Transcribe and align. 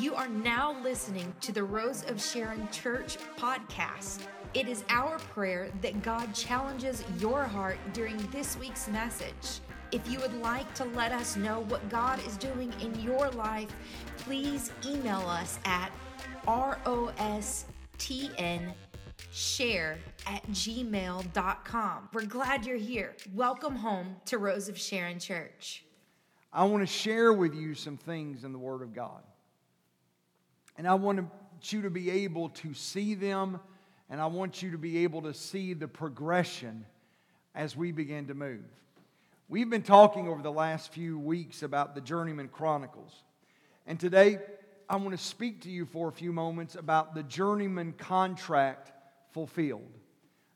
You 0.00 0.14
are 0.14 0.30
now 0.30 0.80
listening 0.82 1.34
to 1.42 1.52
the 1.52 1.62
Rose 1.62 2.04
of 2.08 2.22
Sharon 2.22 2.66
Church 2.70 3.18
podcast. 3.36 4.20
It 4.54 4.66
is 4.66 4.82
our 4.88 5.18
prayer 5.18 5.70
that 5.82 6.00
God 6.02 6.32
challenges 6.32 7.04
your 7.18 7.42
heart 7.44 7.76
during 7.92 8.16
this 8.30 8.56
week's 8.56 8.88
message. 8.88 9.60
If 9.92 10.10
you 10.10 10.18
would 10.20 10.32
like 10.40 10.72
to 10.76 10.86
let 10.86 11.12
us 11.12 11.36
know 11.36 11.66
what 11.68 11.86
God 11.90 12.18
is 12.26 12.38
doing 12.38 12.72
in 12.80 12.98
your 12.98 13.28
life, 13.32 13.68
please 14.16 14.72
email 14.86 15.20
us 15.28 15.58
at 15.66 15.92
rostn 16.46 17.52
share 19.30 19.98
at 20.26 20.46
gmail.com. 20.46 22.08
We're 22.14 22.24
glad 22.24 22.64
you're 22.64 22.78
here. 22.78 23.16
Welcome 23.34 23.76
home 23.76 24.16
to 24.24 24.38
Rose 24.38 24.70
of 24.70 24.78
Sharon 24.78 25.18
Church. 25.18 25.84
I 26.54 26.64
want 26.64 26.82
to 26.82 26.86
share 26.86 27.34
with 27.34 27.54
you 27.54 27.74
some 27.74 27.98
things 27.98 28.44
in 28.44 28.52
the 28.52 28.58
Word 28.58 28.80
of 28.80 28.94
God. 28.94 29.20
And 30.80 30.88
I 30.88 30.94
want 30.94 31.28
you 31.64 31.82
to 31.82 31.90
be 31.90 32.08
able 32.08 32.48
to 32.48 32.72
see 32.72 33.12
them, 33.12 33.60
and 34.08 34.18
I 34.18 34.28
want 34.28 34.62
you 34.62 34.70
to 34.70 34.78
be 34.78 35.04
able 35.04 35.20
to 35.20 35.34
see 35.34 35.74
the 35.74 35.86
progression 35.86 36.86
as 37.54 37.76
we 37.76 37.92
begin 37.92 38.28
to 38.28 38.34
move. 38.34 38.64
We've 39.50 39.68
been 39.68 39.82
talking 39.82 40.26
over 40.26 40.40
the 40.40 40.50
last 40.50 40.90
few 40.90 41.18
weeks 41.18 41.62
about 41.62 41.94
the 41.94 42.00
Journeyman 42.00 42.48
Chronicles. 42.48 43.12
And 43.86 44.00
today, 44.00 44.38
I 44.88 44.96
want 44.96 45.10
to 45.10 45.22
speak 45.22 45.60
to 45.64 45.70
you 45.70 45.84
for 45.84 46.08
a 46.08 46.12
few 46.12 46.32
moments 46.32 46.76
about 46.76 47.14
the 47.14 47.24
Journeyman 47.24 47.92
contract 47.92 48.90
fulfilled. 49.32 49.98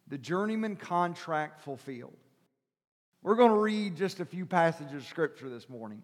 The 0.08 0.16
Journeyman 0.16 0.76
contract 0.76 1.60
fulfilled. 1.60 2.16
We're 3.22 3.36
going 3.36 3.52
to 3.52 3.58
read 3.58 3.94
just 3.94 4.20
a 4.20 4.24
few 4.24 4.46
passages 4.46 4.94
of 4.94 5.04
Scripture 5.04 5.50
this 5.50 5.68
morning. 5.68 6.02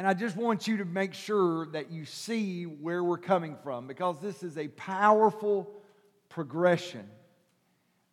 And 0.00 0.06
I 0.06 0.14
just 0.14 0.34
want 0.34 0.66
you 0.66 0.78
to 0.78 0.86
make 0.86 1.12
sure 1.12 1.66
that 1.72 1.90
you 1.90 2.06
see 2.06 2.64
where 2.64 3.04
we're 3.04 3.18
coming 3.18 3.54
from 3.62 3.86
because 3.86 4.18
this 4.18 4.42
is 4.42 4.56
a 4.56 4.68
powerful 4.68 5.70
progression 6.30 7.06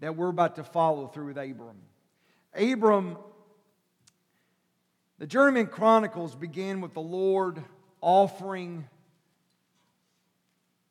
that 0.01 0.17
we're 0.17 0.27
about 0.27 0.57
to 0.57 0.65
follow 0.65 1.07
through 1.07 1.27
with 1.27 1.37
Abram. 1.37 1.77
Abram, 2.53 3.17
the 5.17 5.27
Journeyman 5.27 5.67
Chronicles 5.67 6.35
began 6.35 6.81
with 6.81 6.93
the 6.93 6.99
Lord 6.99 7.63
offering 8.01 8.85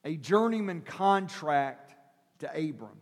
a 0.02 0.16
journeyman 0.16 0.80
contract 0.80 1.94
to 2.38 2.48
Abram. 2.48 2.98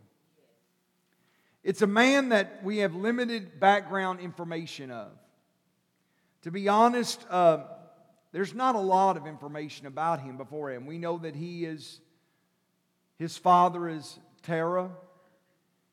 It's 1.63 1.81
a 1.81 1.87
man 1.87 2.27
that 2.27 2.61
we 2.61 2.79
have 2.79 2.93
limited 2.93 3.57
background 3.61 4.19
information 4.19 4.91
of. 4.91 5.13
To 6.41 6.51
be 6.51 6.67
honest, 6.67 7.25
uh, 7.29 7.63
there's 8.35 8.53
not 8.53 8.75
a 8.75 8.79
lot 8.79 9.15
of 9.15 9.27
information 9.27 9.87
about 9.87 10.19
him 10.19 10.35
before 10.35 10.69
him. 10.69 10.85
We 10.85 10.97
know 10.97 11.17
that 11.19 11.37
he 11.37 11.63
is, 11.63 12.01
his 13.17 13.37
father 13.37 13.87
is 13.87 14.19
Terah. 14.43 14.91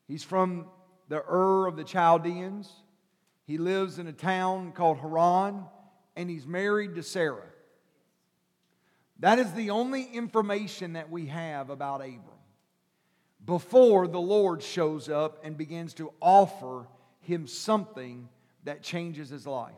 He's 0.08 0.24
from 0.24 0.66
the 1.08 1.22
Ur 1.22 1.68
of 1.68 1.76
the 1.76 1.84
Chaldeans. 1.84 2.68
He 3.44 3.58
lives 3.58 4.00
in 4.00 4.08
a 4.08 4.12
town 4.12 4.72
called 4.72 4.98
Haran, 4.98 5.66
and 6.16 6.28
he's 6.28 6.44
married 6.44 6.96
to 6.96 7.04
Sarah. 7.04 7.46
That 9.20 9.38
is 9.38 9.52
the 9.52 9.70
only 9.70 10.02
information 10.02 10.94
that 10.94 11.12
we 11.12 11.26
have 11.26 11.70
about 11.70 12.00
Abram 12.00 12.24
before 13.46 14.08
the 14.08 14.20
Lord 14.20 14.64
shows 14.64 15.08
up 15.08 15.44
and 15.44 15.56
begins 15.56 15.94
to 15.94 16.12
offer 16.20 16.88
him 17.20 17.46
something 17.46 18.28
that 18.64 18.82
changes 18.82 19.28
his 19.28 19.46
life. 19.46 19.74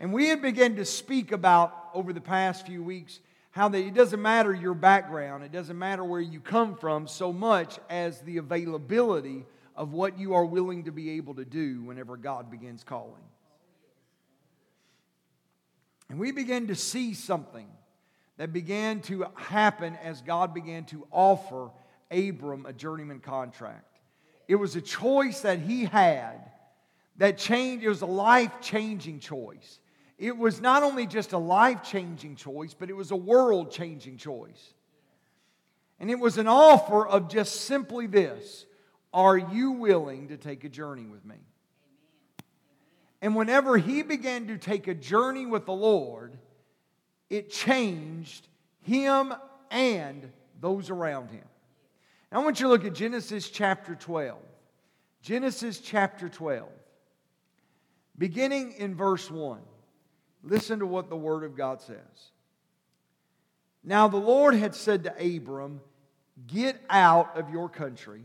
And 0.00 0.12
we 0.12 0.28
had 0.28 0.42
begun 0.42 0.76
to 0.76 0.84
speak 0.84 1.32
about 1.32 1.90
over 1.94 2.12
the 2.12 2.20
past 2.20 2.66
few 2.66 2.82
weeks 2.82 3.20
how 3.52 3.68
that 3.68 3.78
it 3.78 3.94
doesn't 3.94 4.20
matter 4.20 4.52
your 4.52 4.74
background, 4.74 5.44
it 5.44 5.52
doesn't 5.52 5.78
matter 5.78 6.02
where 6.04 6.20
you 6.20 6.40
come 6.40 6.74
from 6.74 7.06
so 7.06 7.32
much 7.32 7.78
as 7.88 8.20
the 8.22 8.38
availability 8.38 9.46
of 9.76 9.92
what 9.92 10.18
you 10.18 10.34
are 10.34 10.44
willing 10.44 10.84
to 10.84 10.92
be 10.92 11.10
able 11.10 11.34
to 11.34 11.44
do 11.44 11.82
whenever 11.82 12.16
God 12.16 12.50
begins 12.50 12.82
calling. 12.82 13.22
And 16.08 16.18
we 16.18 16.32
began 16.32 16.66
to 16.66 16.74
see 16.74 17.14
something 17.14 17.68
that 18.36 18.52
began 18.52 19.00
to 19.02 19.26
happen 19.36 19.96
as 20.02 20.20
God 20.20 20.52
began 20.52 20.84
to 20.86 21.06
offer 21.10 21.70
Abram 22.10 22.66
a 22.66 22.72
journeyman 22.72 23.20
contract. 23.20 24.00
It 24.48 24.56
was 24.56 24.76
a 24.76 24.80
choice 24.80 25.40
that 25.40 25.60
he 25.60 25.84
had 25.84 26.50
that 27.16 27.38
changed, 27.38 27.84
it 27.84 27.88
was 27.88 28.02
a 28.02 28.06
life 28.06 28.60
changing 28.60 29.20
choice. 29.20 29.78
It 30.18 30.36
was 30.36 30.60
not 30.60 30.82
only 30.82 31.06
just 31.06 31.32
a 31.32 31.38
life 31.38 31.82
changing 31.82 32.36
choice, 32.36 32.74
but 32.74 32.88
it 32.88 32.94
was 32.94 33.10
a 33.10 33.16
world 33.16 33.72
changing 33.72 34.16
choice. 34.16 34.74
And 35.98 36.10
it 36.10 36.18
was 36.18 36.38
an 36.38 36.46
offer 36.46 37.06
of 37.06 37.28
just 37.28 37.62
simply 37.62 38.06
this 38.06 38.66
Are 39.12 39.36
you 39.36 39.72
willing 39.72 40.28
to 40.28 40.36
take 40.36 40.64
a 40.64 40.68
journey 40.68 41.06
with 41.06 41.24
me? 41.24 41.36
And 43.20 43.34
whenever 43.34 43.78
he 43.78 44.02
began 44.02 44.48
to 44.48 44.58
take 44.58 44.86
a 44.86 44.94
journey 44.94 45.46
with 45.46 45.64
the 45.64 45.72
Lord, 45.72 46.36
it 47.30 47.50
changed 47.50 48.46
him 48.82 49.32
and 49.70 50.30
those 50.60 50.90
around 50.90 51.30
him. 51.30 51.44
Now, 52.30 52.40
I 52.40 52.44
want 52.44 52.60
you 52.60 52.66
to 52.66 52.70
look 52.70 52.84
at 52.84 52.94
Genesis 52.94 53.48
chapter 53.48 53.94
12. 53.94 54.38
Genesis 55.22 55.78
chapter 55.78 56.28
12. 56.28 56.68
Beginning 58.18 58.72
in 58.72 58.94
verse 58.94 59.30
1. 59.30 59.58
Listen 60.44 60.78
to 60.80 60.86
what 60.86 61.08
the 61.08 61.16
Word 61.16 61.42
of 61.42 61.56
God 61.56 61.80
says. 61.80 62.30
Now, 63.82 64.08
the 64.08 64.16
Lord 64.16 64.54
had 64.54 64.74
said 64.74 65.04
to 65.04 65.36
Abram, 65.36 65.80
Get 66.46 66.80
out 66.90 67.36
of 67.36 67.50
your 67.50 67.68
country, 67.68 68.22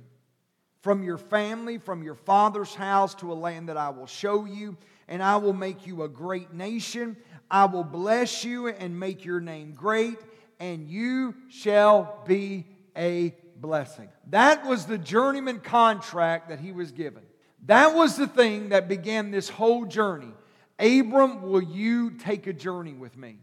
from 0.82 1.04
your 1.04 1.18
family, 1.18 1.78
from 1.78 2.04
your 2.04 2.16
father's 2.16 2.74
house, 2.74 3.14
to 3.16 3.32
a 3.32 3.36
land 3.36 3.70
that 3.70 3.78
I 3.78 3.90
will 3.90 4.08
show 4.08 4.46
you, 4.46 4.78
and 5.08 5.22
I 5.22 5.38
will 5.38 5.54
make 5.54 5.86
you 5.86 6.04
a 6.04 6.10
great 6.10 6.54
nation. 6.54 7.18
I 7.52 7.66
will 7.66 7.84
bless 7.84 8.44
you 8.44 8.68
and 8.68 9.00
make 9.00 9.26
your 9.26 9.40
name 9.40 9.74
great, 9.74 10.18
and 10.60 10.88
you 10.88 11.36
shall 11.50 12.24
be 12.26 12.66
a 12.98 13.36
blessing. 13.56 14.10
That 14.30 14.66
was 14.66 14.86
the 14.86 14.98
journeyman 14.98 15.60
contract 15.60 16.50
that 16.50 16.60
he 16.60 16.72
was 16.72 16.92
given. 16.92 17.24
That 17.66 17.96
was 17.96 18.16
the 18.16 18.28
thing 18.28 18.70
that 18.70 18.88
began 18.88 19.32
this 19.32 19.50
whole 19.50 19.86
journey. 19.86 20.34
Abram, 20.80 21.42
will 21.42 21.62
you 21.62 22.12
take 22.12 22.48
a 22.48 22.54
journey 22.54 22.94
with 22.94 23.18
me? 23.18 23.38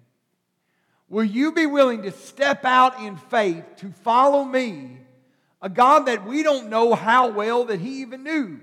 Will 1.09 1.25
you 1.25 1.53
be 1.53 1.67
willing 1.67 2.03
to 2.03 2.11
step 2.11 2.65
out 2.65 3.01
in 3.01 3.17
faith 3.17 3.65
to 3.77 3.91
follow 4.03 4.45
me, 4.45 4.99
a 5.63 5.69
God 5.69 6.07
that 6.07 6.27
we 6.27 6.43
don't 6.43 6.69
know 6.69 6.95
how 6.95 7.29
well 7.29 7.65
that 7.67 7.81
he 7.81 8.01
even 8.01 8.25
knew? 8.25 8.61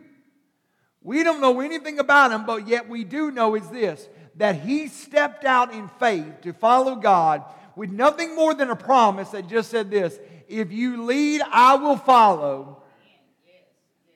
We 1.02 1.24
don't 1.24 1.42
know 1.42 1.62
anything 1.62 2.00
about 2.00 2.32
him, 2.32 2.46
but 2.46 2.68
yet 2.68 2.90
we 2.90 3.04
do 3.04 3.32
know 3.32 3.56
is 3.56 3.70
this 3.70 4.08
that 4.36 4.56
he 4.56 4.88
stepped 4.88 5.46
out 5.46 5.72
in 5.74 5.88
faith 6.00 6.42
to 6.42 6.54
follow 6.54 6.96
God 6.96 7.44
with 7.76 7.92
nothing 7.92 8.36
more 8.36 8.56
than 8.56 8.72
a 8.72 8.76
promise 8.76 9.30
that 9.30 9.48
just 9.48 9.70
said 9.70 9.92
this 9.92 10.18
if 10.48 10.72
you 10.72 11.04
lead, 11.04 11.42
I 11.52 11.76
will 11.76 11.98
follow. 11.98 12.84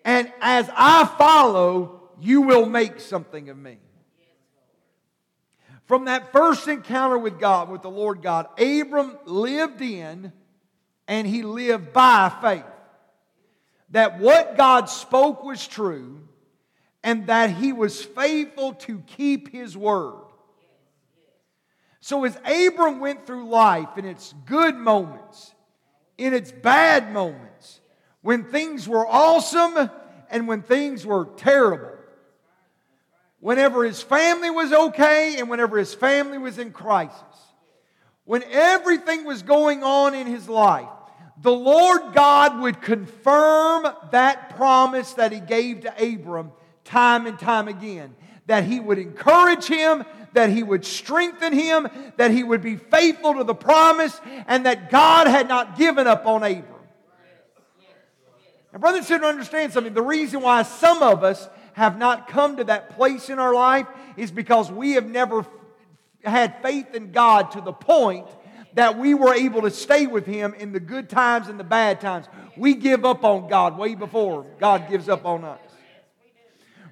And 0.03 0.31
as 0.41 0.69
I 0.75 1.05
follow, 1.17 2.09
you 2.19 2.41
will 2.41 2.65
make 2.65 2.99
something 2.99 3.49
of 3.49 3.57
me. 3.57 3.77
From 5.87 6.05
that 6.05 6.33
first 6.33 6.67
encounter 6.67 7.17
with 7.17 7.39
God, 7.39 7.69
with 7.69 7.81
the 7.81 7.89
Lord 7.89 8.21
God, 8.21 8.47
Abram 8.59 9.17
lived 9.25 9.81
in 9.81 10.33
and 11.07 11.25
he 11.25 11.43
lived 11.43 11.93
by 11.93 12.31
faith. 12.41 12.65
That 13.91 14.19
what 14.19 14.57
God 14.57 14.89
spoke 14.89 15.43
was 15.45 15.65
true 15.65 16.27
and 17.03 17.27
that 17.27 17.51
he 17.51 17.71
was 17.71 18.03
faithful 18.03 18.73
to 18.73 18.99
keep 19.07 19.49
his 19.49 19.77
word. 19.77 20.25
So 22.01 22.25
as 22.25 22.37
Abram 22.45 22.99
went 22.99 23.25
through 23.25 23.47
life 23.47 23.97
in 23.97 24.03
its 24.03 24.33
good 24.45 24.75
moments, 24.75 25.53
in 26.17 26.33
its 26.33 26.51
bad 26.51 27.13
moments, 27.13 27.79
when 28.21 28.43
things 28.43 28.89
were 28.89 29.07
awesome 29.07 29.89
and 30.29 30.49
when 30.49 30.63
things 30.63 31.05
were 31.05 31.29
terrible. 31.37 31.96
Whenever 33.39 33.83
his 33.83 34.01
family 34.01 34.49
was 34.49 34.73
okay 34.73 35.35
and 35.37 35.49
whenever 35.49 35.77
his 35.77 35.93
family 35.93 36.37
was 36.37 36.57
in 36.57 36.71
crisis. 36.71 37.21
When 38.25 38.43
everything 38.43 39.25
was 39.25 39.43
going 39.43 39.83
on 39.83 40.13
in 40.15 40.27
his 40.27 40.49
life, 40.49 40.89
the 41.41 41.53
Lord 41.53 42.13
God 42.13 42.59
would 42.59 42.81
confirm 42.81 43.87
that 44.11 44.55
promise 44.55 45.13
that 45.13 45.31
he 45.31 45.39
gave 45.39 45.81
to 45.81 46.13
Abram 46.13 46.51
time 46.83 47.27
and 47.27 47.37
time 47.37 47.67
again. 47.67 48.15
That 48.47 48.63
he 48.63 48.79
would 48.79 48.97
encourage 48.97 49.65
him, 49.65 50.03
that 50.33 50.49
he 50.49 50.63
would 50.63 50.83
strengthen 50.83 51.53
him, 51.53 51.87
that 52.15 52.31
he 52.31 52.43
would 52.43 52.61
be 52.61 52.77
faithful 52.77 53.35
to 53.35 53.43
the 53.43 53.53
promise, 53.53 54.19
and 54.47 54.65
that 54.65 54.89
God 54.89 55.27
had 55.27 55.47
not 55.47 55.77
given 55.77 56.07
up 56.07 56.25
on 56.25 56.43
Abram. 56.43 56.65
Now, 58.73 58.79
brothers 58.79 59.09
you 59.09 59.15
should 59.15 59.23
understand 59.23 59.73
something. 59.73 59.93
The 59.93 60.01
reason 60.01 60.41
why 60.41 60.63
some 60.63 61.03
of 61.03 61.23
us 61.23 61.47
have 61.77 61.95
not 61.95 62.27
come 62.27 62.57
to 62.57 62.63
that 62.63 62.89
place 62.89 63.29
in 63.29 63.37
our 63.37 63.53
life 63.53 63.85
is 64.17 64.31
because 64.31 64.71
we 64.71 64.93
have 64.93 65.05
never 65.05 65.45
had 66.23 66.59
faith 66.63 66.95
in 66.95 67.11
God 67.11 67.51
to 67.51 67.61
the 67.61 67.71
point 67.71 68.25
that 68.73 68.97
we 68.97 69.13
were 69.13 69.35
able 69.35 69.61
to 69.61 69.69
stay 69.69 70.07
with 70.07 70.25
Him 70.25 70.55
in 70.55 70.71
the 70.71 70.79
good 70.79 71.07
times 71.07 71.47
and 71.47 71.59
the 71.59 71.63
bad 71.63 72.01
times. 72.01 72.25
We 72.57 72.73
give 72.73 73.05
up 73.05 73.23
on 73.23 73.47
God 73.47 73.77
way 73.77 73.93
before 73.93 74.47
God 74.59 74.89
gives 74.89 75.07
up 75.07 75.23
on 75.23 75.43
us. 75.43 75.59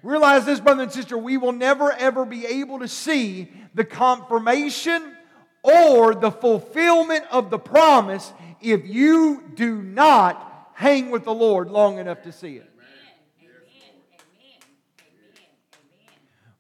Realize 0.04 0.46
this, 0.46 0.60
brother 0.60 0.84
and 0.84 0.92
sister, 0.92 1.18
we 1.18 1.38
will 1.38 1.52
never 1.52 1.92
ever 1.92 2.24
be 2.24 2.46
able 2.46 2.78
to 2.78 2.88
see 2.88 3.52
the 3.74 3.86
confirmation 3.86 5.16
or 5.64 6.14
the 6.14 6.30
fulfillment 6.30 7.26
of 7.32 7.50
the 7.50 7.58
promise 7.58 8.32
if 8.62 8.86
you 8.86 9.52
do 9.56 9.82
not 9.82 10.70
hang 10.76 11.10
with 11.10 11.24
the 11.24 11.34
Lord 11.34 11.72
long 11.72 11.98
enough 11.98 12.22
to 12.22 12.32
see 12.32 12.58
it. 12.58 12.75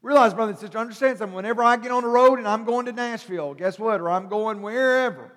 Realize, 0.06 0.36
brother 0.36 0.52
and 0.52 0.60
sister, 0.60 0.78
understand 0.78 1.18
something. 1.18 1.36
Whenever 1.36 1.63
I 1.63 1.78
get 1.78 1.90
on 1.90 2.04
the 2.04 2.10
road 2.10 2.38
and 2.38 2.48
I'm 2.48 2.63
going 2.63 2.86
to 2.86 2.92
Nashville, 2.92 3.56
guess 3.56 3.80
what? 3.80 4.00
Or 4.00 4.12
I'm 4.12 4.30
going 4.30 4.62
wherever. 4.62 5.31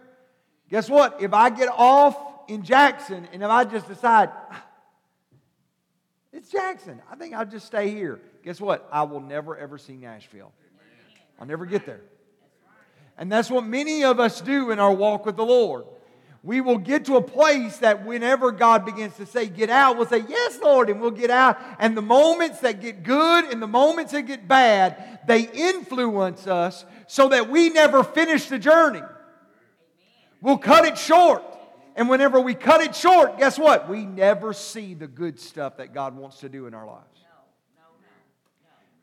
Guess 0.69 0.91
what? 0.91 1.23
If 1.23 1.33
I 1.33 1.49
get 1.49 1.71
off 1.75 2.15
in 2.49 2.63
Jackson 2.63 3.27
and 3.33 3.43
if 3.43 3.49
I 3.49 3.65
just 3.65 3.89
decide, 3.89 4.29
it's 6.35 6.51
Jackson, 6.51 7.01
I 7.11 7.17
think 7.17 7.33
I'll 7.33 7.47
just 7.47 7.65
stay 7.65 7.89
here. 7.89 8.21
Guess 8.45 8.61
what? 8.61 8.87
I 8.93 9.05
will 9.05 9.23
never 9.23 9.57
ever 9.57 9.79
see 9.79 9.97
Nashville. 9.97 10.53
I'll 11.41 11.47
never 11.47 11.65
get 11.65 11.87
there. 11.87 12.03
And 13.17 13.33
that's 13.33 13.51
what 13.51 13.65
many 13.65 14.05
of 14.05 14.21
us 14.21 14.43
do 14.43 14.71
in 14.71 14.79
our 14.79 14.93
walk 14.93 15.25
with 15.25 15.39
the 15.39 15.47
Lord 15.47 15.87
we 16.49 16.63
will 16.63 16.79
get 16.79 17.05
to 17.05 17.17
a 17.17 17.21
place 17.21 17.77
that 17.77 18.07
whenever 18.07 18.53
God 18.53 18.87
begins 18.87 19.15
to 19.19 19.27
say, 19.27 19.49
get 19.49 19.69
out, 19.69 19.99
we'll 19.99 20.07
say, 20.07 20.25
yes, 20.27 20.59
Lord, 20.63 20.89
and 20.89 20.99
we'll 20.99 21.11
get 21.11 21.29
out. 21.29 21.59
And 21.79 21.95
the 21.95 22.01
moments 22.01 22.61
that 22.61 22.81
get 22.81 23.03
good 23.03 23.53
and 23.53 23.61
the 23.61 23.67
moments 23.67 24.13
that 24.13 24.23
get 24.23 24.49
bad, 24.49 25.19
they 25.27 25.43
influence 25.43 26.47
us 26.47 26.87
so 27.07 27.29
that 27.29 27.51
we 27.51 27.69
never 27.69 28.03
finish 28.03 28.47
the 28.47 28.59
journey. 28.59 29.03
We'll 30.41 30.57
cut 30.57 30.87
it 30.87 30.97
short. 30.97 31.45
And 31.97 32.09
whenever 32.09 32.41
we 32.41 32.55
cut 32.55 32.81
it 32.81 32.97
short, 32.97 33.37
guess 33.37 33.59
what? 33.59 33.87
We 33.87 34.07
never 34.07 34.55
see 34.55 34.95
the 34.95 35.07
good 35.07 35.39
stuff 35.39 35.77
that 35.77 35.93
God 35.93 36.17
wants 36.17 36.41
to 36.41 36.49
do 36.49 36.67
in 36.67 36.73
our 36.73 36.87
lives. 36.87 37.25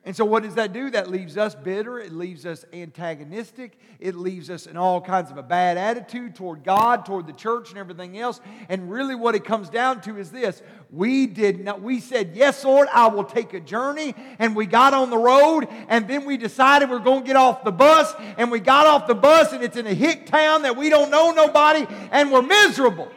And 0.06 0.16
so, 0.16 0.24
what 0.24 0.44
does 0.44 0.54
that 0.54 0.72
do? 0.72 0.92
That 0.92 1.10
leaves 1.10 1.36
us 1.36 1.56
bitter. 1.56 2.00
It 2.00 2.12
leaves 2.12 2.46
us 2.46 2.64
antagonistic. 2.72 3.80
It 4.00 4.14
leaves 4.14 4.52
us 4.52 4.68
in 4.68 4.78
all 4.78 5.02
kinds 5.02 5.32
of 5.32 5.38
a 5.38 5.44
bad 5.44 5.78
attitude 5.80 6.36
toward 6.36 6.64
God, 6.64 7.08
toward 7.08 7.26
the 7.26 7.34
church, 7.34 7.70
and 7.72 7.80
everything 7.80 8.20
else. 8.20 8.40
And 8.70 8.92
really, 8.92 9.16
what 9.16 9.34
it 9.34 9.44
comes 9.44 9.68
down 9.68 10.02
to 10.02 10.18
is 10.20 10.30
this: 10.30 10.62
we 10.92 11.26
did 11.26 11.66
not. 11.66 11.82
We 11.82 12.00
said, 12.00 12.34
"Yes, 12.36 12.64
Lord, 12.64 12.88
I 12.94 13.08
will 13.08 13.24
take 13.24 13.56
a 13.56 13.60
journey," 13.60 14.14
and 14.38 14.56
we 14.56 14.68
got 14.68 14.94
on 14.94 15.10
the 15.10 15.18
road, 15.18 15.68
and 15.90 16.08
then 16.08 16.26
we 16.26 16.38
decided 16.38 16.92
we're 16.92 17.00
going 17.00 17.22
to 17.22 17.28
get 17.28 17.36
off 17.36 17.64
the 17.64 17.72
bus, 17.72 18.14
and 18.38 18.52
we 18.52 18.60
got 18.60 18.86
off 18.86 19.08
the 19.08 19.16
bus, 19.16 19.54
and 19.54 19.64
it's 19.64 19.76
in 19.76 19.88
a 19.88 19.94
hick 19.96 20.28
town 20.28 20.62
that 20.62 20.78
we 20.78 20.92
don't 20.92 21.10
know 21.10 21.32
nobody, 21.32 21.88
and 22.12 22.32
we're 22.32 22.44
miserable. 22.44 23.10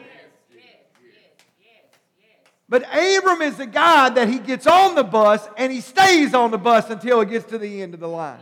But 2.69 2.83
Abram 2.83 3.41
is 3.41 3.57
the 3.57 3.65
guy 3.65 4.09
that 4.09 4.29
he 4.29 4.37
gets 4.37 4.67
on 4.67 4.93
the 4.93 5.03
bus 5.03 5.47
and 5.57 5.71
he 5.71 5.81
stays 5.81 6.35
on 6.35 6.51
the 6.51 6.57
bus 6.59 6.89
until 6.91 7.19
it 7.21 7.29
gets 7.29 7.45
to 7.45 7.57
the 7.57 7.81
end 7.81 7.95
of 7.95 7.99
the 7.99 8.07
line. 8.07 8.39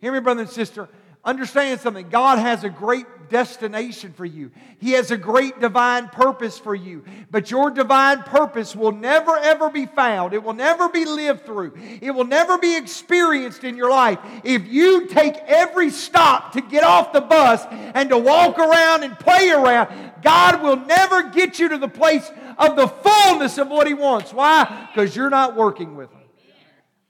Hear 0.00 0.12
me, 0.12 0.20
brother 0.20 0.42
and 0.42 0.50
sister. 0.50 0.88
Understand 1.26 1.80
something. 1.80 2.08
God 2.08 2.38
has 2.38 2.62
a 2.62 2.70
great 2.70 3.04
destination 3.28 4.12
for 4.12 4.24
you. 4.24 4.52
He 4.78 4.92
has 4.92 5.10
a 5.10 5.16
great 5.16 5.58
divine 5.60 6.06
purpose 6.06 6.56
for 6.56 6.72
you. 6.72 7.02
But 7.32 7.50
your 7.50 7.72
divine 7.72 8.22
purpose 8.22 8.76
will 8.76 8.92
never 8.92 9.36
ever 9.36 9.68
be 9.68 9.86
found. 9.86 10.34
It 10.34 10.44
will 10.44 10.54
never 10.54 10.88
be 10.88 11.04
lived 11.04 11.44
through. 11.44 11.72
It 12.00 12.12
will 12.12 12.26
never 12.26 12.58
be 12.58 12.76
experienced 12.76 13.64
in 13.64 13.76
your 13.76 13.90
life 13.90 14.20
if 14.44 14.68
you 14.68 15.08
take 15.08 15.34
every 15.48 15.90
stop 15.90 16.52
to 16.52 16.60
get 16.60 16.84
off 16.84 17.12
the 17.12 17.20
bus 17.20 17.64
and 17.72 18.08
to 18.10 18.18
walk 18.18 18.60
around 18.60 19.02
and 19.02 19.18
play 19.18 19.50
around. 19.50 20.12
God 20.22 20.62
will 20.62 20.76
never 20.76 21.24
get 21.30 21.58
you 21.58 21.70
to 21.70 21.78
the 21.78 21.88
place 21.88 22.30
of 22.56 22.76
the 22.76 22.86
fullness 22.86 23.58
of 23.58 23.66
what 23.66 23.88
He 23.88 23.94
wants. 23.94 24.32
Why? 24.32 24.88
Because 24.94 25.16
you're 25.16 25.28
not 25.28 25.56
working 25.56 25.96
with 25.96 26.08
Him. 26.12 26.20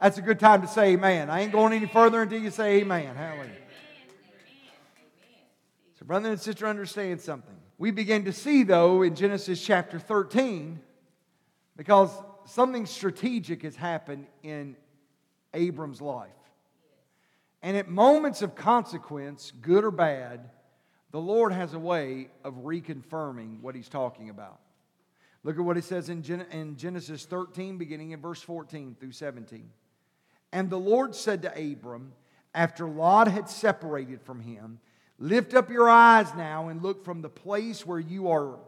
That's 0.00 0.16
a 0.16 0.22
good 0.22 0.40
time 0.40 0.62
to 0.62 0.69
say 0.69 0.92
amen. 0.92 1.28
I 1.28 1.40
ain't 1.40 1.52
going 1.52 1.74
any 1.74 1.86
further 1.86 2.22
until 2.22 2.40
you 2.40 2.50
say 2.50 2.78
amen. 2.78 3.14
Hallelujah 3.14 3.65
brother 6.06 6.31
and 6.31 6.41
sister, 6.41 6.67
understand 6.67 7.20
something. 7.20 7.56
We 7.79 7.91
begin 7.91 8.25
to 8.25 8.32
see, 8.32 8.62
though, 8.62 9.03
in 9.03 9.14
Genesis 9.14 9.62
chapter 9.62 9.99
13, 9.99 10.81
because 11.76 12.11
something 12.47 12.87
strategic 12.87 13.62
has 13.62 13.76
happened 13.76 14.26
in 14.43 14.76
Abram's 15.53 16.00
life. 16.00 16.31
And 17.62 17.76
at 17.76 17.88
moments 17.88 18.41
of 18.41 18.55
consequence, 18.55 19.53
good 19.61 19.85
or 19.85 19.91
bad, 19.91 20.49
the 21.11 21.20
Lord 21.20 21.53
has 21.53 21.75
a 21.75 21.79
way 21.79 22.29
of 22.44 22.55
reconfirming 22.64 23.61
what 23.61 23.75
he's 23.75 23.88
talking 23.88 24.31
about. 24.31 24.61
Look 25.43 25.58
at 25.58 25.64
what 25.64 25.76
he 25.76 25.82
says 25.82 26.08
in, 26.08 26.23
Genesis 26.76 27.25
13, 27.25 27.79
beginning 27.79 28.12
in 28.12 28.20
verse 28.20 28.41
14 28.43 28.97
through 28.99 29.12
17. 29.12 29.70
And 30.53 30.70
the 30.70 30.79
Lord 30.79 31.14
said 31.14 31.43
to 31.43 31.73
Abram, 31.73 32.12
after 32.55 32.88
Lot 32.88 33.29
had 33.29 33.49
separated 33.49 34.23
from 34.23 34.41
him, 34.41 34.79
Lift 35.18 35.54
up 35.54 35.70
your 35.70 35.88
eyes 35.88 36.28
now 36.36 36.68
and 36.68 36.82
look 36.82 37.04
from 37.04 37.22
the 37.22 37.28
place 37.28 37.86
where 37.86 37.98
you 37.98 38.30
are 38.30 38.58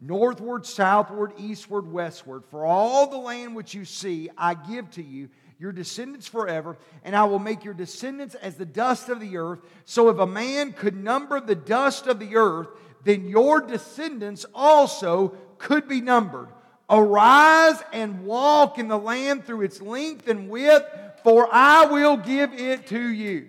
northward, 0.00 0.64
southward, 0.64 1.32
eastward, 1.38 1.90
westward. 1.90 2.44
For 2.50 2.64
all 2.64 3.08
the 3.08 3.18
land 3.18 3.54
which 3.54 3.74
you 3.74 3.84
see, 3.84 4.30
I 4.36 4.54
give 4.54 4.90
to 4.92 5.02
you, 5.02 5.28
your 5.58 5.72
descendants 5.72 6.28
forever, 6.28 6.78
and 7.02 7.16
I 7.16 7.24
will 7.24 7.40
make 7.40 7.64
your 7.64 7.74
descendants 7.74 8.36
as 8.36 8.54
the 8.54 8.64
dust 8.64 9.08
of 9.08 9.18
the 9.18 9.36
earth. 9.36 9.58
So 9.84 10.08
if 10.08 10.18
a 10.18 10.26
man 10.26 10.72
could 10.72 10.96
number 10.96 11.40
the 11.40 11.56
dust 11.56 12.06
of 12.06 12.20
the 12.20 12.36
earth, 12.36 12.68
then 13.02 13.28
your 13.28 13.60
descendants 13.60 14.46
also 14.54 15.36
could 15.58 15.88
be 15.88 16.00
numbered. 16.00 16.48
Arise 16.88 17.82
and 17.92 18.24
walk 18.24 18.78
in 18.78 18.88
the 18.88 18.98
land 18.98 19.44
through 19.44 19.62
its 19.62 19.82
length 19.82 20.28
and 20.28 20.48
width, 20.48 20.86
for 21.24 21.48
I 21.52 21.86
will 21.86 22.16
give 22.16 22.54
it 22.54 22.86
to 22.86 23.00
you. 23.00 23.48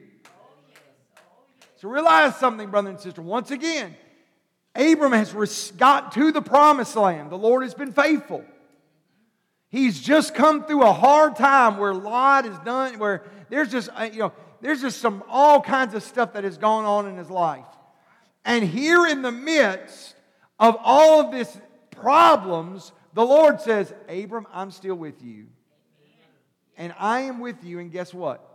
So 1.80 1.88
realize 1.88 2.36
something, 2.36 2.70
brother 2.70 2.90
and 2.90 3.00
sister. 3.00 3.22
Once 3.22 3.52
again, 3.52 3.96
Abram 4.76 5.14
has 5.14 5.72
got 5.78 6.12
to 6.12 6.34
the 6.34 6.42
promised 6.42 6.94
land. 6.98 7.30
The 7.30 7.38
Lord 7.38 7.64
has 7.64 7.74
been 7.74 7.94
faithful. 7.94 8.44
He's 9.70 9.98
just 9.98 10.36
come 10.36 10.66
through 10.66 10.84
a 10.84 10.92
hard 10.92 11.38
time 11.38 11.78
where 11.78 11.94
Lot 11.94 12.46
is 12.46 12.58
done, 12.60 13.00
where 13.00 13.24
there's 13.50 13.72
just, 13.72 13.90
uh, 13.96 14.10
you 14.12 14.20
know, 14.20 14.34
there's 14.60 14.82
just 14.82 15.00
some 15.00 15.24
all 15.30 15.62
kinds 15.62 15.94
of 15.94 16.04
stuff 16.04 16.34
that 16.34 16.44
has 16.44 16.58
gone 16.58 16.84
on 16.84 17.08
in 17.08 17.16
his 17.16 17.30
life. 17.30 17.66
And 18.44 18.62
here 18.62 19.06
in 19.06 19.22
the 19.22 19.32
midst 19.32 20.16
of 20.60 20.76
all 20.84 21.22
of 21.22 21.32
this 21.32 21.58
problems, 21.92 22.92
the 23.14 23.26
Lord 23.26 23.62
says, 23.62 23.94
Abram, 24.10 24.48
I'm 24.52 24.72
still 24.72 24.96
with 24.96 25.24
you. 25.24 25.48
And 26.76 26.94
I 27.00 27.22
am 27.22 27.40
with 27.40 27.64
you, 27.64 27.80
and 27.80 27.90
guess 27.90 28.14
what? 28.14 28.49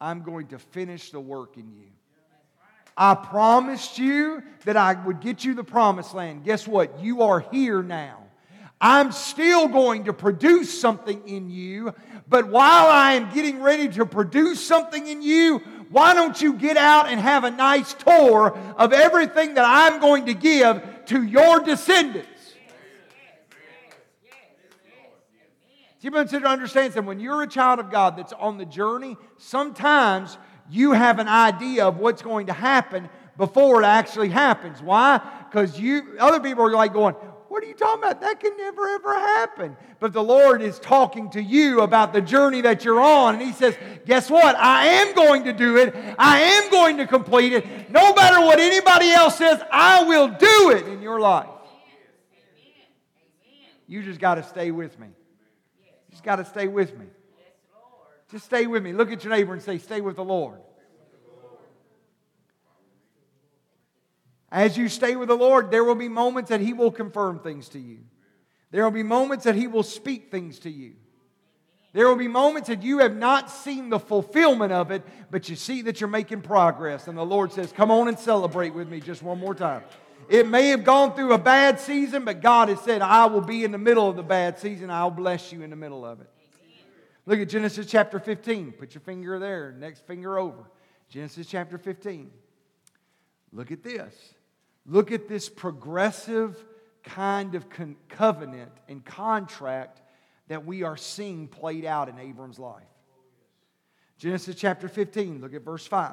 I'm 0.00 0.22
going 0.22 0.48
to 0.48 0.58
finish 0.58 1.10
the 1.10 1.20
work 1.20 1.56
in 1.56 1.70
you. 1.72 1.86
I 2.96 3.14
promised 3.14 3.98
you 3.98 4.42
that 4.64 4.76
I 4.76 4.94
would 5.04 5.20
get 5.20 5.44
you 5.44 5.54
the 5.54 5.64
promised 5.64 6.14
land. 6.14 6.44
Guess 6.44 6.66
what? 6.66 7.00
You 7.00 7.22
are 7.22 7.40
here 7.40 7.82
now. 7.82 8.24
I'm 8.80 9.10
still 9.10 9.66
going 9.66 10.04
to 10.04 10.12
produce 10.12 10.80
something 10.80 11.26
in 11.26 11.50
you, 11.50 11.94
but 12.28 12.48
while 12.48 12.86
I 12.86 13.14
am 13.14 13.32
getting 13.34 13.60
ready 13.60 13.88
to 13.90 14.06
produce 14.06 14.64
something 14.64 15.06
in 15.06 15.20
you, 15.20 15.58
why 15.90 16.14
don't 16.14 16.40
you 16.40 16.52
get 16.52 16.76
out 16.76 17.08
and 17.08 17.18
have 17.18 17.42
a 17.42 17.50
nice 17.50 17.94
tour 17.94 18.56
of 18.76 18.92
everything 18.92 19.54
that 19.54 19.64
I'm 19.66 20.00
going 20.00 20.26
to 20.26 20.34
give 20.34 20.82
to 21.06 21.22
your 21.22 21.60
descendants? 21.60 22.28
But 26.02 26.30
to 26.30 26.36
understand 26.46 26.92
that 26.92 27.04
when 27.04 27.18
you're 27.18 27.42
a 27.42 27.48
child 27.48 27.80
of 27.80 27.90
God 27.90 28.16
that's 28.16 28.32
on 28.32 28.56
the 28.56 28.64
journey, 28.64 29.16
sometimes 29.36 30.38
you 30.70 30.92
have 30.92 31.18
an 31.18 31.28
idea 31.28 31.86
of 31.86 31.98
what's 31.98 32.22
going 32.22 32.46
to 32.46 32.52
happen 32.52 33.08
before 33.36 33.82
it 33.82 33.86
actually 33.86 34.28
happens. 34.28 34.80
Why? 34.80 35.20
Because 35.48 35.78
you 35.78 36.16
other 36.20 36.40
people 36.40 36.64
are 36.64 36.70
like 36.70 36.92
going, 36.92 37.14
What 37.48 37.64
are 37.64 37.66
you 37.66 37.74
talking 37.74 38.02
about? 38.02 38.20
That 38.20 38.38
can 38.38 38.56
never 38.56 38.88
ever 38.88 39.14
happen. 39.14 39.76
But 39.98 40.12
the 40.12 40.22
Lord 40.22 40.62
is 40.62 40.78
talking 40.78 41.30
to 41.30 41.42
you 41.42 41.80
about 41.80 42.12
the 42.12 42.20
journey 42.20 42.60
that 42.60 42.84
you're 42.84 43.00
on. 43.00 43.34
And 43.34 43.42
He 43.42 43.52
says, 43.52 43.76
Guess 44.06 44.30
what? 44.30 44.54
I 44.56 44.86
am 44.86 45.14
going 45.14 45.44
to 45.44 45.52
do 45.52 45.78
it. 45.78 45.94
I 46.16 46.40
am 46.40 46.70
going 46.70 46.98
to 46.98 47.08
complete 47.08 47.52
it. 47.52 47.90
No 47.90 48.14
matter 48.14 48.40
what 48.44 48.60
anybody 48.60 49.10
else 49.10 49.36
says, 49.36 49.60
I 49.72 50.04
will 50.04 50.28
do 50.28 50.70
it 50.70 50.86
in 50.86 51.02
your 51.02 51.18
life. 51.18 51.48
You 53.88 54.02
just 54.04 54.20
got 54.20 54.34
to 54.36 54.44
stay 54.44 54.70
with 54.70 54.96
me 55.00 55.08
got 56.28 56.36
to 56.36 56.44
stay 56.44 56.68
with 56.68 56.94
me. 56.98 57.06
Just 58.30 58.44
stay 58.44 58.66
with 58.66 58.82
me. 58.82 58.92
Look 58.92 59.10
at 59.10 59.24
your 59.24 59.34
neighbor 59.34 59.54
and 59.54 59.62
say, 59.62 59.78
Stay 59.78 60.02
with 60.02 60.16
the 60.16 60.24
Lord. 60.24 60.58
As 64.52 64.76
you 64.76 64.90
stay 64.90 65.16
with 65.16 65.28
the 65.28 65.34
Lord, 65.34 65.70
there 65.70 65.84
will 65.84 65.94
be 65.94 66.10
moments 66.10 66.50
that 66.50 66.60
He 66.60 66.74
will 66.74 66.90
confirm 66.90 67.38
things 67.38 67.70
to 67.70 67.78
you. 67.78 68.00
There 68.70 68.84
will 68.84 68.90
be 68.90 69.02
moments 69.02 69.44
that 69.44 69.54
He 69.54 69.66
will 69.66 69.82
speak 69.82 70.30
things 70.30 70.58
to 70.60 70.70
you. 70.70 70.96
There 71.94 72.06
will 72.06 72.16
be 72.16 72.28
moments 72.28 72.68
that 72.68 72.82
you 72.82 72.98
have 72.98 73.16
not 73.16 73.50
seen 73.50 73.88
the 73.88 73.98
fulfillment 73.98 74.70
of 74.70 74.90
it, 74.90 75.02
but 75.30 75.48
you 75.48 75.56
see 75.56 75.80
that 75.82 75.98
you're 75.98 76.10
making 76.10 76.42
progress. 76.42 77.08
And 77.08 77.16
the 77.16 77.24
Lord 77.24 77.54
says, 77.54 77.72
Come 77.72 77.90
on 77.90 78.06
and 78.06 78.18
celebrate 78.18 78.74
with 78.74 78.90
me 78.90 79.00
just 79.00 79.22
one 79.22 79.38
more 79.38 79.54
time. 79.54 79.82
It 80.28 80.46
may 80.46 80.68
have 80.68 80.84
gone 80.84 81.14
through 81.14 81.32
a 81.32 81.38
bad 81.38 81.80
season, 81.80 82.24
but 82.24 82.42
God 82.42 82.68
has 82.68 82.80
said, 82.80 83.00
I 83.00 83.26
will 83.26 83.40
be 83.40 83.64
in 83.64 83.72
the 83.72 83.78
middle 83.78 84.08
of 84.08 84.16
the 84.16 84.22
bad 84.22 84.58
season. 84.58 84.90
I'll 84.90 85.10
bless 85.10 85.52
you 85.52 85.62
in 85.62 85.70
the 85.70 85.76
middle 85.76 86.04
of 86.04 86.20
it. 86.20 86.30
Look 87.24 87.40
at 87.40 87.48
Genesis 87.48 87.86
chapter 87.86 88.18
15. 88.18 88.72
Put 88.72 88.94
your 88.94 89.00
finger 89.00 89.38
there, 89.38 89.72
next 89.72 90.06
finger 90.06 90.38
over. 90.38 90.70
Genesis 91.08 91.46
chapter 91.46 91.78
15. 91.78 92.30
Look 93.52 93.72
at 93.72 93.82
this. 93.82 94.14
Look 94.86 95.12
at 95.12 95.28
this 95.28 95.48
progressive 95.48 96.62
kind 97.02 97.54
of 97.54 97.70
con- 97.70 97.96
covenant 98.08 98.72
and 98.88 99.04
contract 99.04 100.02
that 100.48 100.64
we 100.64 100.82
are 100.82 100.96
seeing 100.96 101.48
played 101.48 101.84
out 101.84 102.08
in 102.08 102.18
Abram's 102.18 102.58
life. 102.58 102.82
Genesis 104.18 104.56
chapter 104.56 104.88
15, 104.88 105.40
look 105.40 105.54
at 105.54 105.62
verse 105.62 105.86
5. 105.86 106.12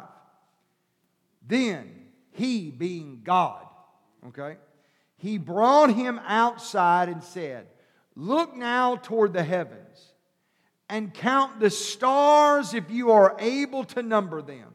Then 1.48 1.91
he, 2.31 2.69
being 2.72 3.22
God, 3.24 3.65
okay, 4.27 4.58
he 5.17 5.38
brought 5.38 5.94
him 5.94 6.20
outside 6.25 7.10
and 7.10 7.24
said, 7.24 7.67
Look 8.15 8.55
now 8.55 8.96
toward 8.96 9.34
the 9.34 9.44
heavens 9.44 10.13
and 10.89 11.13
count 11.13 11.60
the 11.60 11.70
stars 11.70 12.74
if 12.74 12.89
you 12.89 13.12
are 13.12 13.36
able 13.39 13.84
to 13.86 14.03
number 14.03 14.41
them. 14.41 14.74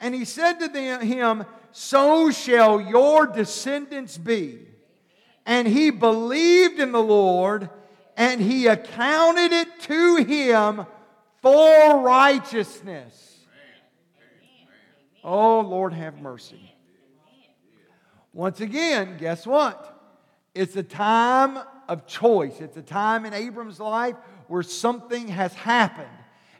And 0.00 0.14
he 0.14 0.24
said 0.24 0.54
to 0.54 0.68
them, 0.68 1.00
him, 1.00 1.44
So 1.72 2.30
shall 2.30 2.80
your 2.80 3.26
descendants 3.26 4.16
be. 4.16 4.60
And 5.44 5.66
he 5.66 5.90
believed 5.90 6.78
in 6.78 6.92
the 6.92 7.02
Lord, 7.02 7.70
and 8.16 8.40
he 8.40 8.66
accounted 8.66 9.52
it 9.52 9.80
to 9.82 10.16
him 10.16 10.86
for 11.42 12.00
righteousness. 12.00 13.24
Oh, 15.24 15.60
Lord, 15.60 15.92
have 15.92 16.20
mercy. 16.20 16.74
Once 18.38 18.60
again, 18.60 19.16
guess 19.18 19.44
what? 19.44 20.00
It's 20.54 20.76
a 20.76 20.82
time 20.84 21.58
of 21.88 22.06
choice. 22.06 22.60
It's 22.60 22.76
a 22.76 22.82
time 22.82 23.26
in 23.26 23.34
Abram's 23.34 23.80
life 23.80 24.14
where 24.46 24.62
something 24.62 25.26
has 25.26 25.52
happened. 25.54 26.06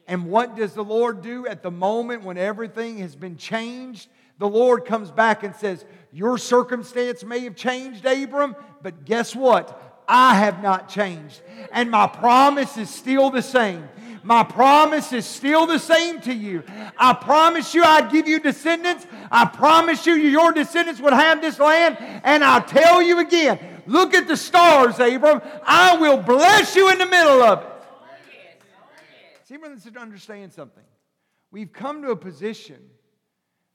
And 0.08 0.28
what 0.28 0.56
does 0.56 0.74
the 0.74 0.82
Lord 0.82 1.22
do 1.22 1.46
at 1.46 1.62
the 1.62 1.70
moment 1.70 2.24
when 2.24 2.36
everything 2.36 2.98
has 2.98 3.14
been 3.14 3.36
changed? 3.36 4.08
The 4.38 4.48
Lord 4.48 4.86
comes 4.86 5.12
back 5.12 5.44
and 5.44 5.54
says, 5.54 5.84
Your 6.10 6.36
circumstance 6.36 7.22
may 7.22 7.44
have 7.44 7.54
changed, 7.54 8.04
Abram, 8.04 8.56
but 8.82 9.04
guess 9.04 9.36
what? 9.36 10.04
I 10.08 10.34
have 10.34 10.60
not 10.60 10.88
changed. 10.88 11.42
And 11.70 11.92
my 11.92 12.08
promise 12.08 12.76
is 12.76 12.90
still 12.90 13.30
the 13.30 13.40
same. 13.40 13.88
My 14.28 14.44
promise 14.44 15.14
is 15.14 15.24
still 15.24 15.66
the 15.66 15.78
same 15.78 16.20
to 16.20 16.34
you. 16.34 16.62
I 16.98 17.14
promise 17.14 17.72
you 17.72 17.82
I'd 17.82 18.12
give 18.12 18.28
you 18.28 18.38
descendants. 18.38 19.06
I 19.32 19.46
promise 19.46 20.04
you 20.04 20.12
your 20.12 20.52
descendants 20.52 21.00
would 21.00 21.14
have 21.14 21.40
this 21.40 21.58
land. 21.58 21.96
And 22.24 22.44
I'll 22.44 22.62
tell 22.62 23.00
you 23.00 23.20
again 23.20 23.58
look 23.86 24.12
at 24.12 24.28
the 24.28 24.36
stars, 24.36 25.00
Abram. 25.00 25.40
I 25.64 25.96
will 25.96 26.18
bless 26.18 26.76
you 26.76 26.90
in 26.92 26.98
the 26.98 27.06
middle 27.06 27.42
of 27.42 27.62
it. 27.62 27.68
See, 29.44 29.56
brothers, 29.56 29.84
to 29.84 29.98
understand 29.98 30.52
something. 30.52 30.84
We've 31.50 31.72
come 31.72 32.02
to 32.02 32.10
a 32.10 32.16
position 32.16 32.82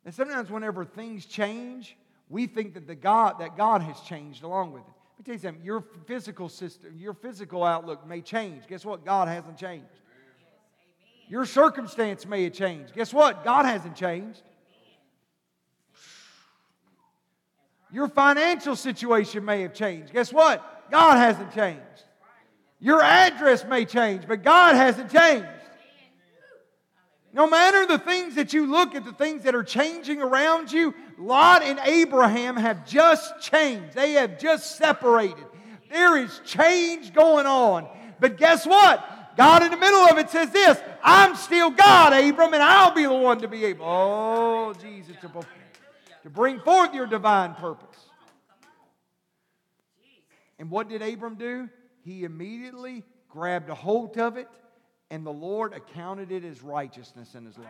that 0.05 0.13
sometimes 0.13 0.51
whenever 0.51 0.85
things 0.85 1.25
change, 1.25 1.97
we 2.29 2.45
think 2.45 2.75
that 2.75 2.85
the 2.85 2.93
God 2.93 3.39
that 3.39 3.57
God 3.57 3.81
has 3.81 3.99
changed 4.01 4.43
along 4.43 4.73
with 4.73 4.83
it. 4.83 4.93
Let 5.17 5.19
me 5.19 5.23
tell 5.25 5.33
you 5.33 5.39
something. 5.39 5.65
Your 5.65 5.83
physical 6.05 6.47
system, 6.47 6.93
your 6.95 7.15
physical 7.15 7.63
outlook 7.63 8.05
may 8.05 8.21
change. 8.21 8.67
Guess 8.67 8.85
what? 8.85 9.03
God 9.03 9.27
hasn't 9.27 9.57
changed. 9.57 9.87
Your 11.29 11.45
circumstance 11.45 12.25
may 12.25 12.43
have 12.43 12.53
changed. 12.53 12.93
Guess 12.93 13.13
what? 13.13 13.43
God 13.43 13.65
hasn't 13.65 13.95
changed. 13.95 14.41
Your 17.91 18.07
financial 18.07 18.75
situation 18.75 19.45
may 19.45 19.61
have 19.61 19.73
changed. 19.73 20.11
Guess 20.11 20.33
what? 20.33 20.89
God 20.89 21.17
hasn't 21.17 21.53
changed. 21.53 21.81
Your 22.79 23.01
address 23.01 23.63
may 23.65 23.85
change, 23.85 24.27
but 24.27 24.43
God 24.43 24.75
hasn't 24.75 25.11
changed. 25.11 25.47
No 27.33 27.47
matter 27.47 27.85
the 27.87 27.97
things 27.97 28.35
that 28.35 28.53
you 28.53 28.67
look 28.67 28.93
at, 28.93 29.05
the 29.05 29.13
things 29.13 29.43
that 29.43 29.55
are 29.55 29.63
changing 29.63 30.21
around 30.21 30.71
you, 30.71 30.93
Lot 31.17 31.63
and 31.63 31.79
Abraham 31.83 32.55
have 32.57 32.85
just 32.85 33.39
changed. 33.39 33.95
They 33.95 34.13
have 34.13 34.37
just 34.37 34.75
separated. 34.75 35.45
There 35.89 36.17
is 36.17 36.41
change 36.45 37.13
going 37.13 37.45
on. 37.45 37.87
But 38.19 38.37
guess 38.37 38.65
what? 38.65 39.03
God 39.35 39.63
in 39.63 39.71
the 39.71 39.77
middle 39.77 40.01
of 40.01 40.17
it 40.17 40.29
says 40.29 40.51
this 40.51 40.79
I'm 41.03 41.35
still 41.35 41.69
God, 41.71 42.13
Abram, 42.13 42.53
and 42.53 42.63
I'll 42.63 42.93
be 42.93 43.03
the 43.03 43.13
one 43.13 43.39
to 43.39 43.47
be 43.47 43.65
able, 43.65 43.85
oh, 43.85 44.73
Jesus, 44.81 45.15
to, 45.21 45.31
to 46.23 46.29
bring 46.29 46.59
forth 46.59 46.93
your 46.93 47.07
divine 47.07 47.55
purpose. 47.55 47.97
And 50.59 50.69
what 50.69 50.87
did 50.87 51.01
Abram 51.01 51.35
do? 51.35 51.69
He 52.03 52.23
immediately 52.23 53.03
grabbed 53.29 53.69
a 53.69 53.75
hold 53.75 54.17
of 54.17 54.37
it 54.37 54.47
and 55.13 55.25
the 55.25 55.31
Lord 55.31 55.73
accounted 55.73 56.31
it 56.31 56.43
as 56.43 56.63
righteousness 56.63 57.35
in 57.35 57.45
his 57.45 57.57
life. 57.57 57.67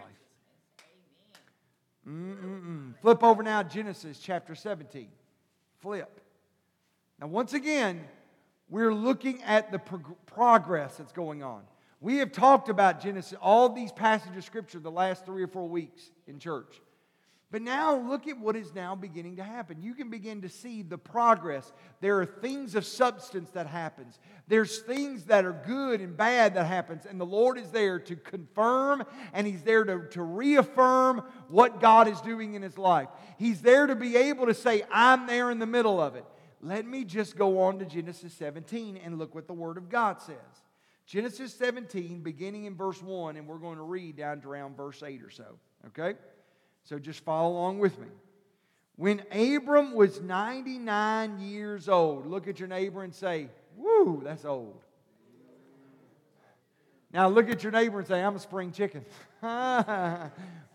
Mm-mm-mm. 2.07 2.93
Flip 3.01 3.23
over 3.23 3.43
now, 3.43 3.63
Genesis 3.63 4.19
chapter 4.19 4.55
17. 4.55 5.07
Flip. 5.81 6.21
Now, 7.19 7.27
once 7.27 7.53
again, 7.53 8.05
we're 8.69 8.93
looking 8.93 9.43
at 9.43 9.71
the 9.71 9.79
prog- 9.79 10.17
progress 10.25 10.97
that's 10.97 11.13
going 11.13 11.43
on. 11.43 11.63
We 12.01 12.17
have 12.17 12.31
talked 12.31 12.67
about 12.67 13.01
Genesis, 13.01 13.37
all 13.41 13.69
these 13.69 13.91
passages 13.91 14.37
of 14.37 14.43
Scripture, 14.43 14.79
the 14.79 14.91
last 14.91 15.25
three 15.25 15.43
or 15.43 15.47
four 15.47 15.69
weeks 15.69 16.11
in 16.27 16.37
church. 16.37 16.81
But 17.53 17.61
now 17.61 17.95
look 17.95 18.27
at 18.27 18.39
what 18.39 18.55
is 18.55 18.73
now 18.73 18.95
beginning 18.95 19.35
to 19.35 19.43
happen. 19.43 19.83
You 19.83 19.93
can 19.93 20.09
begin 20.09 20.41
to 20.41 20.49
see 20.49 20.81
the 20.81 20.97
progress. 20.97 21.71
There 22.01 22.19
are 22.19 22.25
things 22.25 22.73
of 22.73 22.83
substance 22.83 23.51
that 23.51 23.67
happens. 23.67 24.17
There's 24.47 24.79
things 24.79 25.25
that 25.25 25.45
are 25.45 25.53
good 25.53 26.01
and 26.01 26.17
bad 26.17 26.55
that 26.55 26.65
happens. 26.65 27.05
And 27.05 27.21
the 27.21 27.27
Lord 27.27 27.59
is 27.59 27.69
there 27.69 27.99
to 27.99 28.15
confirm 28.15 29.03
and 29.33 29.45
He's 29.45 29.61
there 29.61 29.83
to, 29.83 30.07
to 30.09 30.23
reaffirm 30.23 31.21
what 31.47 31.79
God 31.79 32.07
is 32.07 32.19
doing 32.21 32.55
in 32.55 32.63
His 32.63 32.79
life. 32.79 33.09
He's 33.37 33.61
there 33.61 33.85
to 33.85 33.95
be 33.95 34.17
able 34.17 34.47
to 34.47 34.55
say, 34.55 34.81
I'm 34.91 35.27
there 35.27 35.51
in 35.51 35.59
the 35.59 35.67
middle 35.67 36.01
of 36.01 36.15
it. 36.15 36.25
Let 36.63 36.85
me 36.85 37.03
just 37.03 37.35
go 37.35 37.59
on 37.59 37.79
to 37.79 37.85
Genesis 37.85 38.33
17 38.33 38.95
and 38.95 39.19
look 39.19 39.35
what 39.35 39.47
the 39.47 39.53
Word 39.53 39.77
of 39.77 39.89
God 39.89 40.21
says. 40.21 40.37
Genesis 41.05 41.53
17, 41.55 42.21
beginning 42.21 42.63
in 42.63 42.75
verse 42.75 43.01
1, 43.01 43.35
and 43.35 43.45
we're 43.45 43.57
going 43.57 43.75
to 43.75 43.83
read 43.83 44.15
down 44.15 44.39
to 44.39 44.47
around 44.47 44.77
verse 44.77 45.03
8 45.03 45.21
or 45.21 45.29
so. 45.29 45.57
Okay? 45.87 46.17
So 46.85 46.97
just 46.97 47.25
follow 47.25 47.51
along 47.51 47.79
with 47.79 47.99
me. 47.99 48.07
When 48.95 49.23
Abram 49.31 49.93
was 49.93 50.21
99 50.21 51.41
years 51.41 51.89
old, 51.89 52.27
look 52.27 52.47
at 52.47 52.59
your 52.59 52.69
neighbor 52.69 53.03
and 53.03 53.13
say, 53.13 53.49
Woo, 53.75 54.21
that's 54.23 54.45
old. 54.45 54.81
Now 57.11 57.27
look 57.27 57.49
at 57.49 57.61
your 57.61 57.73
neighbor 57.73 57.99
and 57.99 58.07
say, 58.07 58.23
I'm 58.23 58.35
a 58.35 58.39
spring 58.39 58.71
chicken. 58.71 59.03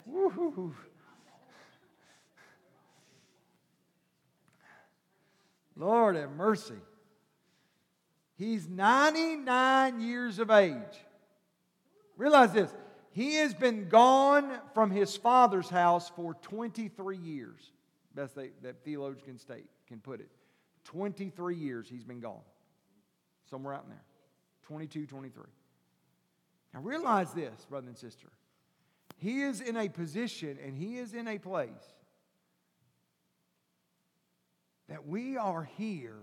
Woo. 0.07 0.75
Lord 5.78 6.16
have 6.16 6.32
mercy. 6.32 6.75
He's 8.37 8.68
99 8.68 10.00
years 10.00 10.38
of 10.38 10.50
age. 10.50 10.75
Realize 12.16 12.52
this 12.52 12.75
he 13.11 13.35
has 13.37 13.54
been 13.54 13.88
gone 13.88 14.61
from 14.75 14.90
his 14.90 15.16
father's 15.16 15.68
house 15.68 16.11
for 16.14 16.35
23 16.35 17.16
years. 17.16 17.73
Best 18.14 18.35
they, 18.35 18.50
that 18.62 18.85
theologian 18.85 19.38
state, 19.38 19.66
can 19.87 19.99
put 20.00 20.20
it. 20.20 20.28
23 20.85 21.56
years 21.56 21.88
he's 21.88 22.04
been 22.04 22.20
gone. 22.20 22.40
Somewhere 23.49 23.75
out 23.75 23.85
in 23.85 23.90
there. 23.90 24.04
22, 24.64 25.06
23. 25.06 25.44
Now 26.75 26.80
realize 26.80 27.32
this, 27.32 27.66
brother 27.68 27.88
and 27.88 27.97
sister. 27.97 28.28
He 29.16 29.42
is 29.42 29.61
in 29.61 29.76
a 29.76 29.88
position 29.88 30.58
and 30.64 30.76
he 30.76 30.99
is 30.99 31.14
in 31.14 31.26
a 31.26 31.38
place 31.38 31.94
that 34.88 35.07
we 35.07 35.37
are 35.37 35.68
here 35.76 36.18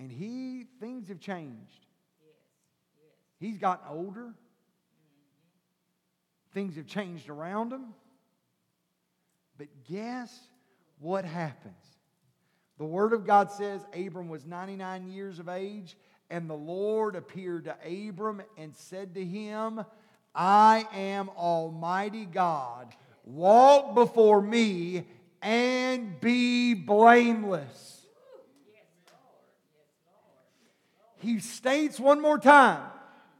and 0.00 0.10
he 0.10 0.64
things 0.80 1.08
have 1.08 1.20
changed. 1.20 1.86
He's 3.38 3.58
gotten 3.58 3.86
older. 3.88 4.22
Mm-hmm. 4.22 4.34
Things 6.54 6.76
have 6.76 6.86
changed 6.86 7.28
around 7.28 7.72
him. 7.72 7.86
But 9.58 9.68
guess 9.88 10.34
what 10.98 11.24
happens? 11.24 11.74
The 12.78 12.86
Word 12.86 13.12
of 13.12 13.26
God 13.26 13.50
says 13.50 13.82
Abram 13.94 14.30
was 14.30 14.46
99 14.46 15.06
years 15.08 15.38
of 15.38 15.50
age, 15.50 15.98
and 16.30 16.48
the 16.48 16.54
Lord 16.54 17.14
appeared 17.14 17.64
to 17.64 17.76
Abram 17.84 18.40
and 18.56 18.74
said 18.74 19.14
to 19.14 19.24
him, 19.24 19.84
I 20.34 20.86
am 20.94 21.28
Almighty 21.30 22.24
God. 22.24 22.94
Walk 23.24 23.94
before 23.94 24.40
me 24.40 25.04
and 25.42 26.20
be 26.20 26.74
blameless. 26.74 27.90
he 31.20 31.38
states 31.38 32.00
one 32.00 32.20
more 32.20 32.38
time 32.38 32.82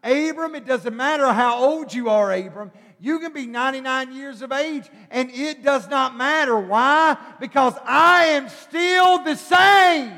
Abram, 0.02 0.54
it 0.54 0.64
doesn't 0.64 0.97
matter 0.97 1.30
how 1.30 1.62
old 1.62 1.92
you 1.92 2.09
are, 2.09 2.33
Abram. 2.33 2.73
You 3.00 3.19
can 3.19 3.35
be 3.35 3.47
99 3.47 4.14
years 4.14 4.40
of 4.40 4.50
age 4.50 4.88
and 5.11 5.30
it 5.30 5.62
does 5.62 5.88
not 5.88 6.16
matter. 6.16 6.59
Why? 6.59 7.19
Because 7.38 7.75
I 7.85 8.25
am 8.26 8.49
still 8.49 9.23
the 9.23 9.35
same. 9.37 10.12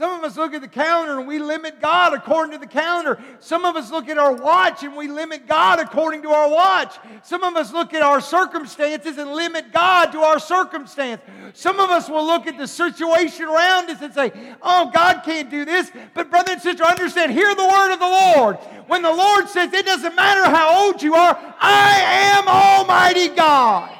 Some 0.00 0.18
of 0.18 0.24
us 0.24 0.38
look 0.38 0.54
at 0.54 0.62
the 0.62 0.66
calendar 0.66 1.18
and 1.18 1.28
we 1.28 1.38
limit 1.38 1.78
God 1.78 2.14
according 2.14 2.52
to 2.52 2.58
the 2.58 2.66
calendar. 2.66 3.22
Some 3.38 3.66
of 3.66 3.76
us 3.76 3.90
look 3.90 4.08
at 4.08 4.16
our 4.16 4.32
watch 4.32 4.82
and 4.82 4.96
we 4.96 5.08
limit 5.08 5.46
God 5.46 5.78
according 5.78 6.22
to 6.22 6.30
our 6.30 6.48
watch. 6.48 6.96
Some 7.22 7.42
of 7.42 7.54
us 7.54 7.70
look 7.70 7.92
at 7.92 8.00
our 8.00 8.18
circumstances 8.18 9.18
and 9.18 9.30
limit 9.34 9.74
God 9.74 10.06
to 10.12 10.20
our 10.20 10.38
circumstance. 10.38 11.20
Some 11.52 11.78
of 11.78 11.90
us 11.90 12.08
will 12.08 12.24
look 12.24 12.46
at 12.46 12.56
the 12.56 12.66
situation 12.66 13.44
around 13.44 13.90
us 13.90 14.00
and 14.00 14.14
say, 14.14 14.32
Oh, 14.62 14.90
God 14.90 15.20
can't 15.22 15.50
do 15.50 15.66
this. 15.66 15.90
But, 16.14 16.30
brother 16.30 16.52
and 16.52 16.62
sister, 16.62 16.82
understand, 16.82 17.32
hear 17.32 17.54
the 17.54 17.68
word 17.68 17.92
of 17.92 17.98
the 17.98 18.06
Lord. 18.06 18.56
When 18.86 19.02
the 19.02 19.12
Lord 19.12 19.50
says, 19.50 19.70
It 19.70 19.84
doesn't 19.84 20.16
matter 20.16 20.44
how 20.44 20.86
old 20.86 21.02
you 21.02 21.14
are, 21.14 21.38
I 21.60 22.38
am 22.38 22.48
Almighty 22.48 23.28
God. 23.28 23.99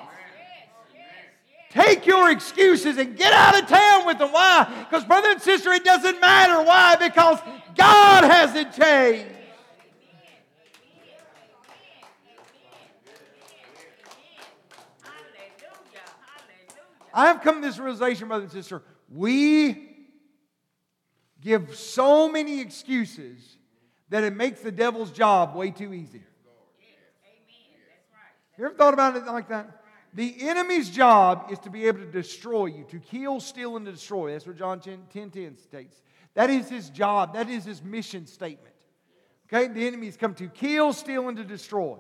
Take 1.71 2.05
your 2.05 2.31
excuses 2.31 2.99
and 2.99 3.17
get 3.17 3.33
out 3.33 3.63
of 3.63 3.69
town 3.69 4.05
with 4.05 4.19
them. 4.19 4.33
Why? 4.33 4.87
Because, 4.89 5.05
brother 5.05 5.31
and 5.31 5.41
sister, 5.41 5.71
it 5.71 5.85
doesn't 5.85 6.21
matter. 6.21 6.63
Why? 6.65 6.97
Because 6.97 7.39
God 7.77 8.25
hasn't 8.25 8.75
changed. 8.75 9.37
I 17.13 17.27
have 17.27 17.41
come 17.41 17.61
to 17.61 17.69
this 17.69 17.79
realization, 17.79 18.29
brother 18.29 18.45
and 18.45 18.53
sister. 18.53 18.83
We 19.09 19.91
give 21.41 21.77
so 21.77 22.29
many 22.29 22.61
excuses 22.61 23.59
that 24.09 24.25
it 24.25 24.35
makes 24.35 24.61
the 24.61 24.73
devil's 24.73 25.11
job 25.11 25.55
way 25.55 25.71
too 25.71 25.95
easy. 25.95 26.23
You 28.59 28.67
ever 28.67 28.75
thought 28.75 28.93
about 28.93 29.17
it 29.17 29.25
like 29.25 29.49
that? 29.49 29.80
The 30.13 30.49
enemy's 30.49 30.91
job 30.91 31.51
is 31.51 31.59
to 31.61 31.71
be 31.71 31.87
able 31.87 32.01
to 32.01 32.11
destroy 32.11 32.67
you, 32.67 32.85
to 32.91 32.99
kill, 32.99 33.39
steal, 33.41 33.77
and 33.77 33.87
destroy. 33.87 34.33
That's 34.33 34.47
what 34.47 34.57
John 34.57 34.81
10, 34.81 35.05
10, 35.13 35.31
10 35.31 35.57
states. 35.57 36.03
That 36.35 36.51
is 36.51 36.69
his 36.69 36.91
job. 36.91 37.35
That 37.35 37.49
is 37.49 37.65
his 37.65 37.83
mission 37.83 38.27
statement. 38.27 38.75
Okay? 39.47 39.73
The 39.73 39.87
enemy 39.87 40.07
has 40.07 40.17
come 40.17 40.35
to 40.35 40.49
kill, 40.49 40.93
steal, 40.93 41.29
and 41.29 41.37
to 41.37 41.45
destroy. 41.45 41.99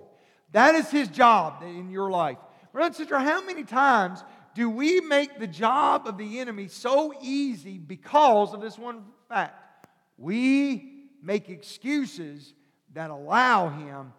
That 0.52 0.74
is 0.74 0.90
his 0.90 1.08
job 1.08 1.62
in 1.62 1.90
your 1.90 2.10
life. 2.10 2.38
Brother 2.72 2.86
and 2.86 2.96
sister, 2.96 3.18
how 3.18 3.44
many 3.44 3.64
times 3.64 4.24
do 4.54 4.68
we 4.68 5.00
make 5.00 5.38
the 5.38 5.46
job 5.46 6.06
of 6.06 6.18
the 6.18 6.40
enemy 6.40 6.68
so 6.68 7.14
easy 7.20 7.78
because 7.78 8.52
of 8.52 8.60
this 8.60 8.78
one 8.78 9.04
fact? 9.28 9.86
We 10.18 11.06
make 11.22 11.48
excuses 11.48 12.54
that 12.94 13.10
allow 13.10 13.68
him 13.68 14.12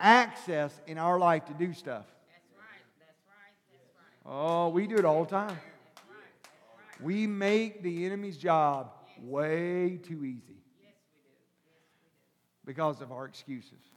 access 0.00 0.80
in 0.86 0.98
our 0.98 1.18
life 1.18 1.44
to 1.46 1.54
do 1.54 1.72
stuff. 1.72 2.06
Oh, 4.26 4.68
we 4.70 4.86
do 4.86 4.96
it 4.96 5.04
all 5.04 5.24
the 5.24 5.30
time. 5.30 5.58
We 7.00 7.26
make 7.26 7.82
the 7.82 8.06
enemy's 8.06 8.36
job 8.36 8.92
way 9.20 9.98
too 10.02 10.24
easy 10.24 10.62
because 12.64 13.00
of 13.00 13.12
our 13.12 13.26
excuses. 13.26 13.90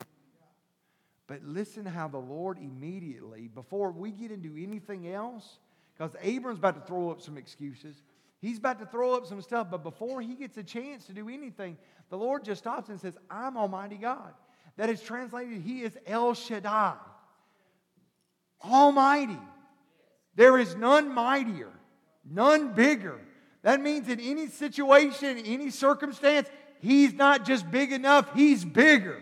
But 1.27 1.43
listen 1.43 1.85
how 1.85 2.07
the 2.07 2.17
Lord 2.17 2.57
immediately, 2.57 3.47
before 3.47 3.91
we 3.91 4.11
get 4.11 4.31
into 4.31 4.55
anything 4.57 5.09
else, 5.09 5.59
because 5.97 6.15
Abram's 6.21 6.59
about 6.59 6.75
to 6.75 6.87
throw 6.87 7.09
up 7.09 7.21
some 7.21 7.37
excuses, 7.37 8.01
he's 8.39 8.57
about 8.57 8.79
to 8.79 8.85
throw 8.85 9.13
up 9.13 9.25
some 9.25 9.41
stuff, 9.41 9.67
but 9.69 9.83
before 9.83 10.21
he 10.21 10.35
gets 10.35 10.57
a 10.57 10.63
chance 10.63 11.05
to 11.05 11.13
do 11.13 11.29
anything, 11.29 11.77
the 12.09 12.17
Lord 12.17 12.45
just 12.45 12.59
stops 12.59 12.89
and 12.89 12.99
says, 12.99 13.17
I'm 13.29 13.57
Almighty 13.57 13.97
God. 13.97 14.33
That 14.77 14.89
is 14.89 15.01
translated, 15.01 15.61
He 15.61 15.81
is 15.81 15.97
El 16.05 16.33
Shaddai, 16.33 16.95
Almighty. 18.63 19.39
There 20.37 20.59
is 20.59 20.75
none 20.75 21.13
mightier, 21.13 21.71
none 22.23 22.73
bigger. 22.73 23.19
That 23.63 23.81
means 23.81 24.07
in 24.07 24.19
any 24.19 24.47
situation, 24.47 25.37
any 25.39 25.71
circumstance, 25.71 26.47
He's 26.79 27.13
not 27.13 27.43
just 27.43 27.69
big 27.69 27.91
enough, 27.91 28.33
He's 28.33 28.63
bigger. 28.63 29.21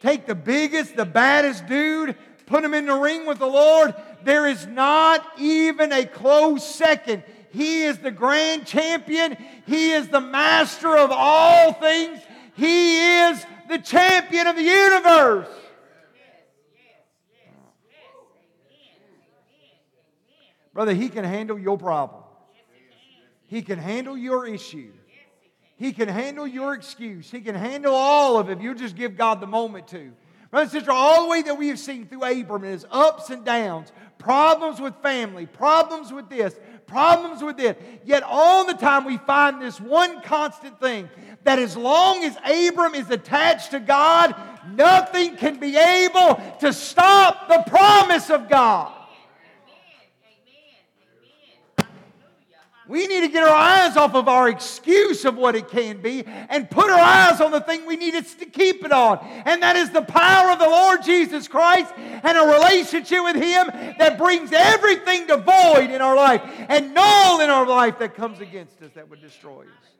Take 0.00 0.26
the 0.26 0.34
biggest, 0.34 0.96
the 0.96 1.06
baddest 1.06 1.66
dude, 1.66 2.14
put 2.44 2.62
him 2.62 2.74
in 2.74 2.84
the 2.84 2.94
ring 2.94 3.24
with 3.26 3.38
the 3.38 3.46
Lord. 3.46 3.94
There 4.22 4.46
is 4.46 4.66
not 4.66 5.26
even 5.38 5.92
a 5.92 6.04
close 6.04 6.62
second. 6.62 7.22
He 7.50 7.84
is 7.84 7.96
the 7.98 8.10
grand 8.10 8.66
champion. 8.66 9.38
He 9.66 9.92
is 9.92 10.08
the 10.08 10.20
master 10.20 10.94
of 10.94 11.10
all 11.10 11.72
things. 11.72 12.20
He 12.54 12.98
is 12.98 13.46
the 13.70 13.78
champion 13.78 14.46
of 14.46 14.56
the 14.56 14.62
universe. 14.62 15.48
Brother, 20.74 20.92
He 20.92 21.08
can 21.08 21.24
handle 21.24 21.58
your 21.58 21.78
problem. 21.78 22.22
He 23.46 23.62
can 23.62 23.78
handle 23.78 24.18
your 24.18 24.46
issue. 24.46 24.92
He 25.76 25.92
can 25.92 26.08
handle 26.08 26.46
your 26.46 26.74
excuse. 26.74 27.30
He 27.30 27.40
can 27.40 27.54
handle 27.54 27.94
all 27.94 28.38
of 28.38 28.48
it 28.48 28.58
if 28.58 28.62
you 28.62 28.74
just 28.74 28.96
give 28.96 29.16
God 29.16 29.40
the 29.40 29.46
moment 29.46 29.88
to. 29.88 30.12
Brother 30.50 30.62
and 30.62 30.70
sister, 30.70 30.92
all 30.92 31.24
the 31.24 31.28
way 31.28 31.42
that 31.42 31.58
we 31.58 31.68
have 31.68 31.78
seen 31.78 32.06
through 32.06 32.24
Abram 32.24 32.64
is 32.64 32.86
ups 32.90 33.30
and 33.30 33.44
downs, 33.44 33.90
problems 34.18 34.80
with 34.80 34.94
family, 35.02 35.46
problems 35.46 36.12
with 36.12 36.28
this, 36.28 36.54
problems 36.86 37.42
with 37.42 37.56
this. 37.56 37.76
Yet 38.04 38.22
all 38.24 38.64
the 38.64 38.74
time 38.74 39.04
we 39.04 39.18
find 39.18 39.60
this 39.60 39.80
one 39.80 40.22
constant 40.22 40.78
thing 40.80 41.08
that 41.42 41.58
as 41.58 41.76
long 41.76 42.22
as 42.24 42.36
Abram 42.44 42.94
is 42.94 43.10
attached 43.10 43.72
to 43.72 43.80
God, 43.80 44.34
nothing 44.72 45.36
can 45.36 45.58
be 45.58 45.76
able 45.76 46.40
to 46.60 46.72
stop 46.72 47.48
the 47.48 47.68
promise 47.68 48.30
of 48.30 48.48
God. 48.48 48.92
We 52.86 53.06
need 53.06 53.20
to 53.20 53.28
get 53.28 53.42
our 53.42 53.54
eyes 53.54 53.96
off 53.96 54.14
of 54.14 54.28
our 54.28 54.48
excuse 54.48 55.24
of 55.24 55.36
what 55.36 55.56
it 55.56 55.68
can 55.68 56.02
be 56.02 56.24
and 56.26 56.68
put 56.68 56.90
our 56.90 57.00
eyes 57.00 57.40
on 57.40 57.50
the 57.50 57.60
thing 57.60 57.86
we 57.86 57.96
need 57.96 58.12
to 58.12 58.46
keep 58.46 58.84
it 58.84 58.92
on. 58.92 59.18
And 59.46 59.62
that 59.62 59.76
is 59.76 59.90
the 59.90 60.02
power 60.02 60.50
of 60.50 60.58
the 60.58 60.68
Lord 60.68 61.02
Jesus 61.02 61.48
Christ 61.48 61.92
and 61.96 62.36
a 62.36 62.42
relationship 62.42 63.24
with 63.24 63.36
Him 63.36 63.68
that 63.98 64.18
brings 64.18 64.52
everything 64.52 65.26
to 65.28 65.38
void 65.38 65.90
in 65.90 66.02
our 66.02 66.14
life 66.14 66.42
and 66.68 66.92
null 66.92 67.40
in 67.40 67.48
our 67.48 67.66
life 67.66 67.98
that 68.00 68.14
comes 68.14 68.40
against 68.40 68.82
us 68.82 68.90
that 68.94 69.08
would 69.08 69.22
destroy 69.22 69.62
us. 69.62 69.94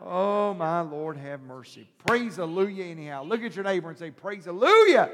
Oh, 0.00 0.54
my 0.54 0.80
Lord, 0.82 1.16
have 1.16 1.42
mercy. 1.42 1.88
Praise 2.06 2.36
Hallelujah, 2.36 2.84
anyhow. 2.84 3.24
Look 3.24 3.42
at 3.42 3.56
your 3.56 3.64
neighbor 3.64 3.88
and 3.88 3.98
say, 3.98 4.12
Praise 4.12 4.44
Hallelujah. 4.44 5.10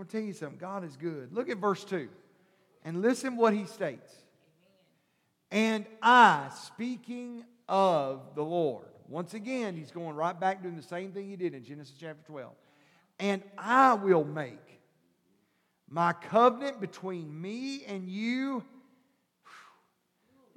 Want 0.00 0.08
to 0.08 0.16
tell 0.16 0.26
you 0.26 0.32
something. 0.32 0.56
God 0.58 0.82
is 0.82 0.96
good. 0.96 1.30
Look 1.30 1.50
at 1.50 1.58
verse 1.58 1.84
2 1.84 2.08
and 2.86 3.02
listen 3.02 3.36
what 3.36 3.52
he 3.52 3.66
states. 3.66 4.10
And 5.50 5.84
I, 6.00 6.48
speaking 6.64 7.44
of 7.68 8.34
the 8.34 8.42
Lord, 8.42 8.86
once 9.08 9.34
again, 9.34 9.76
he's 9.76 9.90
going 9.90 10.16
right 10.16 10.38
back 10.38 10.62
doing 10.62 10.76
the 10.76 10.82
same 10.82 11.12
thing 11.12 11.28
he 11.28 11.36
did 11.36 11.52
in 11.52 11.64
Genesis 11.64 11.94
chapter 12.00 12.22
12. 12.28 12.50
And 13.18 13.42
I 13.58 13.92
will 13.92 14.24
make 14.24 14.80
my 15.86 16.14
covenant 16.14 16.80
between 16.80 17.38
me 17.38 17.84
and 17.84 18.08
you. 18.08 18.64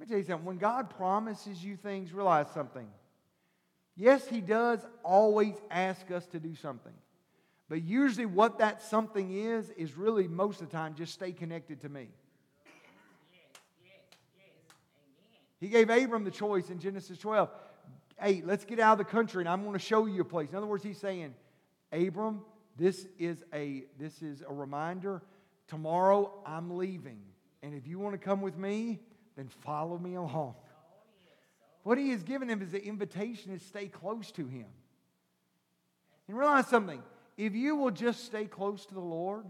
me 0.00 0.06
tell 0.06 0.16
you 0.16 0.24
something. 0.24 0.46
When 0.46 0.56
God 0.56 0.88
promises 0.88 1.62
you 1.62 1.76
things, 1.76 2.14
realize 2.14 2.46
something. 2.54 2.86
Yes, 3.94 4.26
He 4.26 4.40
does 4.40 4.80
always 5.02 5.54
ask 5.70 6.10
us 6.10 6.24
to 6.28 6.40
do 6.40 6.54
something. 6.54 6.94
But 7.68 7.82
usually, 7.82 8.26
what 8.26 8.58
that 8.58 8.82
something 8.82 9.32
is, 9.32 9.70
is 9.70 9.96
really 9.96 10.28
most 10.28 10.60
of 10.60 10.70
the 10.70 10.76
time 10.76 10.94
just 10.94 11.14
stay 11.14 11.32
connected 11.32 11.80
to 11.82 11.88
me. 11.88 12.08
He 15.60 15.68
gave 15.68 15.88
Abram 15.88 16.24
the 16.24 16.30
choice 16.30 16.68
in 16.68 16.78
Genesis 16.78 17.16
12. 17.18 17.48
Hey, 18.20 18.42
let's 18.44 18.66
get 18.66 18.78
out 18.80 18.92
of 18.92 18.98
the 18.98 19.10
country 19.10 19.40
and 19.40 19.48
I'm 19.48 19.62
going 19.62 19.72
to 19.72 19.78
show 19.78 20.04
you 20.04 20.20
a 20.20 20.24
place. 20.24 20.50
In 20.50 20.56
other 20.56 20.66
words, 20.66 20.84
he's 20.84 20.98
saying, 20.98 21.34
Abram, 21.90 22.42
this 22.76 23.06
is 23.18 23.42
a 23.52 23.84
this 23.98 24.20
is 24.20 24.42
a 24.46 24.52
reminder. 24.52 25.22
Tomorrow 25.68 26.30
I'm 26.44 26.76
leaving. 26.76 27.20
And 27.62 27.74
if 27.74 27.86
you 27.86 27.98
want 27.98 28.12
to 28.12 28.18
come 28.18 28.42
with 28.42 28.58
me, 28.58 29.00
then 29.36 29.48
follow 29.48 29.96
me 29.96 30.16
along. 30.16 30.54
What 31.82 31.96
he 31.96 32.10
has 32.10 32.22
given 32.22 32.50
him 32.50 32.60
is 32.60 32.72
the 32.72 32.84
invitation 32.84 33.58
to 33.58 33.64
stay 33.64 33.86
close 33.86 34.30
to 34.32 34.46
him. 34.46 34.66
And 36.28 36.36
realize 36.36 36.66
something 36.66 37.02
if 37.36 37.54
you 37.54 37.76
will 37.76 37.90
just 37.90 38.24
stay 38.24 38.44
close 38.44 38.86
to 38.86 38.94
the 38.94 39.00
Lord, 39.00 39.44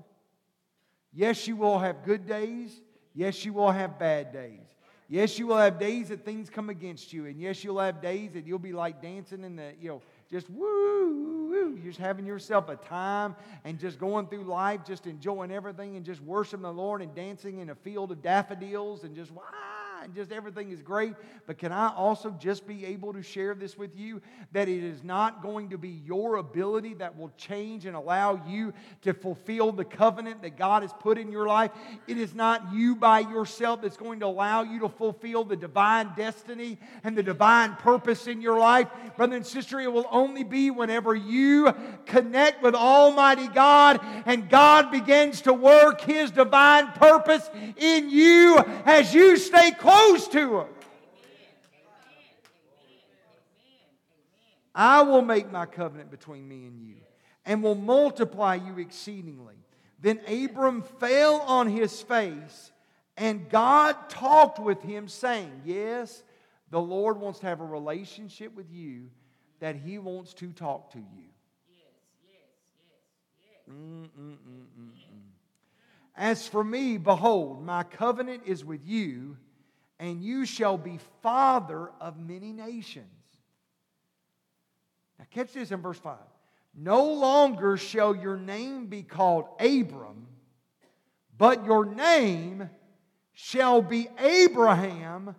yes, 1.12 1.46
you 1.46 1.56
will 1.56 1.78
have 1.78 2.04
good 2.04 2.26
days. 2.26 2.80
Yes, 3.14 3.44
you 3.44 3.52
will 3.52 3.70
have 3.70 3.98
bad 3.98 4.32
days. 4.32 4.60
Yes, 5.08 5.38
you 5.38 5.46
will 5.46 5.58
have 5.58 5.78
days 5.78 6.08
that 6.08 6.24
things 6.24 6.48
come 6.48 6.70
against 6.70 7.12
you. 7.12 7.26
And 7.26 7.40
yes, 7.40 7.62
you'll 7.62 7.78
have 7.78 8.00
days 8.00 8.32
that 8.32 8.46
you'll 8.46 8.58
be 8.58 8.72
like 8.72 9.02
dancing 9.02 9.44
in 9.44 9.54
the, 9.54 9.72
you 9.80 9.88
know, 9.88 10.02
just 10.30 10.48
woo, 10.48 11.50
woo, 11.50 11.78
just 11.84 11.98
having 11.98 12.26
yourself 12.26 12.68
a 12.68 12.76
time 12.76 13.36
and 13.64 13.78
just 13.78 13.98
going 13.98 14.26
through 14.26 14.44
life, 14.44 14.80
just 14.84 15.06
enjoying 15.06 15.52
everything 15.52 15.96
and 15.96 16.04
just 16.04 16.22
worshiping 16.22 16.62
the 16.62 16.72
Lord 16.72 17.02
and 17.02 17.14
dancing 17.14 17.58
in 17.58 17.70
a 17.70 17.74
field 17.74 18.12
of 18.12 18.22
daffodils 18.22 19.04
and 19.04 19.14
just 19.14 19.30
wow 19.30 19.42
and 20.04 20.14
just 20.14 20.32
everything 20.32 20.70
is 20.70 20.82
great. 20.82 21.14
But 21.46 21.56
can 21.56 21.72
I 21.72 21.88
also 21.88 22.30
just 22.38 22.66
be 22.66 22.84
able 22.84 23.14
to 23.14 23.22
share 23.22 23.54
this 23.54 23.78
with 23.78 23.96
you 23.96 24.20
that 24.52 24.68
it 24.68 24.84
is 24.84 25.02
not 25.02 25.42
going 25.42 25.70
to 25.70 25.78
be 25.78 26.02
your 26.04 26.36
ability 26.36 26.92
that 26.94 27.16
will 27.18 27.32
change 27.38 27.86
and 27.86 27.96
allow 27.96 28.42
you 28.46 28.74
to 29.02 29.14
fulfill 29.14 29.72
the 29.72 29.84
covenant 29.84 30.42
that 30.42 30.58
God 30.58 30.82
has 30.82 30.92
put 31.00 31.16
in 31.16 31.32
your 31.32 31.46
life? 31.46 31.70
It 32.06 32.18
is 32.18 32.34
not 32.34 32.74
you 32.74 32.94
by 32.94 33.20
yourself 33.20 33.80
that's 33.80 33.96
going 33.96 34.20
to 34.20 34.26
allow 34.26 34.62
you 34.62 34.80
to 34.80 34.90
fulfill 34.90 35.42
the 35.42 35.56
divine 35.56 36.12
destiny 36.14 36.78
and 37.02 37.16
the 37.16 37.22
divine 37.22 37.74
purpose 37.76 38.26
in 38.26 38.42
your 38.42 38.58
life. 38.58 38.88
Brother 39.16 39.36
and 39.36 39.46
sister, 39.46 39.80
it 39.80 39.90
will 39.90 40.08
only 40.10 40.44
be 40.44 40.70
whenever 40.70 41.14
you 41.14 41.72
connect 42.04 42.62
with 42.62 42.74
Almighty 42.74 43.48
God 43.48 44.00
and 44.26 44.50
God 44.50 44.90
begins 44.90 45.40
to 45.42 45.54
work 45.54 46.02
His 46.02 46.30
divine 46.30 46.88
purpose 46.92 47.48
in 47.78 48.10
you 48.10 48.58
as 48.84 49.14
you 49.14 49.38
stay 49.38 49.70
close 49.70 49.93
to 50.28 50.60
Him. 50.60 50.66
I 54.74 55.02
will 55.02 55.22
make 55.22 55.52
my 55.52 55.66
covenant 55.66 56.10
between 56.10 56.48
me 56.48 56.66
and 56.66 56.80
you 56.80 56.96
and 57.46 57.62
will 57.62 57.74
multiply 57.74 58.54
you 58.54 58.78
exceedingly. 58.78 59.54
Then 60.00 60.20
Abram 60.26 60.82
fell 60.82 61.40
on 61.42 61.68
his 61.68 62.02
face, 62.02 62.72
and 63.16 63.48
God 63.48 63.96
talked 64.08 64.58
with 64.58 64.82
him, 64.82 65.08
saying, 65.08 65.62
Yes, 65.64 66.22
the 66.70 66.80
Lord 66.80 67.18
wants 67.18 67.38
to 67.40 67.46
have 67.46 67.60
a 67.60 67.64
relationship 67.64 68.54
with 68.54 68.70
you, 68.70 69.10
that 69.60 69.76
he 69.76 69.98
wants 69.98 70.34
to 70.34 70.52
talk 70.52 70.92
to 70.92 70.98
you. 70.98 71.24
Mm, 73.70 74.08
mm, 74.20 74.36
mm, 74.36 74.90
As 76.16 76.46
for 76.46 76.62
me, 76.62 76.98
behold, 76.98 77.64
my 77.64 77.82
covenant 77.82 78.42
is 78.44 78.62
with 78.64 78.84
you 78.84 79.38
and 80.04 80.22
you 80.22 80.44
shall 80.44 80.76
be 80.76 80.98
father 81.22 81.90
of 81.98 82.18
many 82.18 82.52
nations. 82.52 83.06
Now, 85.18 85.24
catch 85.30 85.54
this 85.54 85.70
in 85.70 85.80
verse 85.80 85.98
5. 85.98 86.18
No 86.76 87.14
longer 87.14 87.78
shall 87.78 88.14
your 88.14 88.36
name 88.36 88.88
be 88.88 89.02
called 89.02 89.46
Abram, 89.58 90.26
but 91.38 91.64
your 91.64 91.86
name 91.86 92.68
shall 93.32 93.80
be 93.80 94.08
Abraham, 94.18 95.36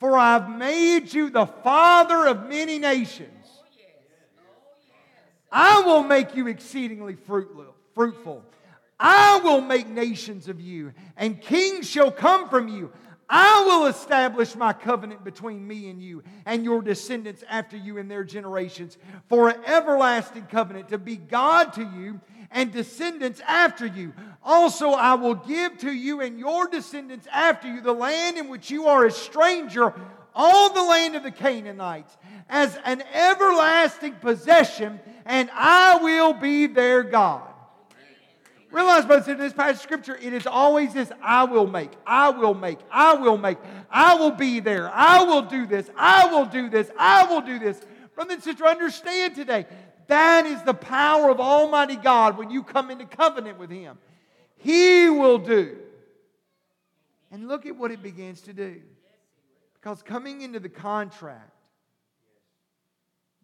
for 0.00 0.18
I've 0.18 0.50
made 0.50 1.12
you 1.14 1.30
the 1.30 1.46
father 1.46 2.26
of 2.26 2.48
many 2.48 2.80
nations. 2.80 3.30
I 5.52 5.82
will 5.82 6.02
make 6.02 6.34
you 6.34 6.48
exceedingly 6.48 7.14
fruitful. 7.14 8.44
I 8.98 9.40
will 9.44 9.60
make 9.60 9.86
nations 9.86 10.48
of 10.48 10.60
you, 10.60 10.92
and 11.16 11.40
kings 11.40 11.88
shall 11.88 12.10
come 12.10 12.48
from 12.48 12.66
you. 12.66 12.90
I 13.28 13.64
will 13.66 13.86
establish 13.86 14.56
my 14.56 14.72
covenant 14.72 15.22
between 15.22 15.66
me 15.66 15.90
and 15.90 16.02
you 16.02 16.22
and 16.46 16.64
your 16.64 16.80
descendants 16.80 17.44
after 17.48 17.76
you 17.76 17.98
and 17.98 18.10
their 18.10 18.24
generations 18.24 18.96
for 19.28 19.50
an 19.50 19.60
everlasting 19.66 20.46
covenant 20.46 20.88
to 20.88 20.98
be 20.98 21.16
God 21.16 21.74
to 21.74 21.82
you 21.82 22.20
and 22.50 22.72
descendants 22.72 23.42
after 23.46 23.84
you. 23.84 24.14
Also, 24.42 24.90
I 24.90 25.14
will 25.14 25.34
give 25.34 25.76
to 25.78 25.92
you 25.92 26.22
and 26.22 26.38
your 26.38 26.68
descendants 26.68 27.26
after 27.30 27.68
you 27.68 27.82
the 27.82 27.92
land 27.92 28.38
in 28.38 28.48
which 28.48 28.70
you 28.70 28.86
are 28.86 29.04
a 29.04 29.10
stranger, 29.10 29.92
all 30.34 30.72
the 30.72 30.82
land 30.82 31.14
of 31.14 31.22
the 31.22 31.30
Canaanites, 31.30 32.16
as 32.48 32.78
an 32.86 33.02
everlasting 33.12 34.14
possession, 34.14 35.00
and 35.26 35.50
I 35.52 35.98
will 36.02 36.32
be 36.32 36.66
their 36.66 37.02
God. 37.02 37.42
Realize, 38.70 39.06
brothers, 39.06 39.28
in 39.28 39.38
this 39.38 39.54
passage 39.54 39.76
of 39.76 39.82
scripture, 39.82 40.16
it 40.16 40.32
is 40.32 40.46
always 40.46 40.92
this 40.92 41.10
I 41.22 41.44
will 41.44 41.66
make, 41.66 41.90
I 42.06 42.28
will 42.28 42.54
make, 42.54 42.78
I 42.90 43.14
will 43.14 43.38
make, 43.38 43.56
I 43.90 44.14
will 44.14 44.30
be 44.30 44.60
there, 44.60 44.90
I 44.92 45.22
will 45.22 45.42
do 45.42 45.66
this, 45.66 45.88
I 45.96 46.26
will 46.26 46.44
do 46.44 46.68
this, 46.68 46.90
I 46.98 47.24
will 47.24 47.40
do 47.40 47.58
this. 47.58 47.80
Brothers 48.14 48.34
and 48.34 48.42
sisters, 48.42 48.66
understand 48.66 49.34
today 49.34 49.66
that 50.08 50.44
is 50.44 50.62
the 50.62 50.74
power 50.74 51.30
of 51.30 51.40
Almighty 51.40 51.96
God 51.96 52.36
when 52.36 52.50
you 52.50 52.62
come 52.62 52.90
into 52.90 53.06
covenant 53.06 53.58
with 53.58 53.70
Him. 53.70 53.98
He 54.56 55.08
will 55.08 55.38
do. 55.38 55.78
And 57.30 57.46
look 57.46 57.66
at 57.66 57.76
what 57.76 57.90
it 57.90 58.02
begins 58.02 58.40
to 58.42 58.52
do. 58.52 58.80
Because 59.74 60.02
coming 60.02 60.40
into 60.40 60.60
the 60.60 60.68
contract, 60.68 61.52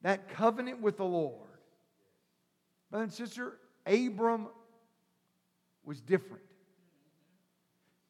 that 0.02 0.28
covenant 0.28 0.80
with 0.80 0.96
the 0.96 1.04
Lord, 1.04 1.48
brother 2.90 3.04
and 3.04 3.12
sister, 3.12 3.58
Abram 3.86 4.48
was 5.84 6.00
different. 6.00 6.42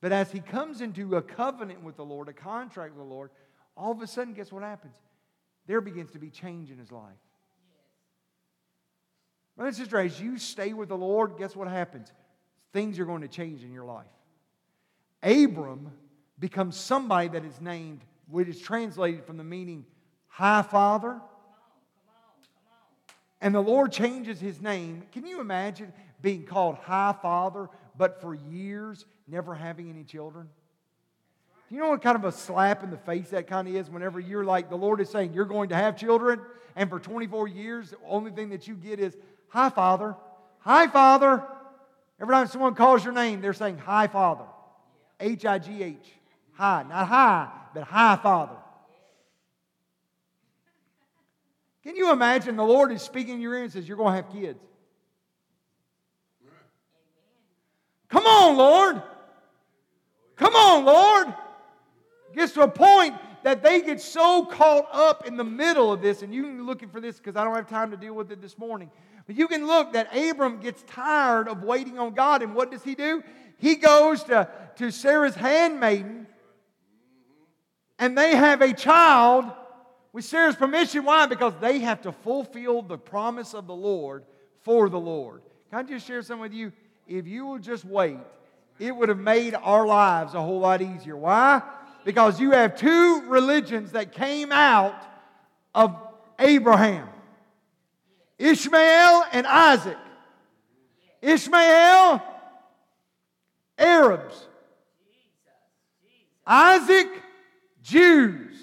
But 0.01 0.13
as 0.13 0.31
he 0.31 0.41
comes 0.41 0.81
into 0.81 1.17
a 1.17 1.23
covenant 1.23 1.83
with 1.83 1.97
the 1.97 2.05
Lord, 2.05 2.29
a 2.29 2.33
contract 2.33 2.95
with 2.95 3.07
the 3.07 3.11
Lord, 3.11 3.31
all 3.77 3.93
of 3.93 4.03
a 4.03 4.07
sudden, 4.07 4.35
guess 4.35 4.53
what 4.53 4.63
happens? 4.63 4.97
There 5.67 5.81
begins 5.81 6.11
to 6.13 6.19
be 6.19 6.31
change 6.31 6.71
in 6.71 6.79
his 6.79 6.93
life. 6.93 7.13
Brother 9.57 9.69
and 9.69 9.77
sister, 9.77 9.99
as 9.99 10.21
you 10.21 10.37
stay 10.39 10.73
with 10.73 10.89
the 10.89 10.97
Lord, 10.97 11.39
guess 11.39 11.57
what 11.57 11.69
happens? 11.69 12.13
Things 12.73 12.99
are 12.99 13.05
going 13.05 13.23
to 13.23 13.29
change 13.29 13.63
in 13.63 13.73
your 13.73 13.85
life. 13.85 14.07
Abram 15.23 15.93
becomes 16.39 16.77
somebody 16.77 17.29
that 17.29 17.45
is 17.45 17.61
named, 17.61 18.01
which 18.29 18.49
is 18.49 18.61
translated 18.61 19.25
from 19.25 19.37
the 19.37 19.45
meaning 19.45 19.87
high 20.27 20.63
father. 20.63 21.21
And 23.41 23.55
the 23.55 23.61
Lord 23.61 23.93
changes 23.93 24.41
his 24.41 24.61
name. 24.61 25.05
Can 25.13 25.27
you 25.27 25.41
imagine? 25.41 25.93
Being 26.25 26.45
called 26.45 26.77
high 26.77 27.15
father, 27.21 27.69
but 27.97 28.21
for 28.23 28.35
years 28.35 29.05
never 29.29 29.55
having 29.55 29.91
any 29.91 30.03
children? 30.03 30.49
Do 31.69 31.75
you 31.75 31.83
know 31.83 31.91
what 31.91 32.03
kind 32.03 32.17
of 32.17 32.25
a 32.25 32.33
slap 32.33 32.83
in 32.83 32.91
the 32.91 32.97
face 32.97 33.29
that 33.29 33.47
kind 33.47 33.69
of 33.69 33.75
is 33.75 33.91
whenever 33.91 34.19
you're 34.19 34.45
like, 34.45 34.71
the 34.71 34.77
Lord 34.77 35.01
is 35.01 35.11
saying 35.11 35.35
you're 35.35 35.45
going 35.45 35.69
to 35.69 35.75
have 35.75 35.97
children, 35.97 36.41
and 36.77 36.89
for 36.89 36.99
24 36.99 37.47
years, 37.49 37.91
the 37.91 37.99
only 38.09 38.31
thing 38.33 38.49
that 38.49 38.67
you 38.67 38.75
get 38.75 38.99
is, 38.99 39.17
Hi, 39.49 39.69
Father. 39.69 40.17
Hi, 40.61 40.87
Father. 40.89 41.45
Every 42.21 42.35
time 42.35 42.47
someone 42.49 42.75
calls 42.75 43.05
your 43.05 43.13
name, 43.13 43.41
they're 43.41 43.53
saying, 43.53 43.79
Hi, 43.79 44.07
Father. 44.07 44.47
H 45.21 45.45
I 45.45 45.59
G 45.59 45.83
H. 45.83 46.07
Hi. 46.55 46.85
Not 46.89 47.07
hi, 47.07 47.49
but 47.75 47.85
Hi, 47.85 48.17
Father. 48.17 48.57
Can 51.83 51.97
you 51.97 52.11
imagine 52.13 52.57
the 52.57 52.65
Lord 52.65 52.93
is 52.93 53.03
speaking 53.03 53.35
in 53.35 53.41
your 53.43 53.55
ear 53.55 53.65
and 53.65 53.73
says, 53.73 53.87
You're 53.87 53.99
going 53.99 54.17
to 54.17 54.23
have 54.23 54.33
kids? 54.33 54.59
Come 58.15 58.27
on, 58.27 58.57
Lord. 58.57 59.03
Come 60.37 60.55
on, 60.55 60.85
Lord. 60.85 61.35
Gets 62.33 62.53
to 62.53 62.61
a 62.61 62.69
point 62.69 63.17
that 63.43 63.61
they 63.61 63.83
get 63.83 64.01
so 64.01 64.45
caught 64.45 64.87
up 64.93 65.27
in 65.27 65.37
the 65.37 65.43
middle 65.43 65.93
of 65.93 66.01
this, 66.01 66.23
and 66.23 66.33
you 66.33 66.45
can 66.45 66.57
be 66.59 66.63
looking 66.63 66.89
for 66.91 67.01
this 67.01 67.17
because 67.17 67.35
I 67.35 67.43
don't 67.43 67.57
have 67.57 67.69
time 67.69 67.91
to 67.91 67.97
deal 67.97 68.15
with 68.15 68.31
it 68.31 68.41
this 68.41 68.57
morning. 68.57 68.89
But 69.27 69.35
you 69.35 69.49
can 69.49 69.67
look 69.67 69.95
that 69.95 70.17
Abram 70.17 70.61
gets 70.61 70.85
tired 70.85 71.49
of 71.49 71.65
waiting 71.65 71.99
on 71.99 72.15
God, 72.15 72.45
and 72.45 72.55
what 72.55 72.71
does 72.71 72.85
he 72.85 72.95
do? 72.95 73.21
He 73.59 73.75
goes 73.75 74.23
to, 74.25 74.49
to 74.77 74.93
Sarah's 74.93 75.35
handmaiden, 75.35 76.29
and 77.99 78.17
they 78.17 78.37
have 78.37 78.63
a 78.63 78.73
child 78.73 79.47
with 80.13 80.25
Sarah's 80.25 80.55
permission. 80.55 81.05
Why? 81.05 81.27
Because 81.27 81.55
they 81.61 81.81
have 81.81 82.03
to 82.03 82.13
fulfill 82.13 82.83
the 82.83 82.97
promise 82.97 83.55
of 83.55 83.67
the 83.67 83.75
Lord 83.75 84.23
for 84.61 84.89
the 84.89 85.01
Lord. 85.01 85.43
Can 85.71 85.81
I 85.81 85.83
just 85.83 86.07
share 86.07 86.23
something 86.23 86.43
with 86.43 86.53
you? 86.53 86.71
If 87.07 87.27
you 87.27 87.47
will 87.47 87.59
just 87.59 87.85
wait, 87.85 88.19
it 88.79 88.95
would 88.95 89.09
have 89.09 89.19
made 89.19 89.55
our 89.55 89.87
lives 89.87 90.35
a 90.35 90.41
whole 90.41 90.61
lot 90.61 90.83
easier. 90.83 91.17
Why? 91.17 91.63
Because 92.05 92.41
you 92.41 92.51
have 92.53 92.77
two 92.77 93.23
religions 93.29 93.93
that 93.93 94.13
came 94.13 94.53
out 94.53 95.01
of 95.75 95.97
Abraham 96.39 97.09
Ishmael 98.39 99.25
and 99.33 99.47
Isaac. 99.47 99.97
Ishmael, 101.23 102.23
Arabs. 103.79 104.49
Isaac, 106.47 107.09
Jews. 107.83 108.55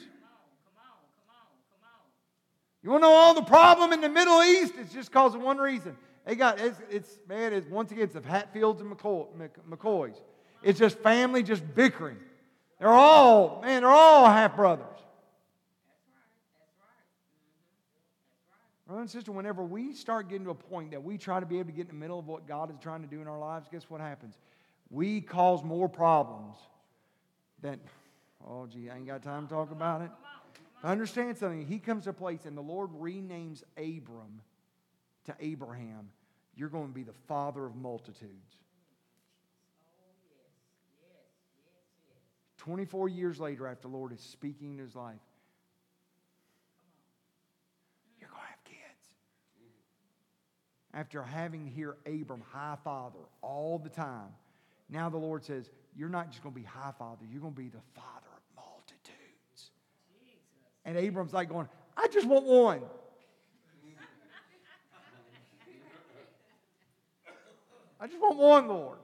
You 2.83 2.89
want 2.89 3.03
to 3.03 3.07
know 3.07 3.13
all 3.13 3.33
the 3.33 3.43
problem 3.43 3.93
in 3.93 4.01
the 4.01 4.09
Middle 4.09 4.41
East? 4.43 4.73
It's 4.77 4.93
just 4.93 5.09
because 5.09 5.35
of 5.35 5.41
one 5.41 5.57
reason 5.57 5.95
they 6.25 6.35
got 6.35 6.59
it's, 6.59 6.79
it's 6.89 7.19
man. 7.27 7.53
It's 7.53 7.67
once 7.67 7.91
again 7.91 8.03
it's 8.05 8.13
the 8.13 8.21
Hatfields 8.21 8.81
and 8.81 8.91
McCoy, 8.91 9.49
McCoys. 9.69 10.15
It's 10.63 10.77
just 10.77 10.99
family 10.99 11.43
just 11.43 11.63
bickering. 11.73 12.17
They're 12.79 12.89
all 12.89 13.61
man. 13.61 13.81
They're 13.81 13.91
all 13.91 14.25
half 14.25 14.55
brothers. 14.55 14.85
Brother 18.85 19.01
and 19.01 19.09
sister, 19.09 19.31
whenever 19.31 19.63
we 19.63 19.93
start 19.93 20.27
getting 20.27 20.43
to 20.43 20.51
a 20.51 20.55
point 20.55 20.91
that 20.91 21.01
we 21.01 21.17
try 21.17 21.39
to 21.39 21.45
be 21.45 21.59
able 21.59 21.69
to 21.69 21.75
get 21.75 21.83
in 21.83 21.87
the 21.87 21.93
middle 21.93 22.19
of 22.19 22.27
what 22.27 22.45
God 22.45 22.69
is 22.69 22.75
trying 22.81 23.01
to 23.01 23.07
do 23.07 23.21
in 23.21 23.27
our 23.27 23.39
lives, 23.39 23.69
guess 23.71 23.89
what 23.89 24.01
happens? 24.01 24.37
We 24.89 25.21
cause 25.21 25.63
more 25.63 25.87
problems 25.87 26.57
than, 27.61 27.79
oh, 28.45 28.67
gee, 28.67 28.89
I 28.89 28.97
ain't 28.97 29.07
got 29.07 29.23
time 29.23 29.47
to 29.47 29.53
talk 29.53 29.71
about 29.71 30.01
it. 30.01 30.11
Understand 30.83 31.37
something. 31.37 31.65
He 31.65 31.79
comes 31.79 32.03
to 32.03 32.09
a 32.09 32.13
place 32.13 32.45
and 32.45 32.57
the 32.57 32.61
Lord 32.61 32.89
renames 32.99 33.63
Abram 33.77 34.41
to 35.25 35.35
Abraham, 35.39 36.09
You're 36.55 36.69
going 36.69 36.87
to 36.87 36.93
be 36.93 37.03
the 37.03 37.13
father 37.27 37.65
of 37.65 37.75
multitudes. 37.75 38.57
24 42.57 43.09
years 43.09 43.39
later, 43.39 43.67
after 43.67 43.87
the 43.87 43.95
Lord 43.95 44.11
is 44.13 44.19
speaking 44.19 44.73
in 44.73 44.77
his 44.77 44.95
life, 44.95 45.15
you're 48.19 48.29
going 48.29 48.41
to 48.41 48.47
have 48.47 48.63
kids. 48.63 49.09
After 50.93 51.23
having 51.23 51.65
to 51.65 51.71
hear 51.71 51.97
Abram, 52.05 52.43
high 52.51 52.77
father, 52.83 53.17
all 53.41 53.79
the 53.79 53.89
time, 53.89 54.29
now 54.89 55.09
the 55.09 55.17
Lord 55.17 55.43
says, 55.43 55.71
You're 55.95 56.09
not 56.09 56.29
just 56.29 56.43
going 56.43 56.53
to 56.53 56.59
be 56.59 56.65
high 56.65 56.93
father, 56.99 57.25
you're 57.31 57.41
going 57.41 57.53
to 57.53 57.59
be 57.59 57.69
the 57.69 57.81
father 57.95 58.27
of 58.35 58.43
multitudes. 58.55 59.71
And 60.85 60.97
Abram's 60.97 61.33
like 61.33 61.49
going, 61.49 61.67
I 61.97 62.07
just 62.09 62.27
want 62.27 62.45
one. 62.45 62.81
I 68.01 68.07
just 68.07 68.19
want 68.19 68.37
one, 68.37 68.67
Lord. 68.67 68.97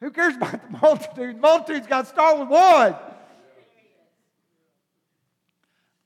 Who 0.00 0.10
cares 0.10 0.34
about 0.34 0.60
the 0.60 0.78
multitude? 0.78 1.36
The 1.36 1.40
multitude's 1.40 1.86
got 1.86 2.02
to 2.02 2.08
start 2.08 2.40
with 2.40 2.48
one. 2.48 2.96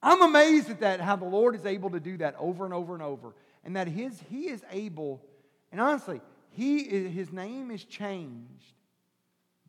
I'm 0.02 0.20
amazed 0.20 0.68
at 0.68 0.80
that, 0.80 1.00
how 1.00 1.16
the 1.16 1.24
Lord 1.24 1.54
is 1.54 1.64
able 1.64 1.88
to 1.90 2.00
do 2.00 2.18
that 2.18 2.36
over 2.38 2.66
and 2.66 2.74
over 2.74 2.92
and 2.92 3.02
over. 3.02 3.34
And 3.64 3.76
that 3.76 3.88
his, 3.88 4.20
he 4.28 4.48
is 4.48 4.62
able, 4.70 5.22
and 5.72 5.80
honestly, 5.80 6.20
he 6.50 6.80
is, 6.80 7.14
his 7.14 7.32
name 7.32 7.70
is 7.70 7.82
changed 7.82 8.74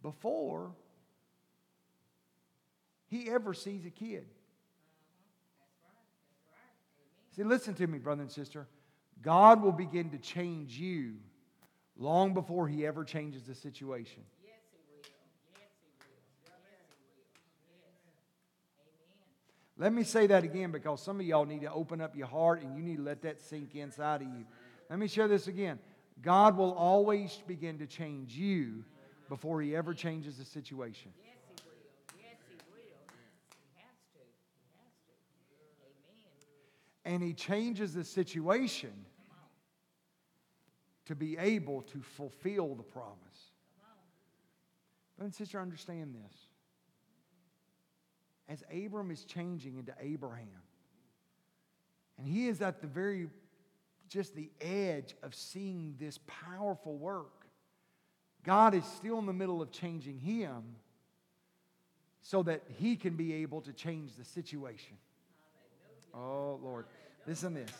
before 0.01 0.71
he 3.07 3.29
ever 3.29 3.53
sees 3.53 3.85
a 3.85 3.89
kid. 3.89 4.25
See, 7.37 7.43
listen 7.43 7.73
to 7.75 7.87
me, 7.87 7.99
brother 7.99 8.23
and 8.23 8.31
sister. 8.31 8.67
God 9.25 9.63
will 9.63 9.71
begin 9.71 10.11
to 10.11 10.19
change 10.19 10.77
you 10.77 11.15
long 11.97 12.35
before 12.35 12.67
he 12.67 12.85
ever 12.85 13.03
changes 13.03 13.41
the 13.41 13.55
situation. 13.55 14.21
Let 19.79 19.91
me 19.91 20.03
say 20.03 20.27
that 20.27 20.43
again 20.43 20.71
because 20.71 21.01
some 21.01 21.19
of 21.19 21.25
y'all 21.25 21.45
need 21.45 21.61
to 21.61 21.73
open 21.73 22.01
up 22.01 22.15
your 22.15 22.27
heart 22.27 22.61
and 22.61 22.77
you 22.77 22.83
need 22.83 22.97
to 22.97 23.01
let 23.01 23.23
that 23.23 23.41
sink 23.41 23.73
inside 23.73 24.21
of 24.21 24.27
you. 24.27 24.45
Let 24.91 24.99
me 24.99 25.07
share 25.07 25.27
this 25.27 25.47
again. 25.47 25.79
God 26.21 26.55
will 26.55 26.73
always 26.73 27.41
begin 27.47 27.79
to 27.79 27.88
change 27.88 28.38
you 28.38 28.85
before 29.27 29.59
he 29.59 29.75
ever 29.75 29.95
changes 29.95 30.38
the 30.38 30.45
situation. 30.45 31.11
And 37.03 37.23
he 37.23 37.33
changes 37.33 37.95
the 37.95 38.03
situation 38.03 38.93
to 41.05 41.15
be 41.15 41.37
able 41.37 41.81
to 41.83 42.01
fulfill 42.01 42.75
the 42.75 42.83
promise. 42.83 43.17
Brother 45.17 45.27
and 45.27 45.35
sister, 45.35 45.59
understand 45.59 46.15
this. 46.15 46.37
As 48.47 48.63
Abram 48.71 49.11
is 49.11 49.23
changing 49.23 49.77
into 49.77 49.93
Abraham, 49.99 50.47
and 52.17 52.27
he 52.27 52.47
is 52.47 52.61
at 52.61 52.81
the 52.81 52.87
very, 52.87 53.27
just 54.07 54.35
the 54.35 54.49
edge 54.61 55.15
of 55.23 55.33
seeing 55.33 55.95
this 55.99 56.19
powerful 56.27 56.97
work, 56.97 57.45
God 58.43 58.75
is 58.75 58.85
still 58.85 59.17
in 59.19 59.25
the 59.25 59.33
middle 59.33 59.61
of 59.61 59.71
changing 59.71 60.19
him 60.19 60.63
so 62.21 62.43
that 62.43 62.63
he 62.77 62.95
can 62.95 63.15
be 63.15 63.33
able 63.33 63.61
to 63.61 63.73
change 63.73 64.15
the 64.15 64.25
situation. 64.25 64.97
Oh, 66.13 66.59
Lord. 66.63 66.85
Listen 67.27 67.55
to 67.55 67.61
this. 67.61 67.71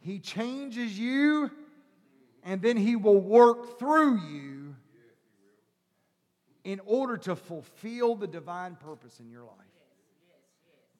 He 0.00 0.18
changes 0.18 0.98
you 0.98 1.50
and 2.42 2.60
then 2.60 2.76
He 2.76 2.96
will 2.96 3.20
work 3.20 3.78
through 3.78 4.18
you 4.18 4.74
in 6.64 6.80
order 6.84 7.16
to 7.16 7.36
fulfill 7.36 8.14
the 8.14 8.26
divine 8.26 8.76
purpose 8.76 9.20
in 9.20 9.30
your 9.30 9.42
life. 9.42 9.56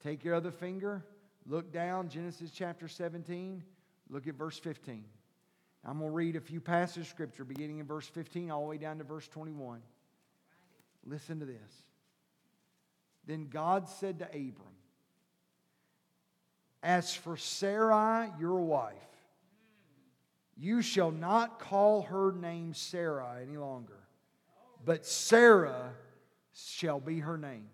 Take 0.03 0.23
your 0.23 0.35
other 0.35 0.51
finger, 0.51 1.03
look 1.47 1.71
down, 1.71 2.09
Genesis 2.09 2.51
chapter 2.51 2.87
17, 2.87 3.63
look 4.09 4.27
at 4.27 4.35
verse 4.35 4.59
15. 4.59 5.05
I'm 5.85 5.99
going 5.99 6.11
to 6.11 6.15
read 6.15 6.35
a 6.35 6.41
few 6.41 6.61
passages 6.61 7.03
of 7.03 7.07
scripture 7.07 7.43
beginning 7.43 7.79
in 7.79 7.85
verse 7.85 8.07
15 8.07 8.51
all 8.51 8.61
the 8.61 8.67
way 8.67 8.77
down 8.77 8.97
to 8.97 9.03
verse 9.03 9.27
21. 9.27 9.81
Listen 11.05 11.39
to 11.39 11.45
this. 11.45 11.83
Then 13.25 13.47
God 13.47 13.87
said 13.89 14.19
to 14.19 14.25
Abram, 14.25 14.75
As 16.81 17.13
for 17.13 17.37
Sarai, 17.37 18.29
your 18.39 18.61
wife, 18.61 18.93
you 20.57 20.81
shall 20.81 21.11
not 21.11 21.59
call 21.59 22.03
her 22.03 22.31
name 22.31 22.73
Sarai 22.73 23.41
any 23.41 23.57
longer, 23.57 23.99
but 24.85 25.05
Sarah 25.05 25.91
shall 26.53 26.99
be 26.99 27.19
her 27.19 27.37
name. 27.37 27.67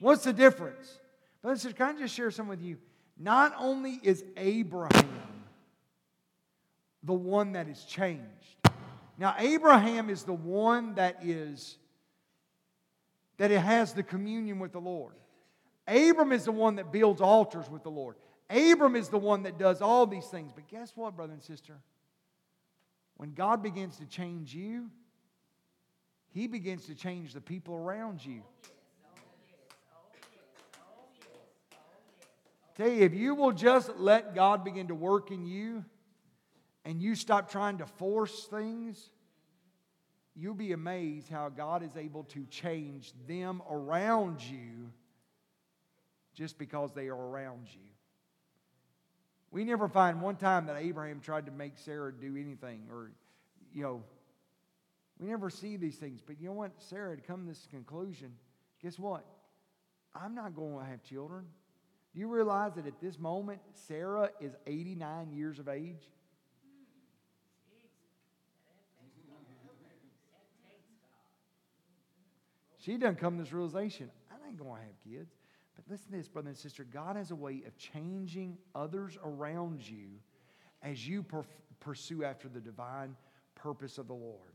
What's 0.00 0.24
the 0.24 0.32
difference? 0.32 0.98
But 1.42 1.58
can 1.76 1.96
I 1.96 1.98
just 1.98 2.14
share 2.14 2.30
something 2.30 2.50
with 2.50 2.62
you? 2.62 2.78
Not 3.18 3.54
only 3.58 4.00
is 4.02 4.24
Abraham 4.36 5.34
the 7.04 7.12
one 7.12 7.52
that 7.52 7.68
is 7.68 7.84
changed. 7.84 8.24
Now, 9.18 9.34
Abraham 9.38 10.10
is 10.10 10.24
the 10.24 10.32
one 10.32 10.94
that 10.94 11.18
is 11.22 11.76
that 13.36 13.50
it 13.50 13.60
has 13.60 13.92
the 13.92 14.02
communion 14.02 14.58
with 14.58 14.72
the 14.72 14.80
Lord. 14.80 15.14
Abram 15.86 16.32
is 16.32 16.44
the 16.44 16.52
one 16.52 16.76
that 16.76 16.92
builds 16.92 17.20
altars 17.20 17.68
with 17.68 17.82
the 17.82 17.90
Lord. 17.90 18.16
Abram 18.50 18.94
is 18.96 19.08
the 19.08 19.18
one 19.18 19.44
that 19.44 19.58
does 19.58 19.80
all 19.80 20.06
these 20.06 20.26
things. 20.26 20.52
But 20.54 20.68
guess 20.68 20.92
what, 20.94 21.16
brother 21.16 21.32
and 21.32 21.42
sister? 21.42 21.74
When 23.16 23.32
God 23.32 23.62
begins 23.62 23.96
to 23.98 24.06
change 24.06 24.54
you, 24.54 24.90
He 26.30 26.46
begins 26.46 26.86
to 26.86 26.94
change 26.94 27.32
the 27.32 27.40
people 27.40 27.74
around 27.74 28.24
you. 28.24 28.42
Tell 32.76 32.88
you, 32.88 33.02
if 33.04 33.14
you 33.14 33.36
will 33.36 33.52
just 33.52 33.96
let 33.98 34.34
God 34.34 34.64
begin 34.64 34.88
to 34.88 34.96
work 34.96 35.30
in 35.30 35.46
you 35.46 35.84
and 36.84 37.00
you 37.00 37.14
stop 37.14 37.48
trying 37.50 37.78
to 37.78 37.86
force 37.86 38.46
things, 38.46 39.10
you'll 40.34 40.54
be 40.54 40.72
amazed 40.72 41.30
how 41.30 41.48
God 41.48 41.84
is 41.84 41.96
able 41.96 42.24
to 42.24 42.44
change 42.46 43.12
them 43.28 43.62
around 43.70 44.42
you 44.42 44.90
just 46.34 46.58
because 46.58 46.92
they 46.92 47.06
are 47.06 47.16
around 47.16 47.68
you. 47.72 47.93
We 49.54 49.62
never 49.62 49.86
find 49.86 50.20
one 50.20 50.34
time 50.34 50.66
that 50.66 50.78
Abraham 50.78 51.20
tried 51.20 51.46
to 51.46 51.52
make 51.52 51.78
Sarah 51.78 52.12
do 52.12 52.36
anything 52.36 52.88
or, 52.90 53.12
you 53.72 53.84
know, 53.84 54.02
we 55.20 55.28
never 55.28 55.48
see 55.48 55.76
these 55.76 55.94
things. 55.94 56.20
But 56.20 56.40
you 56.40 56.48
know 56.48 56.54
what? 56.54 56.72
Sarah 56.78 57.10
had 57.10 57.24
come 57.24 57.42
to 57.42 57.48
this 57.50 57.68
conclusion. 57.70 58.32
Guess 58.82 58.98
what? 58.98 59.24
I'm 60.12 60.34
not 60.34 60.56
going 60.56 60.76
to 60.80 60.84
have 60.84 61.04
children. 61.04 61.44
Do 62.12 62.18
you 62.18 62.26
realize 62.26 62.72
that 62.74 62.88
at 62.88 63.00
this 63.00 63.16
moment, 63.16 63.60
Sarah 63.86 64.30
is 64.40 64.56
89 64.66 65.32
years 65.32 65.60
of 65.60 65.68
age? 65.68 66.02
She 72.80 72.96
doesn't 72.96 73.20
come 73.20 73.36
to 73.36 73.44
this 73.44 73.52
realization 73.52 74.10
I 74.32 74.48
ain't 74.48 74.58
going 74.58 74.80
to 74.80 74.86
have 74.86 75.00
kids. 75.04 75.32
But 75.74 75.84
listen 75.90 76.10
to 76.12 76.16
this, 76.16 76.28
brother 76.28 76.48
and 76.48 76.56
sister. 76.56 76.84
God 76.84 77.16
has 77.16 77.30
a 77.30 77.36
way 77.36 77.62
of 77.66 77.76
changing 77.76 78.58
others 78.74 79.18
around 79.24 79.80
you 79.88 80.08
as 80.82 81.06
you 81.06 81.22
per- 81.22 81.44
pursue 81.80 82.24
after 82.24 82.48
the 82.48 82.60
divine 82.60 83.16
purpose 83.54 83.98
of 83.98 84.06
the 84.06 84.14
Lord. 84.14 84.52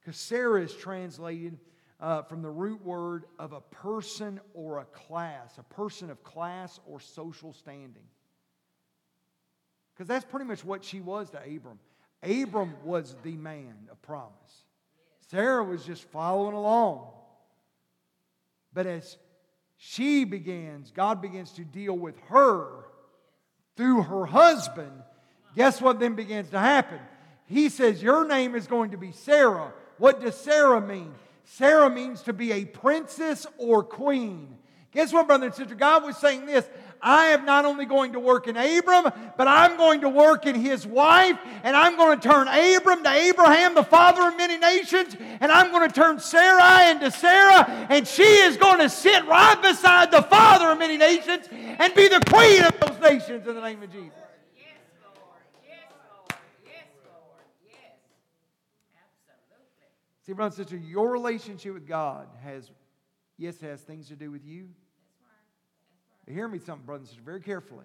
Because 0.00 0.16
Sarah 0.16 0.62
is 0.62 0.74
translated 0.74 1.58
uh, 2.00 2.22
from 2.22 2.42
the 2.42 2.50
root 2.50 2.84
word 2.84 3.24
of 3.38 3.52
a 3.52 3.60
person 3.60 4.40
or 4.54 4.78
a 4.78 4.84
class, 4.84 5.58
a 5.58 5.74
person 5.74 6.10
of 6.10 6.22
class 6.22 6.80
or 6.86 7.00
social 7.00 7.52
standing. 7.52 8.02
Because 9.94 10.08
that's 10.08 10.24
pretty 10.24 10.46
much 10.46 10.64
what 10.64 10.84
she 10.84 11.00
was 11.00 11.30
to 11.30 11.38
Abram. 11.38 11.78
Abram 12.22 12.74
was 12.84 13.16
the 13.22 13.36
man 13.36 13.74
of 13.90 14.00
promise. 14.02 14.64
Sarah 15.30 15.64
was 15.64 15.84
just 15.84 16.04
following 16.10 16.54
along. 16.54 17.08
But 18.72 18.86
as 18.86 19.16
she 19.84 20.24
begins, 20.24 20.92
God 20.92 21.20
begins 21.20 21.50
to 21.54 21.64
deal 21.64 21.98
with 21.98 22.14
her 22.28 22.84
through 23.76 24.02
her 24.02 24.26
husband. 24.26 24.92
Guess 25.56 25.82
what 25.82 25.98
then 25.98 26.14
begins 26.14 26.50
to 26.50 26.58
happen? 26.60 27.00
He 27.46 27.68
says, 27.68 28.00
Your 28.00 28.24
name 28.24 28.54
is 28.54 28.68
going 28.68 28.92
to 28.92 28.96
be 28.96 29.10
Sarah. 29.10 29.72
What 29.98 30.20
does 30.20 30.36
Sarah 30.36 30.80
mean? 30.80 31.12
Sarah 31.42 31.90
means 31.90 32.22
to 32.22 32.32
be 32.32 32.52
a 32.52 32.64
princess 32.64 33.44
or 33.58 33.82
queen. 33.82 34.56
Guess 34.92 35.12
what, 35.12 35.26
brother 35.26 35.46
and 35.46 35.54
sister? 35.54 35.74
God 35.74 36.04
was 36.04 36.16
saying 36.16 36.46
this 36.46 36.64
I 37.02 37.26
am 37.26 37.44
not 37.44 37.64
only 37.64 37.84
going 37.84 38.12
to 38.12 38.20
work 38.20 38.46
in 38.46 38.56
Abram, 38.56 39.10
but 39.36 39.48
I'm 39.48 39.76
going 39.76 40.02
to 40.02 40.08
work 40.08 40.46
in 40.46 40.54
his 40.54 40.86
wife, 40.86 41.36
and 41.64 41.76
I'm 41.76 41.96
going 41.96 42.20
to 42.20 42.28
turn 42.28 42.46
Abram 42.46 43.02
to 43.02 43.10
Abraham, 43.10 43.74
the 43.74 43.82
father 43.82 44.28
of 44.28 44.36
many 44.36 44.56
nations, 44.56 45.16
and 45.18 45.50
I'm 45.50 45.72
going 45.72 45.88
to 45.88 45.94
turn 45.94 46.20
Sarai 46.20 46.90
into 46.90 47.10
Sarah, 47.10 47.66
and 47.90 48.06
she 48.06 48.22
is 48.22 48.56
going 48.56 48.78
to 48.78 48.88
sit 48.88 49.26
right 49.26 49.60
beside 49.60 50.12
the 50.12 50.22
father 50.22 50.70
of 50.70 50.78
many 50.78 50.96
nations 50.96 51.48
and 51.50 51.92
be 51.94 52.06
the 52.06 52.20
queen 52.28 52.62
of 52.62 52.78
those 52.78 53.00
nations 53.00 53.46
in 53.48 53.54
the 53.54 53.60
name 53.60 53.82
of 53.82 53.90
Jesus. 53.90 54.12
See, 60.24 60.34
brother 60.34 60.46
and 60.46 60.54
sister, 60.54 60.76
your 60.76 61.10
relationship 61.10 61.74
with 61.74 61.86
God 61.86 62.28
has, 62.44 62.70
yes, 63.38 63.56
it 63.56 63.66
has 63.66 63.80
things 63.80 64.06
to 64.06 64.14
do 64.14 64.30
with 64.30 64.44
you. 64.44 64.68
Hear 66.26 66.48
me 66.48 66.58
something, 66.58 66.86
brothers 66.86 67.08
and 67.08 67.08
sister, 67.08 67.22
very 67.24 67.40
carefully. 67.40 67.84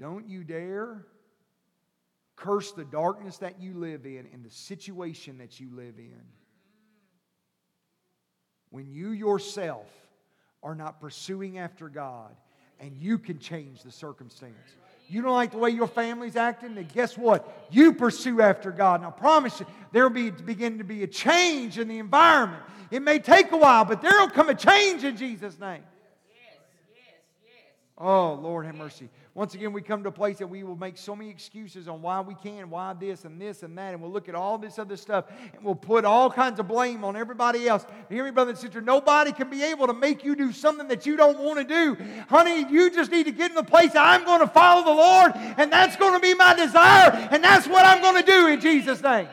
Don't 0.00 0.28
you 0.28 0.44
dare 0.44 1.04
curse 2.36 2.72
the 2.72 2.84
darkness 2.84 3.38
that 3.38 3.60
you 3.60 3.74
live 3.74 4.06
in 4.06 4.26
and 4.32 4.44
the 4.44 4.50
situation 4.50 5.38
that 5.38 5.58
you 5.58 5.68
live 5.74 5.98
in. 5.98 6.22
When 8.70 8.90
you 8.90 9.10
yourself 9.10 9.86
are 10.62 10.74
not 10.74 11.00
pursuing 11.00 11.58
after 11.58 11.88
God 11.88 12.34
and 12.80 12.96
you 12.96 13.18
can 13.18 13.38
change 13.38 13.82
the 13.82 13.90
circumstance. 13.90 14.54
You 15.08 15.22
don't 15.22 15.34
like 15.34 15.52
the 15.52 15.58
way 15.58 15.70
your 15.70 15.86
family's 15.86 16.36
acting, 16.36 16.74
then 16.74 16.88
guess 16.92 17.16
what? 17.16 17.68
You 17.70 17.94
pursue 17.94 18.42
after 18.42 18.70
God. 18.70 19.00
And 19.00 19.06
I 19.06 19.10
promise 19.10 19.58
you, 19.58 19.66
there 19.90 20.02
will 20.02 20.10
be 20.10 20.30
begin 20.30 20.78
to 20.78 20.84
be 20.84 21.02
a 21.02 21.06
change 21.06 21.78
in 21.78 21.88
the 21.88 21.98
environment. 21.98 22.62
It 22.90 23.00
may 23.00 23.18
take 23.18 23.50
a 23.52 23.56
while, 23.56 23.84
but 23.84 24.02
there 24.02 24.18
will 24.18 24.28
come 24.28 24.50
a 24.50 24.54
change 24.54 25.04
in 25.04 25.16
Jesus' 25.16 25.58
name. 25.58 25.82
Oh, 28.00 28.34
Lord, 28.34 28.64
have 28.64 28.76
mercy. 28.76 29.08
Once 29.34 29.54
again, 29.54 29.72
we 29.72 29.82
come 29.82 30.04
to 30.04 30.08
a 30.08 30.12
place 30.12 30.38
that 30.38 30.46
we 30.46 30.62
will 30.62 30.76
make 30.76 30.96
so 30.96 31.16
many 31.16 31.30
excuses 31.30 31.88
on 31.88 32.00
why 32.00 32.20
we 32.20 32.34
can, 32.36 32.70
why 32.70 32.92
this 32.92 33.24
and 33.24 33.40
this 33.40 33.64
and 33.64 33.76
that, 33.76 33.92
and 33.92 34.00
we'll 34.00 34.12
look 34.12 34.28
at 34.28 34.36
all 34.36 34.56
this 34.56 34.78
other 34.78 34.96
stuff 34.96 35.24
and 35.52 35.64
we'll 35.64 35.74
put 35.74 36.04
all 36.04 36.30
kinds 36.30 36.60
of 36.60 36.68
blame 36.68 37.02
on 37.02 37.16
everybody 37.16 37.66
else. 37.66 37.84
Hear 38.08 38.24
me, 38.24 38.30
brother 38.30 38.50
and 38.50 38.58
sister, 38.58 38.80
nobody 38.80 39.32
can 39.32 39.50
be 39.50 39.64
able 39.64 39.88
to 39.88 39.92
make 39.92 40.22
you 40.22 40.36
do 40.36 40.52
something 40.52 40.86
that 40.88 41.06
you 41.06 41.16
don't 41.16 41.40
want 41.40 41.58
to 41.58 41.64
do. 41.64 41.96
Honey, 42.28 42.70
you 42.70 42.88
just 42.90 43.10
need 43.10 43.24
to 43.24 43.32
get 43.32 43.50
in 43.50 43.56
the 43.56 43.64
place 43.64 43.90
I'm 43.96 44.24
going 44.24 44.40
to 44.40 44.48
follow 44.48 44.84
the 44.84 44.94
Lord, 44.94 45.32
and 45.34 45.72
that's 45.72 45.96
going 45.96 46.14
to 46.14 46.20
be 46.20 46.34
my 46.34 46.54
desire, 46.54 47.10
and 47.32 47.42
that's 47.42 47.66
what 47.66 47.84
I'm 47.84 48.00
going 48.00 48.24
to 48.24 48.30
do 48.30 48.46
in 48.46 48.60
Jesus' 48.60 49.02
name. 49.02 49.26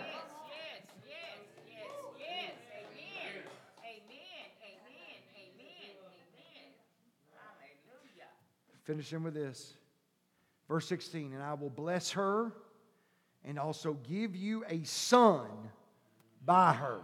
Finishing 8.86 9.24
with 9.24 9.34
this. 9.34 9.74
Verse 10.68 10.88
16, 10.88 11.34
and 11.34 11.44
I 11.44 11.54
will 11.54 11.70
bless 11.70 12.12
her 12.12 12.52
and 13.44 13.60
also 13.60 13.94
give 14.08 14.36
you 14.36 14.64
a 14.68 14.84
son 14.84 15.50
by 16.44 16.74
her. 16.74 17.02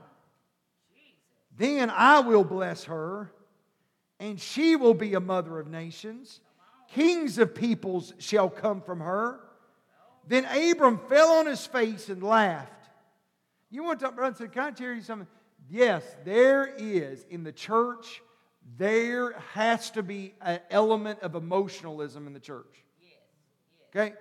Then 1.57 1.91
I 1.91 2.21
will 2.21 2.43
bless 2.43 2.85
her, 2.85 3.31
and 4.19 4.39
she 4.39 4.75
will 4.75 4.93
be 4.93 5.13
a 5.13 5.19
mother 5.19 5.59
of 5.59 5.67
nations. 5.67 6.39
Kings 6.87 7.37
of 7.37 7.53
peoples 7.53 8.13
shall 8.17 8.49
come 8.49 8.81
from 8.81 8.99
her. 8.99 9.39
Then 10.27 10.45
Abram 10.45 10.99
fell 11.09 11.33
on 11.33 11.45
his 11.45 11.65
face 11.65 12.09
and 12.09 12.23
laughed. 12.23 12.71
You 13.69 13.83
want 13.83 13.99
to 14.01 14.11
brother? 14.11 14.47
Can 14.47 14.63
I 14.63 14.71
tell 14.71 14.93
you 14.93 15.01
something? 15.01 15.27
Yes, 15.69 16.03
there 16.25 16.73
is 16.77 17.25
in 17.29 17.43
the 17.43 17.51
church 17.51 18.21
there 18.77 19.33
has 19.53 19.91
to 19.91 20.03
be 20.03 20.33
an 20.41 20.59
element 20.69 21.19
of 21.21 21.35
emotionalism 21.35 22.27
in 22.27 22.33
the 22.33 22.39
church. 22.39 22.83
Okay? 23.89 24.13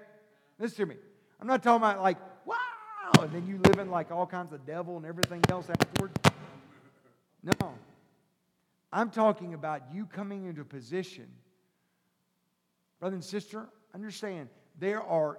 Listen 0.59 0.77
to 0.77 0.87
me. 0.87 0.97
I'm 1.41 1.47
not 1.47 1.63
talking 1.63 1.83
about 1.83 2.03
like, 2.03 2.19
wow, 2.45 2.57
and 3.21 3.33
then 3.33 3.47
you 3.47 3.59
live 3.59 3.79
in 3.79 3.91
like 3.91 4.11
all 4.11 4.27
kinds 4.27 4.53
of 4.53 4.67
devil 4.67 4.97
and 4.97 5.07
everything 5.07 5.43
else 5.49 5.69
afterward. 5.71 6.11
No. 7.43 7.75
I'm 8.93 9.11
talking 9.11 9.55
about 9.55 9.83
you 9.93 10.07
coming 10.07 10.47
into 10.47 10.63
a 10.63 10.65
position. 10.65 11.27
Brother 12.99 13.15
and 13.15 13.25
sister, 13.25 13.69
understand, 13.95 14.49
there 14.79 15.03
are, 15.03 15.39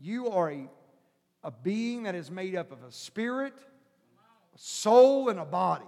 you 0.00 0.28
are 0.30 0.52
a, 0.52 0.68
a 1.42 1.50
being 1.50 2.04
that 2.04 2.14
is 2.14 2.30
made 2.30 2.54
up 2.54 2.70
of 2.70 2.82
a 2.84 2.92
spirit, 2.92 3.54
a 4.54 4.58
soul, 4.58 5.30
and 5.30 5.40
a 5.40 5.44
body. 5.44 5.84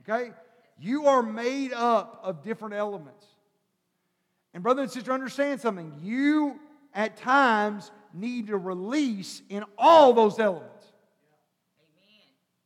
Okay? 0.00 0.32
You 0.82 1.06
are 1.06 1.22
made 1.22 1.72
up 1.72 2.18
of 2.24 2.42
different 2.42 2.74
elements. 2.74 3.24
And, 4.52 4.64
brother 4.64 4.82
and 4.82 4.90
sister, 4.90 5.12
understand 5.12 5.60
something. 5.60 6.00
You, 6.02 6.58
at 6.92 7.16
times, 7.16 7.92
need 8.12 8.48
to 8.48 8.56
release 8.58 9.42
in 9.48 9.64
all 9.78 10.12
those 10.12 10.40
elements. 10.40 10.71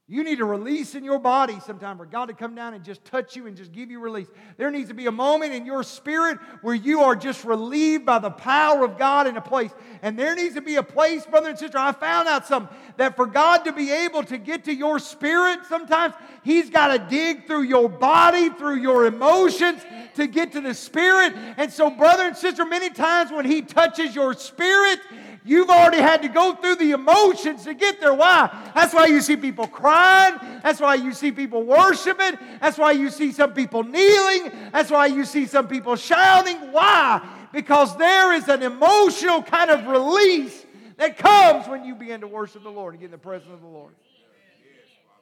You 0.09 0.23
need 0.23 0.39
a 0.39 0.45
release 0.45 0.95
in 0.95 1.03
your 1.03 1.19
body 1.19 1.59
sometime 1.59 1.99
for 1.99 2.07
God 2.07 2.27
to 2.27 2.33
come 2.33 2.55
down 2.55 2.75
and 2.75 2.85
just 2.85 3.05
touch 3.05 3.35
you 3.35 3.49
and 3.49 3.57
just 3.57 3.73
give 3.73 3.91
you 3.91 3.99
release. 3.99 4.29
There 4.57 4.71
needs 4.71 4.89
to 4.89 4.95
be 4.95 5.07
a 5.07 5.13
moment 5.13 5.53
in 5.53 5.67
your 5.67 5.83
spirit 5.83 6.39
where 6.63 6.77
you 6.77 7.01
are 7.01 7.17
just 7.17 7.45
relieved 7.45 8.07
by 8.07 8.21
the 8.21 8.31
power 8.31 8.85
of 8.85 8.99
God 8.99 9.27
in 9.27 9.37
a 9.37 9.41
place. 9.41 9.73
And 10.03 10.17
there 10.17 10.37
needs 10.37 10.55
to 10.55 10.61
be 10.61 10.77
a 10.77 10.83
place, 10.85 11.27
brother 11.27 11.49
and 11.49 11.59
sister. 11.59 11.77
I 11.77 11.91
found 11.91 12.29
out 12.29 12.47
something 12.47 12.73
that 12.99 13.17
for 13.17 13.27
God 13.27 13.65
to 13.65 13.73
be 13.73 13.91
able 13.91 14.23
to 14.25 14.39
get 14.39 14.65
to 14.67 14.73
your 14.73 15.01
spirit, 15.01 15.59
sometimes 15.69 16.15
He's 16.45 16.71
got 16.71 16.93
to 16.93 17.05
dig 17.11 17.49
through 17.49 17.63
your 17.63 17.89
body, 17.89 18.49
through 18.51 18.77
your 18.77 19.07
emotions 19.07 19.83
to 20.15 20.29
get 20.29 20.53
to 20.53 20.61
the 20.61 20.75
spirit. 20.75 21.35
And 21.57 21.73
so, 21.73 21.91
brother 21.91 22.29
and 22.29 22.37
sister, 22.37 22.65
many 22.65 22.91
times 22.91 23.33
when 23.33 23.45
He 23.45 23.61
touches 23.61 24.15
your 24.15 24.35
spirit, 24.35 25.01
You've 25.47 25.71
already 25.71 26.03
had 26.03 26.23
to 26.23 26.29
go 26.29 26.57
through 26.57 26.75
the 26.77 26.91
emotions 26.91 27.63
to 27.65 27.75
get 27.75 28.01
there. 28.01 28.13
Why? 28.13 28.51
That's 28.75 28.93
why 28.93 29.07
you 29.07 29.21
see 29.21 29.37
people 29.37 29.69
crying. 29.69 30.39
That's 30.61 30.81
why 30.81 30.97
you 30.97 31.13
see 31.13 31.31
people 31.31 31.63
worshiping. 31.63 32.37
That's 32.61 32.77
why 32.77 32.91
you 32.91 33.11
see 33.11 33.31
some 33.31 33.55
people 33.55 33.85
kneeling. 33.85 34.51
That's 34.73 34.91
why 34.91 35.07
you 35.07 35.25
see 35.25 35.47
some 35.47 35.69
people 35.69 35.95
shouting. 35.95 36.73
Why? 36.73 37.25
Because 37.53 37.97
there 37.97 38.33
is 38.33 38.49
an 38.49 38.65
emotional 38.65 39.41
kind 39.41 39.71
of 39.71 39.87
release 39.87 40.67
that 40.97 41.17
comes 41.17 41.69
when 41.69 41.85
you 41.85 41.95
begin 41.95 42.23
to 42.23 42.27
worship 42.27 42.65
the 42.65 42.71
Lord 42.71 42.95
and 42.95 43.01
get 43.01 43.07
in 43.07 43.13
the 43.13 43.19
presence 43.19 43.53
of 43.53 43.61
the 43.61 43.69
Lord. 43.69 43.95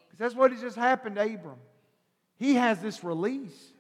Because 0.07 0.19
that's 0.19 0.35
what 0.35 0.53
has 0.53 0.61
just 0.63 0.77
happened 0.77 1.17
to 1.17 1.23
Abram. 1.23 1.59
He 2.37 2.55
has 2.55 2.81
this 2.81 3.05
release. 3.05 3.73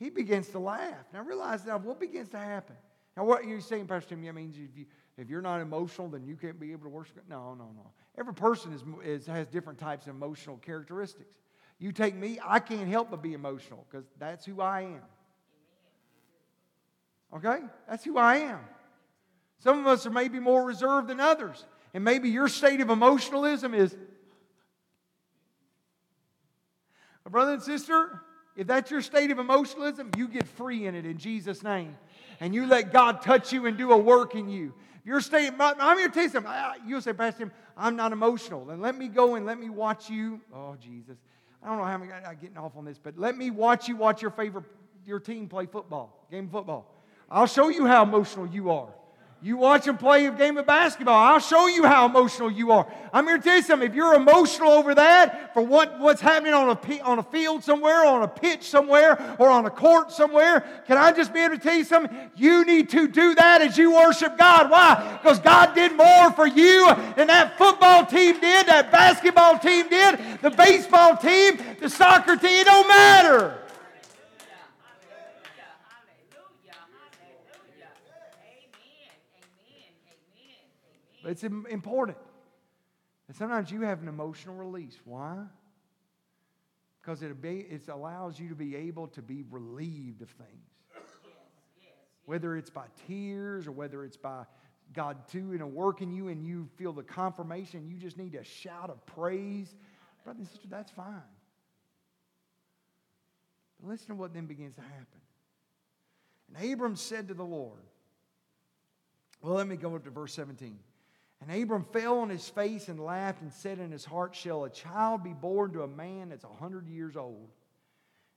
He 0.00 0.10
begins 0.10 0.48
to 0.48 0.58
laugh. 0.58 1.04
Now 1.12 1.22
realize 1.22 1.64
now 1.64 1.78
what 1.78 2.00
begins 2.00 2.30
to 2.30 2.38
happen. 2.38 2.74
Now 3.20 3.26
what 3.26 3.44
you're 3.44 3.60
saying, 3.60 3.86
Pastor 3.86 4.14
Tim, 4.14 4.24
that 4.24 4.34
means 4.34 4.56
if 4.56 4.74
you 4.74 4.86
if 5.18 5.28
you're 5.28 5.42
not 5.42 5.60
emotional, 5.60 6.08
then 6.08 6.24
you 6.24 6.36
can't 6.36 6.58
be 6.58 6.72
able 6.72 6.84
to 6.84 6.88
worship. 6.88 7.22
No, 7.28 7.52
no, 7.52 7.68
no. 7.76 7.90
Every 8.18 8.32
person 8.32 8.72
is, 8.72 8.82
is, 9.04 9.26
has 9.26 9.46
different 9.46 9.78
types 9.78 10.06
of 10.06 10.14
emotional 10.14 10.56
characteristics. 10.56 11.36
You 11.78 11.92
take 11.92 12.14
me, 12.14 12.38
I 12.42 12.60
can't 12.60 12.88
help 12.88 13.10
but 13.10 13.20
be 13.20 13.34
emotional 13.34 13.86
because 13.90 14.06
that's 14.18 14.46
who 14.46 14.62
I 14.62 14.82
am. 14.82 15.02
Okay? 17.36 17.58
That's 17.86 18.02
who 18.04 18.16
I 18.16 18.36
am. 18.36 18.60
Some 19.58 19.80
of 19.80 19.86
us 19.86 20.06
are 20.06 20.10
maybe 20.10 20.40
more 20.40 20.64
reserved 20.64 21.08
than 21.08 21.20
others. 21.20 21.66
And 21.92 22.02
maybe 22.02 22.30
your 22.30 22.48
state 22.48 22.80
of 22.80 22.88
emotionalism 22.88 23.74
is, 23.74 23.94
brother 27.28 27.52
and 27.52 27.62
sister, 27.62 28.22
if 28.56 28.66
that's 28.66 28.90
your 28.90 29.02
state 29.02 29.30
of 29.30 29.38
emotionalism, 29.38 30.10
you 30.16 30.26
get 30.28 30.46
free 30.46 30.86
in 30.86 30.94
it 30.94 31.04
in 31.04 31.18
Jesus' 31.18 31.62
name. 31.62 31.98
And 32.40 32.54
you 32.54 32.66
let 32.66 32.92
God 32.92 33.22
touch 33.22 33.52
you 33.52 33.66
and 33.66 33.76
do 33.76 33.92
a 33.92 33.98
work 33.98 34.34
in 34.34 34.48
you. 34.48 34.74
You're 35.04 35.20
staying, 35.20 35.54
I'm 35.58 35.98
here 35.98 36.08
to 36.08 36.14
tell 36.14 36.22
you 36.22 36.28
something. 36.30 36.52
You'll 36.86 37.02
say, 37.02 37.12
Pastor 37.12 37.40
Tim, 37.40 37.52
I'm 37.76 37.96
not 37.96 38.12
emotional. 38.12 38.64
Then 38.64 38.80
let 38.80 38.96
me 38.96 39.08
go 39.08 39.34
and 39.34 39.46
let 39.46 39.58
me 39.58 39.68
watch 39.68 40.10
you. 40.10 40.40
Oh, 40.54 40.76
Jesus. 40.80 41.16
I 41.62 41.68
don't 41.68 41.78
know 41.78 41.84
how 41.84 41.94
I'm 41.94 42.38
getting 42.40 42.56
off 42.56 42.76
on 42.76 42.84
this, 42.84 42.98
but 42.98 43.18
let 43.18 43.36
me 43.36 43.50
watch 43.50 43.88
you 43.88 43.96
watch 43.96 44.22
your 44.22 44.30
favorite, 44.30 44.64
your 45.04 45.20
team 45.20 45.48
play 45.48 45.66
football, 45.66 46.26
game 46.30 46.46
of 46.46 46.50
football. 46.50 46.94
I'll 47.30 47.46
show 47.46 47.68
you 47.68 47.86
how 47.86 48.02
emotional 48.02 48.46
you 48.46 48.70
are. 48.70 48.88
You 49.42 49.56
watch 49.56 49.86
them 49.86 49.96
play 49.96 50.26
a 50.26 50.30
game 50.30 50.58
of 50.58 50.66
basketball. 50.66 51.16
I'll 51.16 51.38
show 51.38 51.66
you 51.66 51.86
how 51.86 52.04
emotional 52.04 52.50
you 52.50 52.72
are. 52.72 52.86
I'm 53.10 53.26
here 53.26 53.38
to 53.38 53.42
tell 53.42 53.56
you 53.56 53.62
something. 53.62 53.88
If 53.88 53.94
you're 53.94 54.14
emotional 54.14 54.70
over 54.70 54.94
that, 54.94 55.54
for 55.54 55.62
what, 55.62 55.98
what's 55.98 56.20
happening 56.20 56.52
on 56.52 56.68
a, 56.68 57.00
on 57.00 57.18
a 57.18 57.22
field 57.22 57.64
somewhere, 57.64 58.04
on 58.04 58.22
a 58.22 58.28
pitch 58.28 58.68
somewhere, 58.68 59.36
or 59.38 59.48
on 59.48 59.64
a 59.64 59.70
court 59.70 60.12
somewhere, 60.12 60.60
can 60.86 60.98
I 60.98 61.12
just 61.12 61.32
be 61.32 61.40
able 61.40 61.56
to 61.56 61.62
tell 61.62 61.74
you 61.74 61.84
something? 61.84 62.14
You 62.36 62.66
need 62.66 62.90
to 62.90 63.08
do 63.08 63.34
that 63.36 63.62
as 63.62 63.78
you 63.78 63.94
worship 63.94 64.36
God. 64.36 64.70
Why? 64.70 65.18
Because 65.22 65.40
God 65.40 65.74
did 65.74 65.96
more 65.96 66.30
for 66.32 66.46
you 66.46 66.94
than 67.16 67.28
that 67.28 67.56
football 67.56 68.04
team 68.04 68.38
did, 68.40 68.66
that 68.66 68.92
basketball 68.92 69.58
team 69.58 69.88
did, 69.88 70.18
the 70.42 70.50
baseball 70.50 71.16
team, 71.16 71.58
the 71.80 71.88
soccer 71.88 72.36
team. 72.36 72.60
It 72.60 72.66
don't 72.66 72.88
matter. 72.88 73.56
But 81.22 81.32
it's 81.32 81.44
important. 81.44 82.18
And 83.28 83.36
sometimes 83.36 83.70
you 83.70 83.82
have 83.82 84.02
an 84.02 84.08
emotional 84.08 84.54
release. 84.54 84.98
Why? 85.04 85.44
because 87.00 87.22
it, 87.22 87.32
it 87.42 87.88
allows 87.88 88.38
you 88.38 88.48
to 88.48 88.54
be 88.54 88.76
able 88.76 89.08
to 89.08 89.22
be 89.22 89.44
relieved 89.50 90.22
of 90.22 90.28
things. 90.30 90.68
Whether 92.26 92.56
it's 92.56 92.70
by 92.70 92.84
tears 93.08 93.66
or 93.66 93.72
whether 93.72 94.04
it's 94.04 94.16
by 94.16 94.44
God 94.92 95.16
doing 95.28 95.60
a 95.60 95.66
work 95.66 96.02
in 96.02 96.12
you 96.12 96.28
and 96.28 96.44
you 96.44 96.68
feel 96.76 96.92
the 96.92 97.02
confirmation, 97.02 97.88
you 97.88 97.96
just 97.96 98.18
need 98.18 98.34
a 98.34 98.44
shout 98.44 98.90
of 98.90 99.04
praise. 99.06 99.74
Brother 100.24 100.40
and 100.40 100.48
sister, 100.48 100.68
that's 100.68 100.90
fine. 100.92 101.22
But 103.80 103.90
listen 103.90 104.08
to 104.08 104.14
what 104.14 104.34
then 104.34 104.46
begins 104.46 104.76
to 104.76 104.82
happen. 104.82 105.20
And 106.54 106.72
Abram 106.72 106.96
said 106.96 107.28
to 107.28 107.34
the 107.34 107.44
Lord, 107.44 107.80
well, 109.42 109.54
let 109.54 109.66
me 109.66 109.76
go 109.76 109.94
up 109.96 110.04
to 110.04 110.10
verse 110.10 110.34
17. 110.34 110.78
And 111.40 111.62
Abram 111.62 111.84
fell 111.84 112.18
on 112.18 112.28
his 112.28 112.48
face 112.48 112.88
and 112.88 113.00
laughed 113.00 113.40
and 113.40 113.52
said 113.52 113.78
in 113.78 113.90
his 113.90 114.04
heart, 114.04 114.34
Shall 114.34 114.64
a 114.64 114.70
child 114.70 115.24
be 115.24 115.32
born 115.32 115.72
to 115.72 115.82
a 115.82 115.88
man 115.88 116.28
that's 116.28 116.44
a 116.44 116.48
hundred 116.48 116.86
years 116.86 117.16
old? 117.16 117.48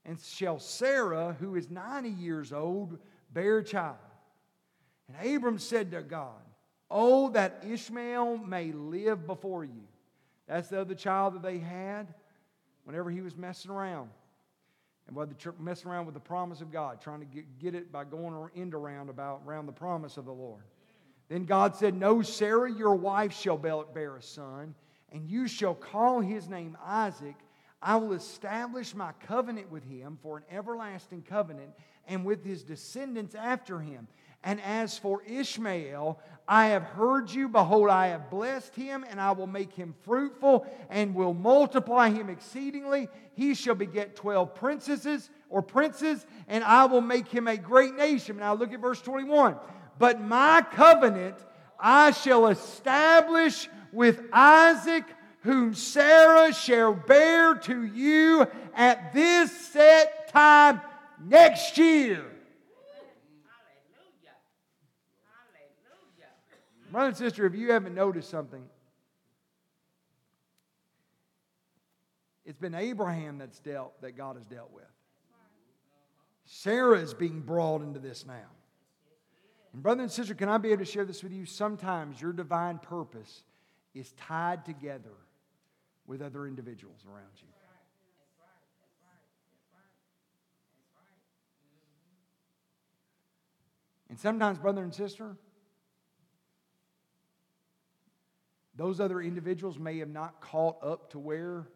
And 0.05 0.19
shall 0.19 0.59
Sarah, 0.59 1.35
who 1.39 1.55
is 1.55 1.69
90 1.69 2.09
years 2.09 2.53
old, 2.53 2.97
bear 3.33 3.59
a 3.59 3.63
child? 3.63 3.97
And 5.07 5.35
Abram 5.35 5.59
said 5.59 5.91
to 5.91 6.01
God, 6.01 6.41
Oh, 6.89 7.29
that 7.29 7.63
Ishmael 7.67 8.37
may 8.37 8.71
live 8.71 9.25
before 9.25 9.63
you. 9.63 9.87
That's 10.47 10.69
the 10.69 10.81
other 10.81 10.95
child 10.95 11.35
that 11.35 11.41
they 11.41 11.57
had 11.57 12.13
whenever 12.83 13.09
he 13.09 13.21
was 13.21 13.35
messing 13.35 13.71
around. 13.71 14.09
And 15.07 15.15
whether 15.15 15.33
messing 15.59 15.89
around 15.89 16.05
with 16.05 16.13
the 16.13 16.21
promise 16.21 16.61
of 16.61 16.71
God, 16.71 17.01
trying 17.01 17.19
to 17.19 17.25
get, 17.25 17.59
get 17.59 17.75
it 17.75 17.91
by 17.91 18.05
going 18.05 18.33
around 18.73 19.09
about 19.09 19.41
around 19.45 19.65
the 19.65 19.73
promise 19.73 20.15
of 20.15 20.25
the 20.25 20.31
Lord. 20.31 20.63
Then 21.29 21.45
God 21.45 21.75
said, 21.75 21.95
No, 21.95 22.21
Sarah, 22.21 22.71
your 22.71 22.95
wife 22.95 23.33
shall 23.33 23.57
bear 23.57 24.15
a 24.15 24.21
son, 24.21 24.75
and 25.11 25.29
you 25.29 25.47
shall 25.47 25.75
call 25.75 26.21
his 26.21 26.49
name 26.49 26.77
Isaac. 26.83 27.35
I 27.81 27.97
will 27.97 28.13
establish 28.13 28.95
my 28.95 29.11
covenant 29.27 29.69
with 29.69 29.83
him 29.83 30.17
for 30.21 30.37
an 30.37 30.43
everlasting 30.49 31.23
covenant, 31.23 31.71
and 32.07 32.25
with 32.25 32.43
his 32.43 32.63
descendants 32.63 33.35
after 33.35 33.79
him. 33.79 34.07
And 34.43 34.59
as 34.61 34.97
for 34.97 35.23
Ishmael, 35.23 36.19
I 36.47 36.67
have 36.67 36.83
heard 36.83 37.31
you. 37.31 37.47
Behold, 37.47 37.89
I 37.89 38.07
have 38.07 38.29
blessed 38.29 38.75
him, 38.75 39.05
and 39.09 39.19
I 39.19 39.31
will 39.31 39.47
make 39.47 39.73
him 39.73 39.95
fruitful, 40.03 40.67
and 40.89 41.15
will 41.15 41.33
multiply 41.33 42.09
him 42.09 42.29
exceedingly. 42.29 43.07
He 43.35 43.53
shall 43.55 43.75
beget 43.75 44.17
twelve 44.17 44.53
princesses 44.53 45.29
or 45.49 45.61
princes, 45.61 46.25
and 46.47 46.63
I 46.63 46.85
will 46.85 47.01
make 47.01 47.27
him 47.27 47.47
a 47.47 47.55
great 47.55 47.95
nation. 47.95 48.37
Now 48.37 48.53
look 48.53 48.73
at 48.73 48.81
verse 48.81 49.01
21. 49.01 49.55
But 49.97 50.21
my 50.21 50.65
covenant 50.71 51.37
I 51.79 52.11
shall 52.11 52.47
establish 52.47 53.69
with 53.91 54.21
Isaac, 54.31 55.03
whom 55.41 55.73
Sarah 55.73 56.53
shall 56.53 56.93
bear 56.93 57.55
to 57.55 57.83
you 57.83 58.47
at 58.73 59.13
this 59.13 59.51
set 59.67 60.29
time 60.29 60.81
next 61.25 61.77
year. 61.77 62.23
Hallelujah. 63.45 64.35
Hallelujah. 65.27 66.31
Brother 66.91 67.07
and 67.09 67.17
sister, 67.17 67.45
if 67.45 67.53
you 67.53 67.71
haven't 67.73 67.93
noticed 67.93 68.29
something, 68.29 68.63
it's 72.45 72.57
been 72.57 72.75
Abraham 72.75 73.37
that's 73.37 73.59
dealt, 73.59 73.99
that 74.01 74.17
God 74.17 74.37
has 74.37 74.45
dealt 74.45 74.71
with. 74.73 74.85
Sarah 76.45 76.99
is 76.99 77.13
being 77.13 77.41
brought 77.41 77.81
into 77.81 77.99
this 77.99 78.25
now. 78.25 78.47
And, 79.73 79.81
brother 79.81 80.03
and 80.03 80.11
sister, 80.11 80.35
can 80.35 80.49
I 80.49 80.57
be 80.57 80.69
able 80.69 80.85
to 80.85 80.91
share 80.91 81.05
this 81.05 81.23
with 81.23 81.31
you? 81.31 81.45
Sometimes 81.45 82.21
your 82.21 82.31
divine 82.31 82.77
purpose 82.77 83.43
is 83.93 84.11
tied 84.13 84.65
together 84.65 85.13
with 86.05 86.21
other 86.21 86.45
individuals 86.45 86.99
around 87.07 87.31
you. 87.37 87.47
And 94.09 94.19
sometimes, 94.19 94.59
brother 94.59 94.83
and 94.83 94.93
sister, 94.93 95.35
those 98.75 98.99
other 98.99 99.19
individuals 99.19 99.79
may 99.79 99.97
have 99.99 100.09
not 100.09 100.39
caught 100.39 100.77
up 100.83 101.09
to 101.11 101.19
where 101.19 101.67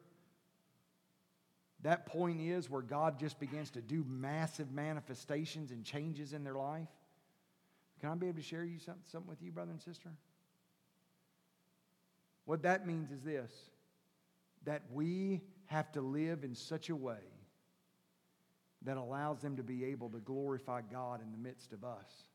that 1.81 2.05
point 2.05 2.41
is 2.41 2.69
where 2.69 2.81
God 2.81 3.19
just 3.19 3.39
begins 3.39 3.71
to 3.71 3.81
do 3.81 4.03
massive 4.07 4.71
manifestations 4.71 5.71
and 5.71 5.83
changes 5.83 6.33
in 6.33 6.43
their 6.43 6.55
life. 6.55 6.87
Can 7.99 8.09
I 8.09 8.15
be 8.15 8.27
able 8.27 8.37
to 8.37 8.43
share 8.43 8.63
you 8.63 8.79
something, 8.79 9.03
something 9.11 9.29
with 9.29 9.41
you, 9.41 9.51
brother 9.51 9.71
and 9.71 9.81
sister? 9.81 10.09
What 12.45 12.61
that 12.63 12.87
means 12.87 13.11
is 13.11 13.23
this 13.23 13.51
that 14.65 14.81
we 14.91 15.41
have 15.67 15.91
to 15.93 16.01
live 16.01 16.43
in 16.43 16.53
such 16.53 16.89
a 16.89 16.95
way 16.95 17.19
that 18.83 18.97
allows 18.97 19.41
them 19.41 19.55
to 19.57 19.63
be 19.63 19.85
able 19.85 20.09
to 20.09 20.19
glorify 20.19 20.81
God 20.91 21.21
in 21.21 21.31
the 21.31 21.37
midst 21.37 21.73
of 21.73 21.83
us, 21.83 22.25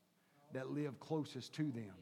that 0.52 0.70
live 0.70 0.98
closest 0.98 1.52
to 1.54 1.64
them, 1.64 1.94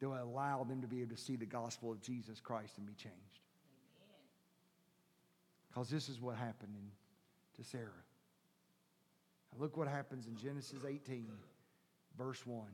that 0.00 0.08
will 0.08 0.22
allow 0.22 0.64
them 0.64 0.80
to 0.80 0.88
be 0.88 1.00
able 1.00 1.14
to 1.14 1.20
see 1.20 1.36
the 1.36 1.46
gospel 1.46 1.92
of 1.92 2.00
Jesus 2.00 2.40
Christ 2.40 2.78
and 2.78 2.86
be 2.86 2.94
changed. 2.94 3.16
Because 5.68 5.88
this 5.88 6.08
is 6.08 6.20
what 6.20 6.36
happened 6.36 6.74
in, 6.74 7.62
to 7.62 7.68
Sarah. 7.68 7.88
look 9.58 9.76
what 9.76 9.88
happens 9.88 10.26
in 10.26 10.36
Genesis 10.36 10.84
18 10.86 11.28
verse 12.16 12.44
1. 12.46 12.66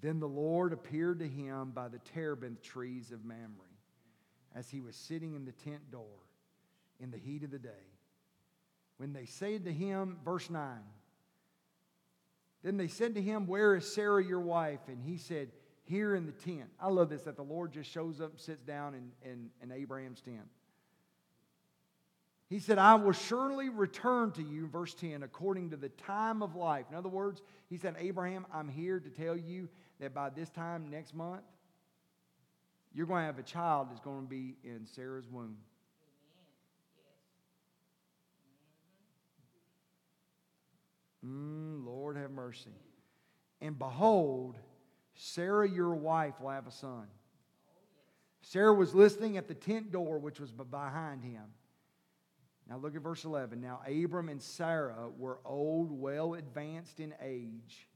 Then 0.00 0.20
the 0.20 0.28
Lord 0.28 0.74
appeared 0.74 1.20
to 1.20 1.28
him 1.28 1.70
by 1.70 1.88
the 1.88 1.98
terebinth 1.98 2.60
trees 2.60 3.10
of 3.10 3.24
Mamre 3.24 3.64
as 4.54 4.68
he 4.68 4.80
was 4.80 4.94
sitting 4.94 5.34
in 5.34 5.46
the 5.46 5.52
tent 5.52 5.90
door 5.90 6.20
in 7.00 7.10
the 7.10 7.16
heat 7.16 7.42
of 7.42 7.50
the 7.50 7.58
day. 7.58 7.70
When 8.98 9.12
they 9.12 9.24
said 9.24 9.64
to 9.64 9.72
him, 9.72 10.18
verse 10.24 10.50
9, 10.50 10.78
then 12.62 12.76
they 12.76 12.88
said 12.88 13.14
to 13.14 13.22
him, 13.22 13.46
Where 13.46 13.76
is 13.76 13.92
Sarah 13.92 14.24
your 14.24 14.40
wife? 14.40 14.80
And 14.88 15.02
he 15.02 15.18
said, 15.18 15.50
Here 15.84 16.14
in 16.14 16.26
the 16.26 16.32
tent. 16.32 16.70
I 16.80 16.88
love 16.88 17.10
this 17.10 17.22
that 17.22 17.36
the 17.36 17.42
Lord 17.42 17.72
just 17.72 17.90
shows 17.90 18.20
up 18.20 18.30
and 18.30 18.40
sits 18.40 18.62
down 18.62 18.94
in, 18.94 19.10
in, 19.30 19.50
in 19.62 19.72
Abraham's 19.72 20.20
tent. 20.20 20.48
He 22.54 22.60
said, 22.60 22.78
I 22.78 22.94
will 22.94 23.10
surely 23.10 23.68
return 23.68 24.30
to 24.30 24.40
you, 24.40 24.68
verse 24.68 24.94
10, 24.94 25.24
according 25.24 25.70
to 25.70 25.76
the 25.76 25.88
time 25.88 26.40
of 26.40 26.54
life. 26.54 26.86
In 26.88 26.96
other 26.96 27.08
words, 27.08 27.42
he 27.68 27.76
said, 27.76 27.96
Abraham, 27.98 28.46
I'm 28.54 28.68
here 28.68 29.00
to 29.00 29.10
tell 29.10 29.36
you 29.36 29.68
that 29.98 30.14
by 30.14 30.30
this 30.30 30.50
time 30.50 30.88
next 30.88 31.16
month, 31.16 31.42
you're 32.94 33.08
going 33.08 33.22
to 33.22 33.26
have 33.26 33.40
a 33.40 33.42
child 33.42 33.88
that's 33.90 33.98
going 33.98 34.22
to 34.22 34.28
be 34.28 34.54
in 34.62 34.86
Sarah's 34.86 35.26
womb. 35.28 35.56
Mm, 41.26 41.84
Lord 41.84 42.16
have 42.16 42.30
mercy. 42.30 42.70
And 43.62 43.76
behold, 43.76 44.58
Sarah, 45.16 45.68
your 45.68 45.96
wife, 45.96 46.34
will 46.40 46.50
have 46.50 46.68
a 46.68 46.70
son. 46.70 47.08
Sarah 48.42 48.74
was 48.74 48.94
listening 48.94 49.38
at 49.38 49.48
the 49.48 49.54
tent 49.54 49.90
door, 49.90 50.20
which 50.20 50.38
was 50.38 50.52
behind 50.52 51.24
him. 51.24 51.42
Now 52.68 52.78
look 52.78 52.96
at 52.96 53.02
verse 53.02 53.24
11. 53.24 53.60
Now 53.60 53.80
Abram 53.86 54.28
and 54.28 54.40
Sarah 54.40 55.08
were 55.16 55.38
old, 55.44 55.90
well 55.90 56.34
advanced 56.34 57.00
in 57.00 57.14
age, 57.20 57.88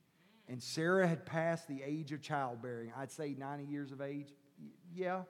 and 0.49 0.63
Sarah 0.63 1.07
had 1.07 1.25
passed 1.25 1.69
the 1.69 1.83
age 1.83 2.13
of 2.13 2.21
childbearing. 2.21 2.93
I'd 2.97 3.11
say 3.11 3.35
90 3.39 3.65
years 3.65 3.93
of 3.93 4.01
age. 4.01 4.29
Yeah. 4.95 5.23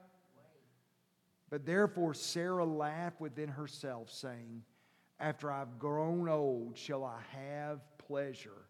But 1.51 1.65
therefore 1.65 2.15
Sarah 2.15 2.65
laughed 2.65 3.21
within 3.21 3.49
herself, 3.49 4.11
saying, 4.11 4.63
After 5.19 5.51
I've 5.51 5.79
grown 5.79 6.29
old, 6.29 6.77
shall 6.77 7.05
I 7.05 7.21
have 7.33 7.81
pleasure, 7.99 8.67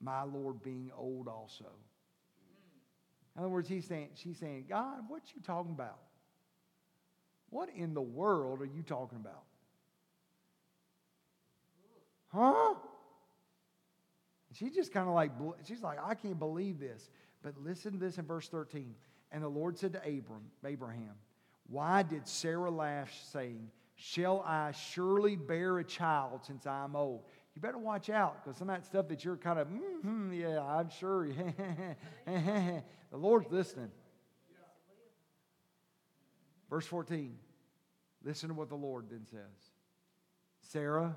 my 0.00 0.22
Lord 0.22 0.62
being 0.62 0.90
old 0.96 1.28
also. 1.28 1.70
In 3.36 3.42
other 3.42 3.48
words, 3.48 3.68
he's 3.68 3.86
saying, 3.86 4.10
she's 4.14 4.38
saying, 4.38 4.66
God, 4.68 5.04
what 5.08 5.22
you 5.34 5.40
talking 5.40 5.72
about? 5.72 6.00
What 7.48 7.68
in 7.74 7.94
the 7.94 8.02
world 8.02 8.60
are 8.60 8.66
you 8.66 8.82
talking 8.82 9.18
about? 9.18 9.44
Huh? 12.32 12.74
She 14.52 14.70
just 14.70 14.92
kind 14.92 15.08
of 15.08 15.14
like, 15.14 15.30
she's 15.66 15.82
like, 15.82 15.98
I 16.02 16.14
can't 16.14 16.38
believe 16.38 16.80
this. 16.80 17.10
But 17.42 17.54
listen 17.62 17.92
to 17.92 17.98
this 17.98 18.18
in 18.18 18.26
verse 18.26 18.48
13. 18.48 18.94
And 19.32 19.42
the 19.42 19.48
Lord 19.48 19.78
said 19.78 19.92
to 19.92 19.98
Abram, 20.00 20.50
Abraham, 20.64 21.14
Why 21.68 22.02
did 22.02 22.26
Sarah 22.26 22.70
laugh, 22.70 23.12
saying, 23.32 23.70
Shall 23.94 24.42
I 24.46 24.72
surely 24.72 25.36
bear 25.36 25.78
a 25.78 25.84
child 25.84 26.44
since 26.44 26.66
I 26.66 26.84
am 26.84 26.96
old? 26.96 27.22
You 27.54 27.60
better 27.60 27.78
watch 27.78 28.10
out 28.10 28.42
because 28.42 28.58
some 28.58 28.70
of 28.70 28.76
that 28.76 28.86
stuff 28.86 29.08
that 29.08 29.24
you're 29.24 29.36
kind 29.36 29.58
of, 29.58 29.68
mm-hmm, 29.68 30.32
yeah, 30.32 30.62
I'm 30.62 30.88
sure. 30.88 31.26
the 32.26 32.82
Lord's 33.12 33.50
listening. 33.50 33.90
Verse 36.68 36.86
14. 36.86 37.36
Listen 38.24 38.48
to 38.48 38.54
what 38.54 38.68
the 38.68 38.76
Lord 38.76 39.06
then 39.10 39.26
says. 39.30 39.70
Sarah, 40.62 41.16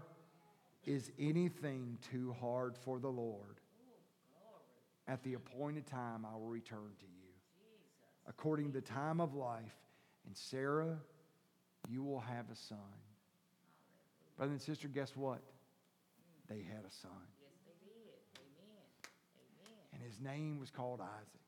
is 0.85 1.11
anything 1.19 1.97
too 2.11 2.35
hard 2.39 2.77
for 2.77 2.99
the 2.99 3.09
Lord? 3.09 3.59
At 5.07 5.23
the 5.23 5.33
appointed 5.33 5.85
time, 5.85 6.25
I 6.25 6.35
will 6.35 6.47
return 6.47 6.91
to 6.99 7.05
you, 7.05 7.33
according 8.27 8.67
to 8.67 8.79
the 8.79 8.81
time 8.81 9.19
of 9.19 9.33
life. 9.33 9.75
And 10.25 10.35
Sarah, 10.35 10.97
you 11.89 12.03
will 12.03 12.21
have 12.21 12.45
a 12.51 12.55
son. 12.55 12.77
Brother 14.37 14.53
and 14.53 14.61
sister, 14.61 14.87
guess 14.87 15.15
what? 15.15 15.41
They 16.49 16.61
had 16.61 16.83
a 16.87 16.91
son. 16.91 17.11
Yes, 17.41 17.51
they 17.65 17.85
did. 17.85 18.13
Amen. 18.37 18.83
Amen. 19.61 19.77
And 19.93 20.01
his 20.01 20.19
name 20.19 20.59
was 20.59 20.71
called 20.71 21.01
Isaac. 21.01 21.43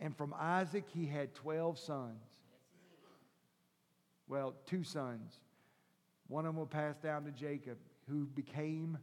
And 0.00 0.16
from 0.16 0.34
Isaac, 0.38 0.84
he 0.92 1.06
had 1.06 1.34
12 1.34 1.78
sons. 1.78 2.22
Well, 4.28 4.54
two 4.66 4.82
sons. 4.82 5.34
One 6.28 6.46
of 6.46 6.54
them 6.54 6.56
will 6.56 6.66
pass 6.66 6.96
down 6.96 7.24
to 7.24 7.30
Jacob, 7.30 7.76
who 8.08 8.26
became 8.26 8.98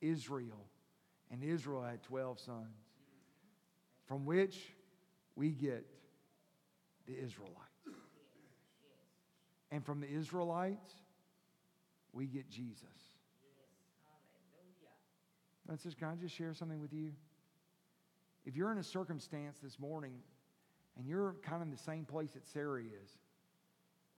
Israel. 0.00 0.66
And 1.30 1.42
Israel 1.42 1.82
had 1.82 2.02
12 2.02 2.40
sons, 2.40 2.76
from 4.06 4.26
which 4.26 4.74
we 5.34 5.50
get 5.50 5.86
the 7.06 7.14
Israelites. 7.14 7.56
And 9.70 9.84
from 9.84 10.00
the 10.00 10.08
Israelites, 10.08 10.90
we 12.12 12.26
get 12.26 12.50
Jesus. 12.50 12.84
Francis, 15.64 15.94
can 15.94 16.08
I 16.08 16.14
just 16.16 16.34
share 16.34 16.52
something 16.52 16.80
with 16.80 16.92
you? 16.92 17.12
If 18.44 18.56
you're 18.56 18.72
in 18.72 18.78
a 18.78 18.84
circumstance 18.84 19.58
this 19.62 19.78
morning 19.78 20.14
and 20.98 21.06
you're 21.06 21.36
kind 21.42 21.62
of 21.62 21.68
in 21.68 21.70
the 21.70 21.82
same 21.82 22.04
place 22.04 22.32
that 22.32 22.46
Sarah 22.46 22.82
is, 22.82 23.16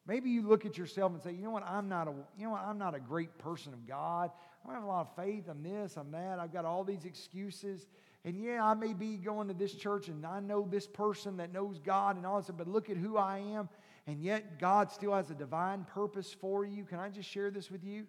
maybe 0.07 0.31
you 0.31 0.47
look 0.47 0.67
at 0.67 0.77
yourself 0.77 1.13
and 1.13 1.23
say, 1.23 1.33
you 1.33 1.43
know 1.43 1.51
what, 1.51 1.67
I'm 1.67 1.89
not 1.89 2.09
a, 2.09 2.13
you 2.37 2.45
know 2.45 2.51
what, 2.51 2.63
I'm 2.63 2.79
not 2.79 2.95
a 2.95 3.01
great 3.01 3.37
person 3.39 3.73
of 3.73 3.87
God. 3.87 4.31
I 4.63 4.67
don't 4.67 4.75
have 4.75 4.85
a 4.85 4.87
lot 4.87 5.09
of 5.09 5.25
faith. 5.25 5.45
I'm 5.49 5.63
this, 5.63 5.97
I'm 5.97 6.11
that. 6.13 6.39
I've 6.39 6.53
got 6.53 6.65
all 6.65 6.85
these 6.85 7.05
excuses. 7.05 7.87
And 8.25 8.43
yeah, 8.43 8.65
I 8.65 8.75
may 8.75 8.95
be 8.95 9.17
going 9.17 9.49
to 9.49 9.55
this 9.55 9.75
church 9.75 10.09
and 10.09 10.25
I 10.25 10.41
know 10.41 10.67
this 10.71 10.87
person 10.87 11.37
that 11.37 11.53
knows 11.53 11.79
God 11.79 12.17
and 12.17 12.25
all 12.25 12.41
that, 12.41 12.57
but 12.57 12.67
look 12.67 12.89
at 12.89 12.97
who 12.97 13.17
I 13.17 13.39
am 13.39 13.69
and 14.07 14.23
yet 14.23 14.59
God 14.59 14.91
still 14.91 15.15
has 15.15 15.31
a 15.31 15.35
divine 15.35 15.85
purpose 15.85 16.33
for 16.33 16.65
you. 16.65 16.85
Can 16.85 16.99
I 16.99 17.09
just 17.09 17.29
share 17.29 17.51
this 17.51 17.71
with 17.71 17.85
you? 17.85 18.07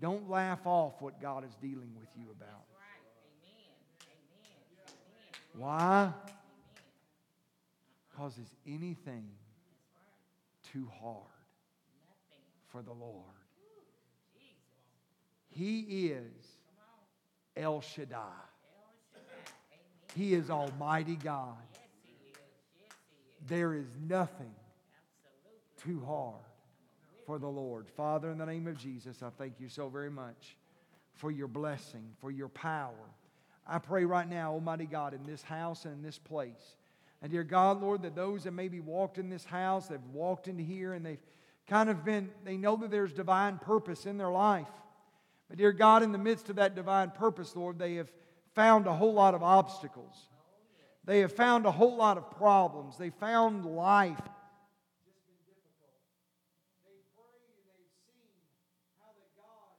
Don't 0.00 0.28
laugh 0.28 0.66
off 0.66 1.00
what 1.00 1.20
God 1.20 1.44
is 1.44 1.54
dealing 1.60 1.90
with 1.98 2.08
you 2.16 2.26
about. 2.30 2.64
Why? 5.56 6.12
Because 8.10 8.38
is 8.38 8.50
anything 8.66 9.28
too 10.72 10.88
hard 11.00 11.16
for 12.68 12.82
the 12.82 12.92
Lord? 12.92 13.24
He 15.50 15.80
is 16.06 16.46
El 17.56 17.80
Shaddai. 17.80 18.18
He 20.14 20.34
is 20.34 20.50
Almighty 20.50 21.16
God. 21.16 21.56
There 23.46 23.74
is 23.74 23.86
nothing 24.08 24.54
too 25.82 26.02
hard 26.06 26.34
for 27.26 27.38
the 27.38 27.48
Lord. 27.48 27.88
Father, 27.88 28.30
in 28.30 28.38
the 28.38 28.46
name 28.46 28.66
of 28.66 28.78
Jesus, 28.78 29.22
I 29.22 29.30
thank 29.30 29.54
you 29.58 29.68
so 29.68 29.88
very 29.88 30.10
much 30.10 30.56
for 31.14 31.30
your 31.30 31.48
blessing, 31.48 32.04
for 32.20 32.30
your 32.30 32.48
power. 32.48 32.94
I 33.66 33.78
pray 33.78 34.04
right 34.04 34.28
now, 34.28 34.52
Almighty 34.52 34.86
God, 34.86 35.14
in 35.14 35.22
this 35.24 35.42
house 35.42 35.84
and 35.84 35.94
in 35.94 36.02
this 36.02 36.18
place. 36.18 36.76
And 37.22 37.30
dear 37.30 37.44
God, 37.44 37.80
Lord, 37.80 38.02
that 38.02 38.16
those 38.16 38.44
that 38.44 38.50
maybe 38.50 38.80
walked 38.80 39.16
in 39.16 39.30
this 39.30 39.44
house, 39.44 39.86
they've 39.86 40.04
walked 40.12 40.48
into 40.48 40.64
here 40.64 40.92
and 40.92 41.06
they've 41.06 41.22
kind 41.68 41.88
of 41.88 42.04
been, 42.04 42.30
they 42.44 42.56
know 42.56 42.76
that 42.76 42.90
there's 42.90 43.12
divine 43.12 43.58
purpose 43.58 44.06
in 44.06 44.18
their 44.18 44.30
life. 44.30 44.66
But 45.48 45.58
dear 45.58 45.72
God, 45.72 46.02
in 46.02 46.10
the 46.10 46.18
midst 46.18 46.50
of 46.50 46.56
that 46.56 46.74
divine 46.74 47.10
purpose, 47.10 47.54
Lord, 47.54 47.78
they 47.78 47.94
have 47.94 48.10
found 48.54 48.86
a 48.86 48.92
whole 48.92 49.14
lot 49.14 49.34
of 49.34 49.42
obstacles. 49.42 50.28
They 51.04 51.20
have 51.20 51.32
found 51.32 51.66
a 51.66 51.70
whole 51.70 51.96
lot 51.96 52.16
of 52.16 52.30
problems. 52.30 52.96
They 52.98 53.10
found 53.10 53.66
life 53.66 54.18
just 55.02 55.18
been 55.26 55.42
difficult. 55.46 55.98
They 56.86 56.98
prayed 57.14 57.54
and 57.58 57.66
they've 57.70 57.94
seen 58.06 58.38
how 59.02 59.10
that 59.14 59.30
God, 59.34 59.74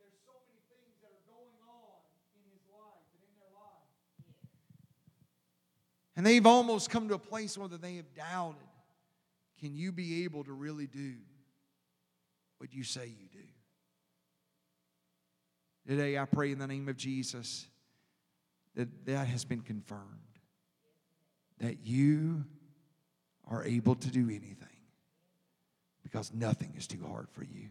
there's 0.00 0.16
so 0.24 0.36
many 0.48 0.60
things 0.72 0.96
that 1.04 1.12
are 1.12 1.26
going 1.28 1.60
on 1.68 2.00
in 2.36 2.44
his 2.48 2.64
life 2.72 3.04
and 3.12 3.22
in 3.28 3.34
their 3.36 3.52
life. 3.56 3.86
And 6.16 6.24
they've 6.24 6.46
almost 6.46 6.90
come 6.90 7.08
to 7.08 7.14
a 7.14 7.18
place 7.18 7.58
where 7.58 7.68
they 7.68 7.96
have 7.96 8.14
doubted 8.14 8.62
can 9.58 9.74
you 9.74 9.90
be 9.90 10.24
able 10.24 10.44
to 10.44 10.52
really 10.52 10.86
do 10.86 11.14
what 12.58 12.74
you 12.74 12.84
say 12.84 13.06
you 13.06 13.28
do? 13.32 13.48
Today, 15.88 16.18
I 16.18 16.24
pray 16.24 16.52
in 16.52 16.58
the 16.58 16.66
name 16.66 16.88
of 16.88 16.96
Jesus 16.96 17.66
that 18.74 19.06
that 19.06 19.26
has 19.28 19.44
been 19.44 19.62
confirmed. 19.62 20.02
That 21.58 21.86
you 21.86 22.44
are 23.48 23.64
able 23.64 23.94
to 23.94 24.10
do 24.10 24.28
anything 24.28 24.68
because 26.02 26.32
nothing 26.34 26.74
is 26.76 26.86
too 26.86 27.02
hard 27.06 27.28
for 27.30 27.44
you. 27.44 27.68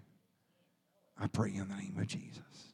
I 1.20 1.28
pray 1.28 1.54
in 1.54 1.68
the 1.68 1.76
name 1.76 1.98
of 2.00 2.08
Jesus. 2.08 2.74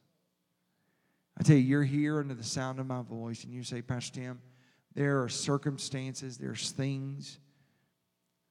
I 1.37 1.43
tell 1.43 1.55
you, 1.55 1.63
you're 1.63 1.83
here 1.83 2.19
under 2.19 2.33
the 2.33 2.43
sound 2.43 2.79
of 2.79 2.87
my 2.87 3.01
voice, 3.01 3.43
and 3.43 3.53
you 3.53 3.63
say, 3.63 3.81
Pastor 3.81 4.21
Tim, 4.21 4.39
there 4.93 5.21
are 5.21 5.29
circumstances, 5.29 6.37
there's 6.37 6.71
things 6.71 7.39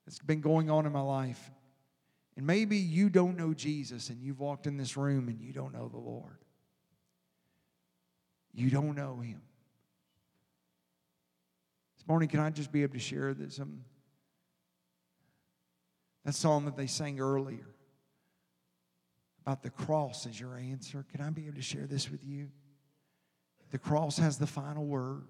that's 0.06 0.18
been 0.18 0.40
going 0.40 0.70
on 0.70 0.86
in 0.86 0.92
my 0.92 1.00
life. 1.00 1.50
And 2.36 2.46
maybe 2.46 2.76
you 2.76 3.10
don't 3.10 3.36
know 3.36 3.52
Jesus 3.52 4.08
and 4.08 4.22
you've 4.22 4.40
walked 4.40 4.66
in 4.66 4.76
this 4.76 4.96
room 4.96 5.28
and 5.28 5.40
you 5.40 5.52
don't 5.52 5.72
know 5.72 5.88
the 5.88 5.98
Lord. 5.98 6.38
You 8.52 8.70
don't 8.70 8.96
know 8.96 9.20
Him. 9.20 9.42
This 11.96 12.08
morning, 12.08 12.28
can 12.28 12.40
I 12.40 12.50
just 12.50 12.72
be 12.72 12.82
able 12.82 12.94
to 12.94 12.98
share 12.98 13.34
that 13.34 13.60
that 16.24 16.34
song 16.34 16.64
that 16.64 16.76
they 16.76 16.86
sang 16.86 17.20
earlier 17.20 17.66
about 19.44 19.62
the 19.62 19.70
cross 19.70 20.26
as 20.26 20.38
your 20.38 20.56
answer? 20.56 21.04
Can 21.12 21.20
I 21.20 21.30
be 21.30 21.46
able 21.46 21.56
to 21.56 21.62
share 21.62 21.86
this 21.86 22.10
with 22.10 22.24
you? 22.24 22.48
The 23.70 23.78
cross 23.78 24.18
has 24.18 24.38
the 24.38 24.46
final 24.46 24.86
word. 24.86 25.24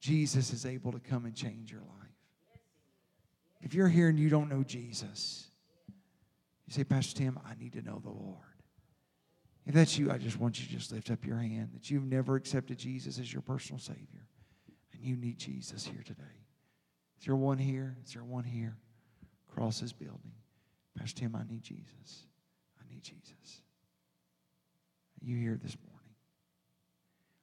Jesus 0.00 0.52
is 0.52 0.64
able 0.64 0.92
to 0.92 0.98
come 0.98 1.26
and 1.26 1.34
change 1.34 1.70
your 1.70 1.80
life. 1.80 2.08
If 3.60 3.74
you're 3.74 3.88
here 3.88 4.08
and 4.08 4.18
you 4.18 4.30
don't 4.30 4.48
know 4.48 4.62
Jesus, 4.62 5.50
you 6.66 6.72
say, 6.72 6.84
Pastor 6.84 7.18
Tim, 7.18 7.38
I 7.46 7.54
need 7.58 7.74
to 7.74 7.82
know 7.82 8.00
the 8.02 8.10
Lord. 8.10 8.38
If 9.66 9.74
that's 9.74 9.98
you, 9.98 10.10
I 10.10 10.18
just 10.18 10.40
want 10.40 10.58
you 10.58 10.66
to 10.66 10.72
just 10.72 10.90
lift 10.90 11.10
up 11.10 11.24
your 11.24 11.36
hand 11.36 11.70
that 11.74 11.90
you've 11.90 12.06
never 12.06 12.36
accepted 12.36 12.78
Jesus 12.78 13.18
as 13.18 13.32
your 13.32 13.42
personal 13.42 13.78
Savior 13.78 14.26
and 14.92 15.02
you 15.02 15.16
need 15.16 15.38
Jesus 15.38 15.84
here 15.84 16.02
today. 16.04 16.22
Is 17.18 17.26
there 17.26 17.36
one 17.36 17.58
here? 17.58 17.96
Is 18.04 18.14
there 18.14 18.24
one 18.24 18.44
here? 18.44 18.76
Across 19.50 19.80
this 19.80 19.92
building. 19.92 20.32
Pastor 20.98 21.20
Tim, 21.20 21.36
I 21.36 21.42
need 21.50 21.62
Jesus. 21.62 22.26
I 22.78 22.92
need 22.92 23.02
Jesus. 23.02 23.62
Are 25.20 25.26
you 25.26 25.36
here 25.36 25.58
this 25.62 25.76
morning? 25.76 25.89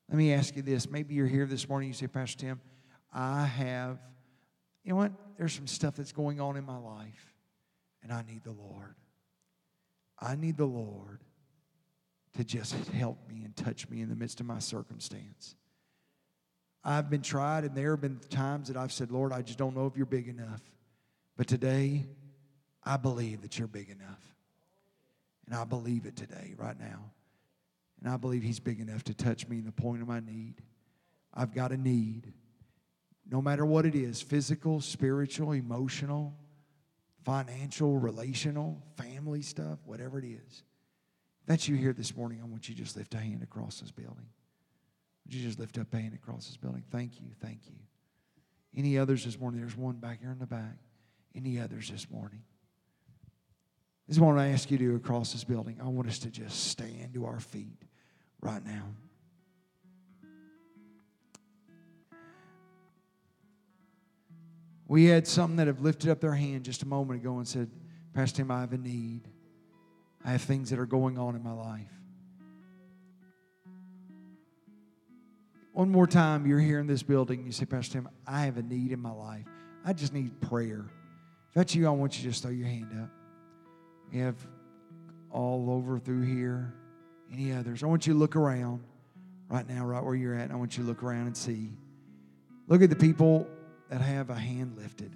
Let 0.10 0.18
me 0.18 0.34
ask 0.34 0.55
you 0.55 0.62
this. 0.62 0.89
Maybe 0.89 1.16
you're 1.16 1.28
here 1.28 1.45
this 1.45 1.68
morning. 1.68 1.89
You 1.89 1.93
say, 1.93 2.08
Pastor 2.08 2.38
Tim, 2.38 2.62
I 3.14 3.45
have, 3.45 3.99
you 4.84 4.91
know 4.91 4.97
what? 4.97 5.12
There's 5.38 5.53
some 5.53 5.68
stuff 5.68 5.95
that's 5.95 6.14
going 6.14 6.39
on 6.39 6.55
in 6.55 6.64
my 6.64 6.78
life, 6.78 7.36
and 8.03 8.12
I 8.12 8.24
need 8.24 8.43
the 8.43 8.53
Lord. 8.53 8.95
I 10.20 10.36
need 10.36 10.58
the 10.58 10.66
Lord 10.66 11.20
to 12.38 12.43
just 12.43 12.74
help 12.89 13.18
me 13.30 13.43
and 13.43 13.55
touch 13.55 13.89
me 13.89 14.01
in 14.01 14.10
the 14.10 14.16
midst 14.16 14.39
of 14.39 14.45
my 14.45 14.60
circumstance. 14.60 15.55
I've 16.84 17.10
been 17.10 17.22
tried, 17.22 17.66
and 17.66 17.76
there 17.76 17.91
have 17.91 18.01
been 18.01 18.20
times 18.30 18.70
that 18.70 18.78
I've 18.78 18.93
said, 18.93 19.12
Lord, 19.12 19.34
I 19.34 19.41
just 19.41 19.60
don't 19.60 19.76
know 19.76 19.88
if 19.88 19.97
you're 19.97 20.05
big 20.05 20.30
enough. 20.30 20.62
But 21.36 21.47
today, 21.47 22.05
I 22.84 22.95
believe 22.95 23.41
that 23.41 23.60
you're 23.60 23.68
big 23.68 23.89
enough. 23.89 24.22
And 25.45 25.55
I 25.55 25.66
believe 25.66 26.05
it 26.05 26.16
today, 26.16 26.55
right 26.58 26.80
now. 26.80 27.12
And 27.99 28.11
I 28.11 28.17
believe 28.17 28.43
He's 28.43 28.59
big 28.59 28.79
enough 28.79 29.03
to 29.05 29.13
touch 29.13 29.47
me 29.47 29.57
in 29.57 29.65
the 29.65 29.71
point 29.71 30.01
of 30.01 30.07
my 30.07 30.19
need. 30.19 30.61
I've 31.33 31.53
got 31.53 31.71
a 31.71 31.77
need, 31.77 32.33
no 33.29 33.41
matter 33.41 33.65
what 33.65 33.85
it 33.85 33.95
is 33.95 34.21
physical, 34.21 34.81
spiritual, 34.81 35.51
emotional, 35.51 36.35
financial, 37.23 37.97
relational, 37.97 38.81
family 38.95 39.41
stuff, 39.41 39.79
whatever 39.85 40.17
it 40.19 40.25
is. 40.25 40.63
If 41.41 41.47
that's 41.47 41.67
you 41.67 41.75
here 41.75 41.93
this 41.93 42.15
morning, 42.15 42.39
I 42.41 42.45
want 42.45 42.69
you 42.69 42.75
to 42.75 42.81
just 42.81 42.95
lift 42.95 43.13
a 43.13 43.17
hand 43.17 43.43
across 43.43 43.81
this 43.81 43.91
building. 43.91 44.27
Would 45.25 45.33
you 45.33 45.45
just 45.45 45.59
lift 45.59 45.77
up 45.77 45.93
a 45.93 45.97
hand 45.97 46.13
across 46.13 46.47
this 46.47 46.57
building? 46.57 46.83
Thank 46.89 47.19
you, 47.19 47.27
thank 47.41 47.67
you. 47.67 47.75
Any 48.75 48.97
others 48.97 49.25
this 49.25 49.39
morning? 49.39 49.59
There's 49.59 49.75
one 49.75 49.97
back 49.97 50.21
here 50.21 50.31
in 50.31 50.39
the 50.39 50.45
back. 50.45 50.77
Any 51.35 51.59
others 51.59 51.89
this 51.89 52.09
morning? 52.09 52.43
This 54.08 54.18
is 54.18 54.22
what 54.22 54.38
I 54.38 54.47
ask 54.49 54.72
you 54.72 54.78
to 54.78 54.95
across 54.95 55.34
this 55.34 55.43
building. 55.43 55.78
I 55.84 55.88
want 55.88 56.08
us 56.08 56.20
to 56.20 56.30
just 56.30 56.70
stand 56.70 57.14
to 57.14 57.26
our 57.26 57.39
feet 57.39 57.82
right 58.41 58.66
now. 58.66 58.84
We 64.88 65.05
had 65.05 65.28
some 65.28 65.58
that 65.58 65.68
have 65.68 65.82
lifted 65.82 66.10
up 66.10 66.22
their 66.22 66.34
hand 66.34 66.64
just 66.64 66.84
a 66.84 66.88
moment 66.88 67.20
ago 67.20 67.38
and 67.38 67.45
said, 67.45 67.70
Pastor 68.14 68.38
Tim, 68.38 68.51
I 68.51 68.62
have 68.62 68.72
a 68.72 68.78
need. 68.78 69.28
I 70.24 70.32
have 70.32 70.41
things 70.41 70.70
that 70.70 70.80
are 70.80 70.86
going 70.86 71.18
on 71.18 71.36
in 71.36 71.43
my 71.43 71.51
life. 71.51 71.91
One 75.74 75.89
more 75.89 76.08
time, 76.08 76.47
you're 76.47 76.60
here 76.60 76.80
in 76.80 76.88
this 76.88 77.03
building. 77.03 77.45
You 77.45 77.51
say, 77.51 77.66
Pastor 77.66 77.93
Tim, 77.93 78.10
I 78.26 78.45
have 78.45 78.58
a 78.58 78.64
need 78.64 78.93
in 78.93 79.01
my 79.01 79.12
life. 79.12 79.45
I 79.86 79.91
just 79.91 80.14
need 80.14 80.39
prayer. 80.39 80.86
If 81.49 81.53
that's 81.53 81.76
you, 81.76 81.86
I 81.86 81.91
want 81.91 82.18
you 82.18 82.24
to 82.24 82.30
just 82.30 82.41
throw 82.41 82.51
your 82.51 82.68
hand 82.68 82.89
up. 83.03 83.10
We 84.12 84.20
have 84.20 84.36
all 85.32 85.70
over 85.70 85.99
through 85.99 86.24
here. 86.24 86.74
Any 87.32 87.51
others? 87.51 87.84
I 87.84 87.88
want 87.88 88.08
you 88.08 88.14
to 88.14 88.20
look 88.20 88.36
around 88.36 88.84
right 89.49 89.68
now, 89.68 89.86
right 89.86 90.03
where 90.03 90.16
you're 90.16 90.36
at. 90.36 90.51
I 90.51 90.55
want 90.55 90.78
you 90.78 90.84
to 90.84 90.88
look 90.88 91.03
around 91.03 91.28
and 91.28 91.36
see. 91.36 91.72
Look 92.68 92.82
at 92.82 92.89
the 92.89 92.95
people 92.95 93.47
that 93.89 94.01
have 94.01 94.30
a 94.30 94.36
hand 94.36 94.78
lifted. 94.78 95.12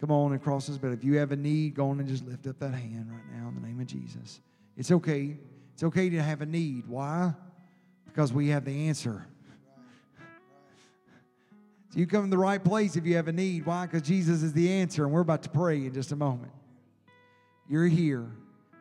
Come 0.00 0.10
on 0.10 0.32
across 0.32 0.68
this 0.68 0.78
bed. 0.78 0.92
If 0.92 1.02
you 1.02 1.18
have 1.18 1.32
a 1.32 1.36
need, 1.36 1.74
go 1.74 1.90
on 1.90 1.98
and 1.98 2.08
just 2.08 2.24
lift 2.24 2.46
up 2.46 2.58
that 2.60 2.72
hand 2.72 3.08
right 3.10 3.40
now 3.40 3.48
in 3.48 3.54
the 3.54 3.60
name 3.60 3.80
of 3.80 3.86
Jesus. 3.86 4.40
It's 4.76 4.92
okay. 4.92 5.36
It's 5.74 5.82
okay 5.82 6.08
to 6.10 6.22
have 6.22 6.40
a 6.40 6.46
need. 6.46 6.86
Why? 6.86 7.34
Because 8.04 8.32
we 8.32 8.48
have 8.48 8.64
the 8.64 8.88
answer. 8.88 9.26
So 11.90 11.98
you 11.98 12.06
come 12.06 12.24
in 12.24 12.30
the 12.30 12.38
right 12.38 12.62
place 12.62 12.96
if 12.96 13.06
you 13.06 13.16
have 13.16 13.28
a 13.28 13.32
need. 13.32 13.66
Why? 13.66 13.86
Because 13.86 14.02
Jesus 14.02 14.42
is 14.42 14.52
the 14.52 14.70
answer, 14.70 15.04
and 15.04 15.12
we're 15.12 15.20
about 15.20 15.42
to 15.44 15.48
pray 15.48 15.86
in 15.86 15.94
just 15.94 16.12
a 16.12 16.16
moment. 16.16 16.52
You're 17.68 17.86
here. 17.86 18.26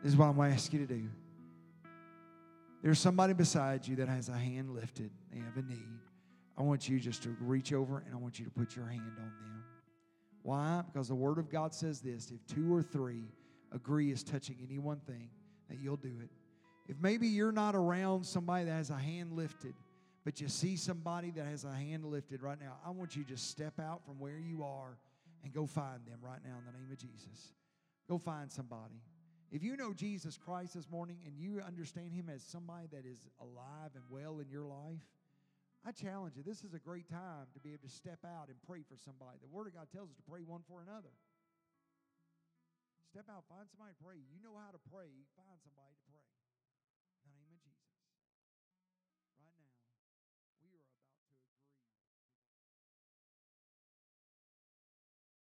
This 0.01 0.13
is 0.13 0.17
what 0.17 0.27
I'm 0.27 0.35
going 0.35 0.49
to 0.49 0.55
ask 0.55 0.71
you 0.71 0.79
to 0.79 0.85
do. 0.85 1.09
There's 2.81 2.99
somebody 2.99 3.33
beside 3.33 3.85
you 3.85 3.97
that 3.97 4.07
has 4.07 4.29
a 4.29 4.38
hand 4.38 4.73
lifted. 4.73 5.11
They 5.33 5.39
have 5.39 5.57
a 5.57 5.67
need. 5.67 5.99
I 6.57 6.61
want 6.61 6.88
you 6.88 6.99
just 6.99 7.23
to 7.23 7.35
reach 7.41 7.73
over 7.73 8.03
and 8.05 8.13
I 8.13 8.17
want 8.17 8.39
you 8.39 8.45
to 8.45 8.51
put 8.51 8.75
your 8.75 8.85
hand 8.85 9.17
on 9.17 9.25
them. 9.25 9.63
Why? 10.43 10.83
Because 10.85 11.09
the 11.09 11.15
Word 11.15 11.38
of 11.38 11.49
God 11.49 11.73
says 11.73 11.99
this 11.99 12.31
if 12.31 12.45
two 12.47 12.73
or 12.73 12.81
three 12.81 13.25
agree 13.73 14.11
is 14.11 14.23
touching 14.23 14.55
any 14.65 14.79
one 14.79 15.01
thing, 15.01 15.29
that 15.69 15.79
you'll 15.79 15.97
do 15.97 16.13
it. 16.23 16.29
If 16.88 16.97
maybe 17.01 17.27
you're 17.27 17.51
not 17.51 17.75
around 17.75 18.25
somebody 18.25 18.63
that 18.65 18.71
has 18.71 18.89
a 18.89 18.97
hand 18.97 19.33
lifted, 19.33 19.73
but 20.23 20.39
you 20.39 20.47
see 20.47 20.77
somebody 20.77 21.31
that 21.31 21.45
has 21.45 21.65
a 21.65 21.73
hand 21.73 22.05
lifted 22.05 22.41
right 22.41 22.59
now, 22.59 22.77
I 22.85 22.91
want 22.91 23.17
you 23.17 23.23
to 23.23 23.29
just 23.29 23.49
step 23.49 23.79
out 23.79 24.05
from 24.05 24.19
where 24.19 24.39
you 24.39 24.63
are 24.63 24.97
and 25.43 25.53
go 25.53 25.65
find 25.65 26.05
them 26.05 26.19
right 26.21 26.39
now 26.45 26.55
in 26.59 26.65
the 26.65 26.77
name 26.77 26.89
of 26.89 26.97
Jesus. 26.97 27.51
Go 28.08 28.18
find 28.18 28.51
somebody. 28.51 29.01
If 29.51 29.64
you 29.64 29.76
know 29.76 29.93
Jesus 29.93 30.38
Christ 30.38 30.74
this 30.74 30.89
morning 30.89 31.20
and 31.26 31.38
you 31.38 31.62
understand 31.66 32.12
Him 32.12 32.30
as 32.34 32.43
somebody 32.43 32.88
that 32.91 33.05
is 33.05 33.28
alive 33.39 33.91
and 33.95 34.03
well 34.10 34.39
in 34.39 34.49
your 34.49 34.66
life, 34.66 35.03
I 35.86 35.91
challenge 35.91 36.36
you. 36.36 36.43
This 36.43 36.64
is 36.64 36.74
a 36.74 36.80
great 36.80 37.08
time 37.08 37.47
to 37.53 37.60
be 37.60 37.72
able 37.72 37.88
to 37.88 37.93
step 37.93 38.20
out 38.24 38.47
and 38.47 38.55
pray 38.68 38.84
for 38.88 38.95
somebody. 38.95 39.39
The 39.39 39.51
Word 39.51 39.68
of 39.68 39.76
God 39.76 39.88
tells 39.91 40.10
us 40.10 40.16
to 40.16 40.26
pray 40.28 40.43
one 40.43 40.64
for 40.68 40.80
another. 40.84 41.12
Step 43.12 43.28
out, 43.28 43.43
find 43.47 43.68
somebody 43.68 43.91
to 43.95 44.03
pray. 44.03 44.20
You 44.32 44.39
know 44.39 44.55
how 44.55 44.72
to 44.72 44.80
pray, 44.91 45.12
find 45.36 45.60
somebody 45.64 45.91
to 45.91 45.99
pray. 46.03 46.07